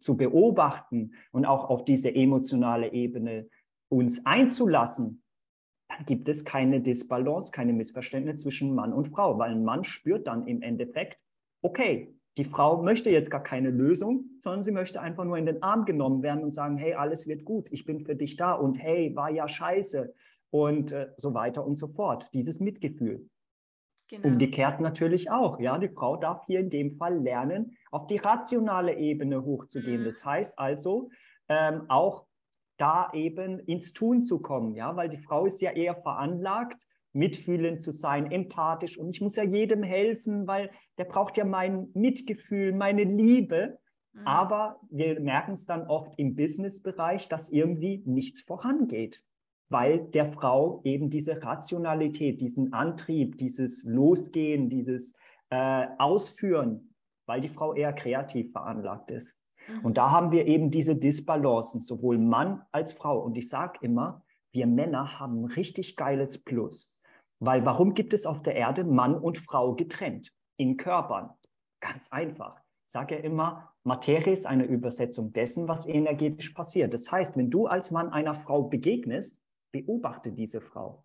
zu 0.00 0.16
beobachten 0.16 1.12
und 1.30 1.44
auch 1.44 1.70
auf 1.70 1.84
diese 1.84 2.14
emotionale 2.14 2.92
Ebene 2.92 3.48
uns 3.90 4.24
einzulassen, 4.24 5.22
dann 5.88 6.06
gibt 6.06 6.28
es 6.28 6.44
keine 6.44 6.80
Disbalance, 6.80 7.52
keine 7.52 7.72
Missverständnisse 7.72 8.44
zwischen 8.44 8.74
Mann 8.74 8.92
und 8.92 9.08
Frau, 9.08 9.38
weil 9.38 9.50
ein 9.50 9.64
Mann 9.64 9.84
spürt 9.84 10.26
dann 10.26 10.46
im 10.46 10.62
Endeffekt, 10.62 11.18
okay, 11.62 12.14
die 12.38 12.44
Frau 12.44 12.82
möchte 12.82 13.10
jetzt 13.10 13.30
gar 13.30 13.42
keine 13.42 13.70
Lösung, 13.70 14.24
sondern 14.42 14.62
sie 14.62 14.70
möchte 14.70 15.00
einfach 15.00 15.24
nur 15.24 15.36
in 15.36 15.46
den 15.46 15.62
Arm 15.62 15.84
genommen 15.84 16.22
werden 16.22 16.44
und 16.44 16.52
sagen, 16.52 16.78
hey, 16.78 16.94
alles 16.94 17.26
wird 17.26 17.44
gut, 17.44 17.66
ich 17.70 17.84
bin 17.84 18.00
für 18.00 18.14
dich 18.14 18.36
da 18.36 18.52
und 18.52 18.78
hey, 18.80 19.14
war 19.14 19.30
ja 19.30 19.46
scheiße. 19.48 20.14
und 20.52 20.90
äh, 20.92 21.12
so 21.16 21.34
weiter 21.34 21.64
und 21.64 21.76
so 21.76 21.88
fort. 21.88 22.28
Dieses 22.34 22.58
Mitgefühl. 22.60 23.28
Genau. 24.08 24.26
Umgekehrt 24.26 24.80
natürlich 24.80 25.30
auch. 25.30 25.60
Ja, 25.60 25.78
die 25.78 25.88
Frau 25.88 26.16
darf 26.16 26.44
hier 26.46 26.58
in 26.58 26.70
dem 26.70 26.96
Fall 26.96 27.18
lernen, 27.18 27.76
auf 27.92 28.08
die 28.08 28.16
rationale 28.16 28.96
Ebene 28.96 29.44
hochzugehen. 29.44 30.00
Mhm. 30.00 30.04
Das 30.06 30.24
heißt 30.24 30.58
also, 30.58 31.10
ähm, 31.48 31.82
auch 31.88 32.26
da 32.80 33.10
eben 33.12 33.58
ins 33.60 33.92
Tun 33.92 34.20
zu 34.22 34.40
kommen, 34.40 34.74
ja, 34.74 34.96
weil 34.96 35.08
die 35.08 35.18
Frau 35.18 35.46
ist 35.46 35.60
ja 35.60 35.72
eher 35.72 35.94
veranlagt, 35.94 36.86
mitfühlend 37.12 37.82
zu 37.82 37.92
sein, 37.92 38.30
empathisch 38.30 38.98
und 38.98 39.10
ich 39.10 39.20
muss 39.20 39.36
ja 39.36 39.42
jedem 39.42 39.82
helfen, 39.82 40.46
weil 40.46 40.70
der 40.98 41.04
braucht 41.04 41.36
ja 41.36 41.44
mein 41.44 41.88
Mitgefühl, 41.94 42.72
meine 42.72 43.04
Liebe. 43.04 43.78
Mhm. 44.12 44.26
Aber 44.26 44.80
wir 44.90 45.20
merken 45.20 45.54
es 45.54 45.66
dann 45.66 45.86
oft 45.88 46.18
im 46.18 46.36
Businessbereich, 46.36 47.28
dass 47.28 47.50
irgendwie 47.50 48.02
nichts 48.06 48.42
vorangeht 48.42 49.22
weil 49.70 50.00
der 50.00 50.32
Frau 50.32 50.80
eben 50.84 51.10
diese 51.10 51.42
Rationalität, 51.42 52.40
diesen 52.40 52.72
Antrieb, 52.72 53.38
dieses 53.38 53.84
Losgehen, 53.84 54.68
dieses 54.68 55.16
äh, 55.48 55.86
Ausführen, 55.98 56.94
weil 57.26 57.40
die 57.40 57.48
Frau 57.48 57.74
eher 57.74 57.92
kreativ 57.92 58.50
veranlagt 58.50 59.12
ist. 59.12 59.42
Mhm. 59.68 59.84
Und 59.84 59.98
da 59.98 60.10
haben 60.10 60.30
wir 60.32 60.46
eben 60.46 60.70
diese 60.70 60.96
Disbalancen, 60.96 61.80
sowohl 61.82 62.18
Mann 62.18 62.62
als 62.72 62.92
Frau. 62.92 63.20
Und 63.20 63.36
ich 63.36 63.48
sage 63.48 63.78
immer, 63.82 64.22
wir 64.52 64.66
Männer 64.66 65.18
haben 65.20 65.44
richtig 65.44 65.96
geiles 65.96 66.38
Plus. 66.42 67.00
Weil 67.38 67.64
warum 67.64 67.94
gibt 67.94 68.12
es 68.12 68.26
auf 68.26 68.42
der 68.42 68.56
Erde 68.56 68.84
Mann 68.84 69.14
und 69.14 69.38
Frau 69.38 69.74
getrennt? 69.74 70.32
In 70.56 70.76
Körpern. 70.76 71.30
Ganz 71.80 72.12
einfach. 72.12 72.58
Ich 72.86 72.92
sage 72.92 73.16
ja 73.16 73.20
immer, 73.22 73.72
Materie 73.84 74.32
ist 74.32 74.46
eine 74.46 74.64
Übersetzung 74.64 75.32
dessen, 75.32 75.68
was 75.68 75.86
energetisch 75.86 76.50
passiert. 76.50 76.92
Das 76.92 77.10
heißt, 77.10 77.36
wenn 77.36 77.50
du 77.50 77.66
als 77.66 77.90
Mann 77.90 78.10
einer 78.10 78.34
Frau 78.34 78.64
begegnest, 78.64 79.46
Beobachte 79.72 80.32
diese 80.32 80.60
Frau. 80.60 81.04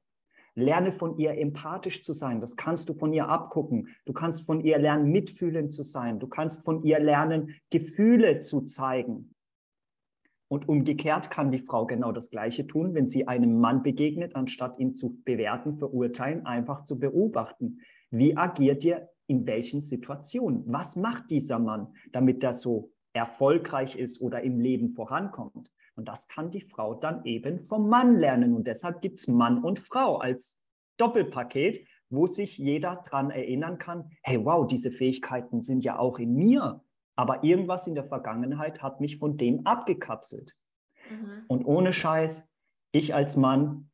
Lerne 0.55 0.93
von 0.93 1.17
ihr 1.17 1.37
empathisch 1.37 2.03
zu 2.03 2.13
sein. 2.13 2.39
Das 2.39 2.55
kannst 2.55 2.87
du 2.87 2.93
von 2.93 3.11
ihr 3.13 3.27
abgucken. 3.27 3.89
Du 4.05 4.13
kannst 4.13 4.45
von 4.45 4.61
ihr 4.61 4.79
lernen, 4.79 5.11
mitfühlend 5.11 5.73
zu 5.73 5.83
sein. 5.83 6.19
Du 6.19 6.27
kannst 6.27 6.63
von 6.63 6.83
ihr 6.83 6.99
lernen, 6.99 7.55
Gefühle 7.69 8.39
zu 8.39 8.61
zeigen. 8.61 9.35
Und 10.47 10.69
umgekehrt 10.69 11.29
kann 11.29 11.51
die 11.51 11.59
Frau 11.59 11.85
genau 11.85 12.11
das 12.11 12.29
Gleiche 12.29 12.67
tun, 12.67 12.93
wenn 12.93 13.07
sie 13.07 13.27
einem 13.27 13.59
Mann 13.59 13.83
begegnet, 13.83 14.35
anstatt 14.35 14.79
ihn 14.79 14.93
zu 14.93 15.21
bewerten, 15.25 15.77
verurteilen, 15.77 16.45
einfach 16.45 16.83
zu 16.83 16.99
beobachten. 16.99 17.81
Wie 18.11 18.37
agiert 18.37 18.83
ihr 18.83 19.09
in 19.27 19.45
welchen 19.47 19.81
Situationen? 19.81 20.63
Was 20.67 20.95
macht 20.95 21.31
dieser 21.31 21.59
Mann, 21.59 21.87
damit 22.11 22.43
er 22.43 22.53
so 22.53 22.91
erfolgreich 23.11 23.97
ist 23.97 24.21
oder 24.21 24.41
im 24.41 24.59
Leben 24.59 24.91
vorankommt? 24.91 25.71
Und 25.95 26.07
das 26.07 26.27
kann 26.27 26.51
die 26.51 26.61
Frau 26.61 26.93
dann 26.93 27.23
eben 27.25 27.61
vom 27.61 27.89
Mann 27.89 28.17
lernen. 28.17 28.53
Und 28.53 28.67
deshalb 28.67 29.01
gibt 29.01 29.17
es 29.17 29.27
Mann 29.27 29.63
und 29.63 29.79
Frau 29.79 30.17
als 30.17 30.59
Doppelpaket, 30.97 31.87
wo 32.09 32.27
sich 32.27 32.57
jeder 32.57 33.03
daran 33.05 33.31
erinnern 33.31 33.77
kann, 33.77 34.09
hey, 34.21 34.43
wow, 34.43 34.67
diese 34.67 34.91
Fähigkeiten 34.91 35.61
sind 35.61 35.83
ja 35.83 35.97
auch 35.97 36.19
in 36.19 36.35
mir. 36.35 36.81
Aber 37.15 37.43
irgendwas 37.43 37.87
in 37.87 37.95
der 37.95 38.05
Vergangenheit 38.05 38.81
hat 38.81 38.99
mich 38.99 39.17
von 39.17 39.37
dem 39.37 39.65
abgekapselt. 39.65 40.53
Mhm. 41.09 41.45
Und 41.47 41.65
ohne 41.65 41.93
Scheiß, 41.93 42.51
ich 42.91 43.13
als 43.15 43.37
Mann 43.37 43.89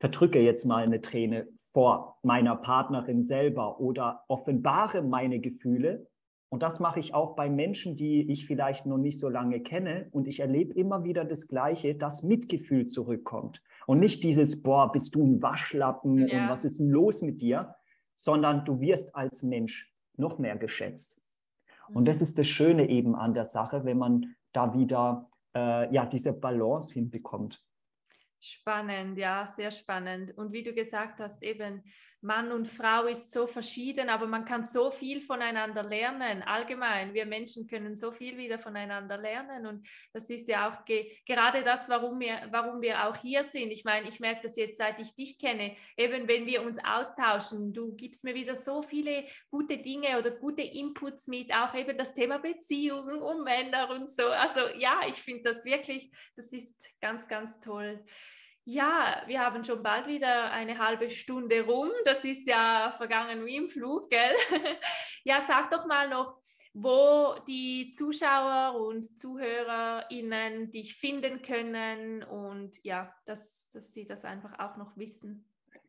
verdrücke 0.00 0.40
jetzt 0.40 0.64
mal 0.64 0.82
eine 0.82 1.00
Träne 1.00 1.48
vor 1.72 2.18
meiner 2.22 2.56
Partnerin 2.56 3.24
selber 3.24 3.80
oder 3.80 4.24
offenbare 4.28 5.02
meine 5.02 5.40
Gefühle, 5.40 6.06
und 6.52 6.62
das 6.62 6.80
mache 6.80 7.00
ich 7.00 7.14
auch 7.14 7.34
bei 7.34 7.48
Menschen, 7.48 7.96
die 7.96 8.30
ich 8.30 8.44
vielleicht 8.44 8.84
noch 8.84 8.98
nicht 8.98 9.18
so 9.18 9.30
lange 9.30 9.62
kenne. 9.62 10.08
Und 10.10 10.28
ich 10.28 10.40
erlebe 10.40 10.74
immer 10.74 11.02
wieder 11.02 11.24
das 11.24 11.48
Gleiche, 11.48 11.94
dass 11.94 12.24
Mitgefühl 12.24 12.88
zurückkommt. 12.88 13.62
Und 13.86 14.00
nicht 14.00 14.22
dieses, 14.22 14.62
boah, 14.62 14.92
bist 14.92 15.14
du 15.14 15.24
ein 15.24 15.40
Waschlappen 15.40 16.28
ja. 16.28 16.42
und 16.42 16.50
was 16.50 16.66
ist 16.66 16.78
denn 16.78 16.90
los 16.90 17.22
mit 17.22 17.40
dir? 17.40 17.74
Sondern 18.12 18.66
du 18.66 18.80
wirst 18.80 19.16
als 19.16 19.42
Mensch 19.42 19.94
noch 20.18 20.38
mehr 20.38 20.58
geschätzt. 20.58 21.24
Mhm. 21.88 21.96
Und 21.96 22.04
das 22.04 22.20
ist 22.20 22.38
das 22.38 22.48
Schöne 22.48 22.86
eben 22.90 23.14
an 23.14 23.32
der 23.32 23.46
Sache, 23.46 23.86
wenn 23.86 23.96
man 23.96 24.34
da 24.52 24.74
wieder 24.74 25.30
äh, 25.54 25.90
ja, 25.90 26.04
diese 26.04 26.34
Balance 26.38 26.92
hinbekommt. 26.92 27.64
Spannend, 28.40 29.16
ja, 29.16 29.46
sehr 29.46 29.70
spannend. 29.70 30.36
Und 30.36 30.52
wie 30.52 30.64
du 30.64 30.74
gesagt 30.74 31.18
hast, 31.18 31.42
eben 31.42 31.82
Mann 32.22 32.52
und 32.52 32.68
Frau 32.68 33.06
ist 33.06 33.32
so 33.32 33.48
verschieden, 33.48 34.08
aber 34.08 34.26
man 34.26 34.44
kann 34.44 34.64
so 34.64 34.92
viel 34.92 35.20
voneinander 35.20 35.82
lernen. 35.82 36.42
Allgemein, 36.42 37.14
wir 37.14 37.26
Menschen 37.26 37.66
können 37.66 37.96
so 37.96 38.12
viel 38.12 38.38
wieder 38.38 38.60
voneinander 38.60 39.18
lernen. 39.18 39.66
Und 39.66 39.88
das 40.12 40.30
ist 40.30 40.46
ja 40.46 40.70
auch 40.70 40.84
ge 40.84 41.10
gerade 41.26 41.64
das, 41.64 41.88
warum 41.88 42.20
wir, 42.20 42.46
warum 42.50 42.80
wir 42.80 43.08
auch 43.08 43.16
hier 43.16 43.42
sind. 43.42 43.72
Ich 43.72 43.84
meine, 43.84 44.08
ich 44.08 44.20
merke 44.20 44.42
das 44.42 44.56
jetzt, 44.56 44.78
seit 44.78 45.00
ich 45.00 45.14
dich 45.16 45.36
kenne, 45.38 45.74
eben 45.96 46.28
wenn 46.28 46.46
wir 46.46 46.62
uns 46.62 46.78
austauschen, 46.84 47.72
du 47.72 47.96
gibst 47.96 48.22
mir 48.22 48.34
wieder 48.34 48.54
so 48.54 48.82
viele 48.82 49.24
gute 49.50 49.78
Dinge 49.78 50.16
oder 50.16 50.30
gute 50.30 50.62
Inputs 50.62 51.26
mit, 51.26 51.52
auch 51.52 51.74
eben 51.74 51.98
das 51.98 52.14
Thema 52.14 52.38
Beziehungen 52.38 53.20
und 53.20 53.42
Männer 53.42 53.90
und 53.90 54.08
so. 54.10 54.26
Also 54.26 54.60
ja, 54.78 55.00
ich 55.08 55.16
finde 55.16 55.42
das 55.42 55.64
wirklich, 55.64 56.12
das 56.36 56.52
ist 56.52 56.92
ganz, 57.00 57.26
ganz 57.26 57.58
toll. 57.58 58.04
Ja, 58.64 59.22
wir 59.26 59.40
haben 59.40 59.64
schon 59.64 59.82
bald 59.82 60.06
wieder 60.06 60.52
eine 60.52 60.78
halbe 60.78 61.10
Stunde 61.10 61.62
rum. 61.64 61.88
Das 62.04 62.24
ist 62.24 62.46
ja 62.46 62.94
vergangen 62.96 63.44
wie 63.44 63.56
im 63.56 63.68
Flug, 63.68 64.08
gell? 64.08 64.34
ja, 65.24 65.40
sag 65.40 65.70
doch 65.70 65.84
mal 65.86 66.08
noch, 66.08 66.38
wo 66.72 67.34
die 67.48 67.92
Zuschauer 67.92 68.80
und 68.80 69.18
ZuhörerInnen 69.18 70.70
dich 70.70 70.94
finden 70.94 71.42
können 71.42 72.22
und 72.22 72.82
ja, 72.84 73.12
dass, 73.26 73.68
dass 73.70 73.92
sie 73.92 74.06
das 74.06 74.24
einfach 74.24 74.58
auch 74.60 74.76
noch 74.76 74.96
wissen. 74.96 75.44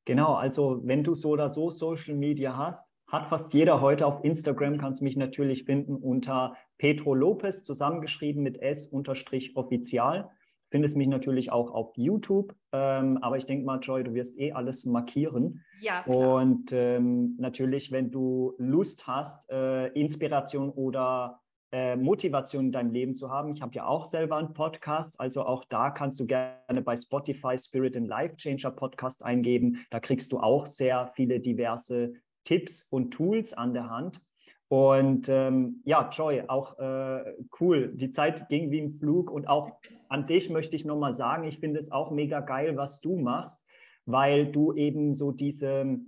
Genau, 0.05 0.33
also 0.33 0.81
wenn 0.83 1.03
du 1.03 1.13
so 1.13 1.29
oder 1.29 1.49
so 1.49 1.69
Social 1.69 2.15
Media 2.15 2.57
hast, 2.57 2.91
hat 3.07 3.29
fast 3.29 3.53
jeder 3.53 3.79
heute 3.81 4.07
auf 4.07 4.23
Instagram, 4.23 4.79
kannst 4.79 5.03
mich 5.03 5.15
natürlich 5.15 5.65
finden 5.65 5.95
unter 5.95 6.57
Petro 6.79 7.13
Lopez, 7.13 7.63
zusammengeschrieben 7.63 8.41
mit 8.41 8.59
S 8.59 8.87
unterstrich 8.87 9.55
offizial 9.55 10.31
findest 10.73 10.97
mich 10.97 11.07
natürlich 11.07 11.51
auch 11.51 11.69
auf 11.69 11.91
YouTube. 11.97 12.55
Ähm, 12.71 13.19
aber 13.21 13.37
ich 13.37 13.45
denke 13.45 13.63
mal, 13.63 13.77
Joy, 13.79 14.03
du 14.03 14.15
wirst 14.15 14.39
eh 14.39 14.53
alles 14.53 14.85
markieren. 14.85 15.61
Ja, 15.79 16.01
klar. 16.01 16.41
Und 16.41 16.71
ähm, 16.71 17.35
natürlich, 17.37 17.91
wenn 17.91 18.09
du 18.09 18.55
Lust 18.57 19.05
hast, 19.05 19.51
äh, 19.51 19.89
Inspiration 19.89 20.71
oder 20.71 21.41
äh, 21.71 21.95
Motivation 21.95 22.65
in 22.65 22.71
deinem 22.71 22.89
Leben 22.89 23.15
zu 23.15 23.29
haben. 23.29 23.51
Ich 23.51 23.61
habe 23.61 23.75
ja 23.75 23.85
auch 23.85 24.05
selber 24.05 24.37
einen 24.37 24.55
Podcast, 24.55 25.19
also 25.19 25.45
auch 25.45 25.63
da 25.65 25.91
kannst 25.91 26.19
du 26.19 26.25
gerne 26.25 26.81
bei 26.83 26.97
Spotify 26.97 27.55
Spirit 27.55 27.95
and 27.95 28.07
Life 28.07 28.35
Changer 28.37 28.71
Podcast 28.71 29.23
eingeben. 29.23 29.85
Da 29.91 29.99
kriegst 29.99 30.31
du 30.31 30.39
auch 30.39 30.65
sehr 30.65 31.11
viele 31.15 31.39
diverse 31.39 32.13
Tipps 32.45 32.81
und 32.89 33.11
Tools 33.11 33.53
an 33.53 33.75
der 33.75 33.91
Hand. 33.91 34.21
Und 34.69 35.29
ähm, 35.29 35.81
ja, 35.85 36.09
Joy, 36.11 36.43
auch 36.47 36.79
äh, 36.79 37.35
cool. 37.59 37.93
Die 37.95 38.09
Zeit 38.09 38.49
ging 38.49 38.71
wie 38.71 38.79
im 38.79 38.91
Flug 38.91 39.29
und 39.29 39.47
auch 39.47 39.71
an 40.09 40.25
dich 40.25 40.49
möchte 40.49 40.75
ich 40.75 40.85
nochmal 40.85 41.13
sagen, 41.13 41.43
ich 41.43 41.59
finde 41.59 41.79
es 41.79 41.91
auch 41.91 42.11
mega 42.11 42.39
geil, 42.39 42.75
was 42.77 43.01
du 43.01 43.17
machst, 43.17 43.67
weil 44.05 44.51
du 44.51 44.73
eben 44.73 45.13
so 45.13 45.31
diese 45.31 45.99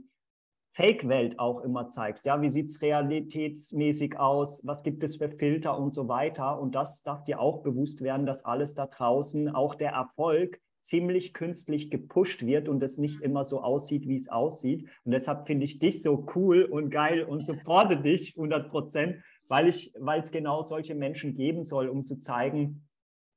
Fake-Welt 0.76 1.40
auch 1.40 1.62
immer 1.62 1.88
zeigst. 1.88 2.26
Ja, 2.26 2.42
wie 2.42 2.50
sieht 2.50 2.70
es 2.70 2.82
realitätsmäßig 2.82 4.20
aus? 4.20 4.66
Was 4.66 4.84
gibt 4.84 5.04
es 5.04 5.16
für 5.16 5.30
Filter 5.30 5.80
und 5.80 5.94
so 5.94 6.10
weiter? 6.10 6.60
Und 6.60 6.76
das 6.76 7.02
darf 7.04 7.24
dir 7.24 7.40
auch 7.40 7.64
bewusst 7.64 8.02
werden, 8.02 8.26
dass 8.26 8.44
alles 8.44 8.76
da 8.76 8.88
draußen, 8.88 9.56
auch 9.56 9.76
der 9.76 9.92
Erfolg, 9.92 10.60
ziemlich 10.86 11.34
künstlich 11.34 11.90
gepusht 11.90 12.46
wird 12.46 12.70
und 12.70 12.82
es 12.84 13.00
nicht 13.00 13.22
immer 13.22 13.44
so 13.44 13.62
aussieht, 13.62 14.08
wie 14.08 14.18
es 14.18 14.30
aussieht. 14.30 14.88
Und 15.04 15.14
deshalb 15.14 15.48
finde 15.48 15.66
ich 15.66 15.80
dich 15.80 16.04
so 16.04 16.28
cool 16.36 16.64
und 16.64 16.92
geil 16.92 17.24
und 17.24 17.44
supporte 17.44 17.98
dich 17.98 18.38
100 18.38 18.70
Prozent, 18.70 19.16
weil 19.48 19.68
ich, 19.68 19.94
weil 20.00 20.22
es 20.22 20.32
genau 20.32 20.64
solche 20.64 20.94
Menschen 20.94 21.36
geben 21.36 21.66
soll, 21.66 21.90
um 21.90 22.06
zu 22.06 22.20
zeigen, 22.20 22.88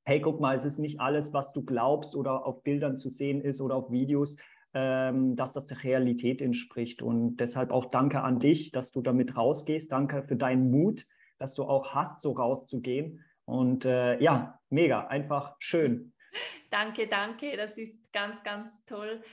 hey, 0.05 0.21
guck 0.21 0.39
mal, 0.39 0.55
es 0.55 0.63
ist 0.63 0.77
nicht 0.77 0.99
alles, 0.99 1.33
was 1.33 1.51
du 1.51 1.63
glaubst 1.63 2.15
oder 2.15 2.45
auf 2.45 2.61
Bildern 2.61 2.97
zu 2.97 3.09
sehen 3.09 3.41
ist 3.41 3.61
oder 3.61 3.75
auf 3.75 3.91
Videos, 3.91 4.37
ähm, 4.75 5.35
dass 5.35 5.53
das 5.53 5.65
der 5.65 5.83
Realität 5.83 6.43
entspricht. 6.43 7.01
Und 7.01 7.37
deshalb 7.37 7.71
auch 7.71 7.85
danke 7.85 8.21
an 8.21 8.37
dich, 8.37 8.71
dass 8.71 8.91
du 8.91 9.01
damit 9.01 9.35
rausgehst. 9.35 9.91
Danke 9.91 10.21
für 10.21 10.35
deinen 10.35 10.69
Mut, 10.69 11.03
dass 11.39 11.55
du 11.55 11.63
auch 11.63 11.95
hast, 11.95 12.21
so 12.21 12.33
rauszugehen. 12.33 13.23
Und 13.45 13.85
äh, 13.85 14.21
ja, 14.21 14.59
mega, 14.69 15.07
einfach 15.07 15.55
schön. 15.57 16.13
Danke, 16.69 17.07
danke. 17.07 17.57
Das 17.57 17.77
ist 17.77 18.13
ganz, 18.13 18.43
ganz 18.43 18.83
toll, 18.85 19.23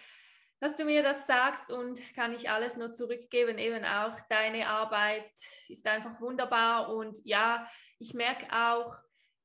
dass 0.61 0.77
du 0.77 0.85
mir 0.85 1.03
das 1.03 1.27
sagst 1.27 1.71
und 1.71 2.01
kann 2.15 2.33
ich 2.33 2.49
alles 2.49 2.77
nur 2.77 2.93
zurückgeben. 2.95 3.59
Eben 3.59 3.85
auch 3.85 4.19
deine 4.29 4.69
Arbeit 4.69 5.31
ist 5.69 5.87
einfach 5.87 6.21
wunderbar. 6.21 6.95
Und 6.95 7.19
ja, 7.25 7.69
ich 7.99 8.15
merke 8.15 8.47
auch, 8.51 8.97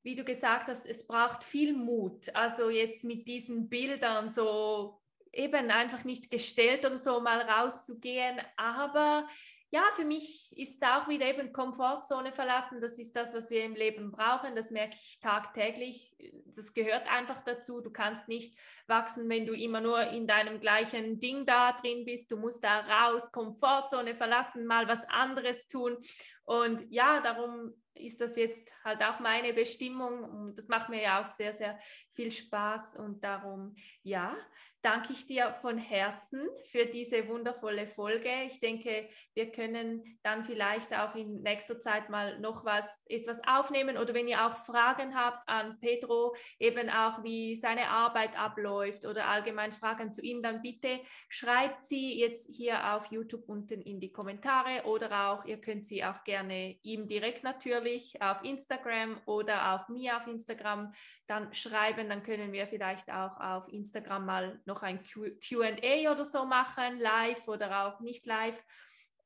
wie 0.04 0.16
du 0.16 0.24
gesagt 0.24 0.68
hast, 0.68 0.86
es 0.86 1.06
braucht 1.06 1.43
viel 1.43 1.74
Mut. 1.74 2.34
Also 2.36 2.70
jetzt 2.70 3.04
mit 3.04 3.28
diesen 3.28 3.70
Bildern 3.70 4.30
so 4.30 5.02
eben 5.34 5.70
einfach 5.72 6.04
nicht 6.04 6.30
gestellt 6.30 6.86
oder 6.86 6.97
so 6.97 7.22
mal 7.22 7.41
rauszugehen, 7.41 8.41
aber 8.58 9.28
ja, 9.74 9.84
für 9.95 10.03
mich 10.03 10.51
ist 10.57 10.82
es 10.82 10.88
auch 10.88 11.07
wieder 11.07 11.26
eben 11.26 11.53
Komfortzone 11.53 12.34
verlassen. 12.34 12.82
Das 12.82 12.99
ist 12.99 13.15
das, 13.15 13.34
was 13.34 13.49
wir 13.51 13.63
im 13.63 13.74
Leben 13.74 14.11
brauchen. 14.11 14.53
Das 14.53 14.69
merke 14.69 14.97
ich 15.01 15.22
tagtäglich. 15.22 16.13
Das 16.53 16.74
gehört 16.74 17.09
einfach 17.09 17.41
dazu. 17.41 17.80
Du 17.80 17.89
kannst 17.89 18.28
nicht 18.28 18.53
wachsen, 18.88 19.30
wenn 19.30 19.45
du 19.45 19.53
immer 19.53 19.80
nur 19.80 20.01
in 20.07 20.28
deinem 20.28 20.59
gleichen 20.59 21.22
Ding 21.22 21.45
da 21.45 21.72
drin 21.72 22.03
bist. 22.03 22.30
Du 22.32 22.36
musst 22.36 22.65
da 22.65 22.82
raus, 22.82 23.32
Komfortzone 23.32 24.13
verlassen, 24.13 24.65
mal 24.65 24.89
was 24.89 25.05
anderes 25.07 25.69
tun. 25.69 25.97
Und 26.43 26.84
ja, 26.91 27.22
darum 27.22 27.74
ist 27.94 28.22
das 28.22 28.36
jetzt 28.38 28.74
halt 28.84 29.04
auch 29.04 29.20
meine 29.20 29.54
Bestimmung 29.54 30.24
und 30.24 30.58
das 30.58 30.68
macht 30.68 30.89
mir 30.89 31.02
ja 31.02 31.22
auch 31.22 31.28
sehr, 31.28 31.54
sehr 31.54 31.78
viel 32.14 32.32
Spaß 32.32 32.98
und 32.98 33.24
darum, 33.24 33.76
ja, 34.04 34.36
danke 34.82 35.14
ich 35.14 35.28
dir 35.28 35.54
von 35.62 35.78
Herzen 35.78 36.48
für 36.72 36.86
diese 36.86 37.28
wundervolle 37.28 37.88
Folge. 37.88 38.30
Ich 38.48 38.60
denke, 38.60 39.08
wir 39.34 39.52
können 39.52 40.04
dann 40.24 40.44
vielleicht 40.44 40.96
auch 40.98 41.16
in 41.16 41.42
nächster 41.42 41.80
Zeit 41.80 42.10
mal 42.10 42.39
noch 42.39 42.66
was 42.66 42.86
etwas 43.08 43.42
aufnehmen 43.48 43.98
oder 43.98 44.14
wenn 44.14 44.28
ihr 44.28 44.46
auch 44.46 44.58
Fragen 44.58 45.16
habt 45.16 45.48
an 45.48 45.80
Pedro, 45.80 46.36
eben 46.60 46.89
auch 46.89 47.24
wie 47.24 47.56
seine 47.56 47.89
Arbeit 47.89 48.38
abläuft 48.38 49.06
oder 49.06 49.28
allgemein 49.28 49.72
Fragen 49.72 50.14
zu 50.14 50.22
ihm, 50.22 50.42
dann 50.42 50.62
bitte 50.62 51.00
schreibt 51.30 51.86
sie 51.86 52.20
jetzt 52.20 52.50
hier 52.56 52.96
auf 52.96 53.06
YouTube 53.12 53.48
unten 53.48 53.82
in 53.82 54.00
die 54.00 54.12
Kommentare 54.12 54.86
oder 54.86 55.30
auch 55.30 55.46
ihr 55.46 55.62
könnt 55.62 55.86
sie 55.86 56.04
auch 56.04 56.24
gerne 56.24 56.78
ihm 56.82 57.08
direkt 57.08 57.44
natürlich 57.44 57.80
auf 58.19 58.43
Instagram 58.43 59.21
oder 59.25 59.75
auf 59.75 59.89
mir 59.89 60.17
auf 60.17 60.27
Instagram 60.27 60.93
dann 61.27 61.53
schreiben, 61.53 62.09
dann 62.09 62.23
können 62.23 62.51
wir 62.51 62.67
vielleicht 62.67 63.11
auch 63.11 63.39
auf 63.39 63.71
Instagram 63.71 64.25
mal 64.25 64.61
noch 64.65 64.84
ein 64.84 65.03
QA 65.03 66.11
oder 66.11 66.25
so 66.25 66.45
machen, 66.45 66.99
live 66.99 67.47
oder 67.47 67.86
auch 67.86 67.99
nicht 67.99 68.25
live. 68.25 68.61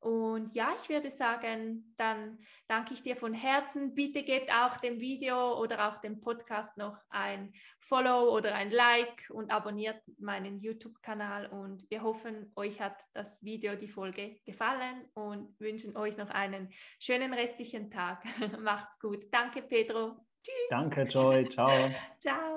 Und 0.05 0.53
ja, 0.53 0.71
ich 0.79 0.87
würde 0.87 1.09
sagen, 1.09 1.95
dann 1.97 2.37
danke 2.67 2.93
ich 2.93 3.01
dir 3.01 3.15
von 3.15 3.33
Herzen. 3.33 3.95
Bitte 3.95 4.21
gebt 4.21 4.53
auch 4.53 4.77
dem 4.77 4.99
Video 4.99 5.59
oder 5.59 5.89
auch 5.89 5.99
dem 5.99 6.21
Podcast 6.21 6.77
noch 6.77 6.95
ein 7.09 7.51
Follow 7.79 8.31
oder 8.31 8.53
ein 8.53 8.69
Like 8.69 9.27
und 9.31 9.49
abonniert 9.49 9.99
meinen 10.19 10.59
YouTube-Kanal. 10.59 11.47
Und 11.47 11.89
wir 11.89 12.03
hoffen, 12.03 12.51
euch 12.55 12.79
hat 12.79 13.01
das 13.15 13.41
Video, 13.43 13.73
die 13.73 13.87
Folge 13.87 14.35
gefallen 14.45 15.09
und 15.15 15.59
wünschen 15.59 15.97
euch 15.97 16.17
noch 16.17 16.29
einen 16.29 16.71
schönen 16.99 17.33
restlichen 17.33 17.89
Tag. 17.89 18.23
Macht's 18.61 18.99
gut. 18.99 19.23
Danke, 19.31 19.63
Pedro. 19.63 20.17
Tschüss. 20.43 20.69
Danke, 20.69 21.01
Joy. 21.05 21.49
Ciao. 21.49 21.71
Ciao. 22.19 22.54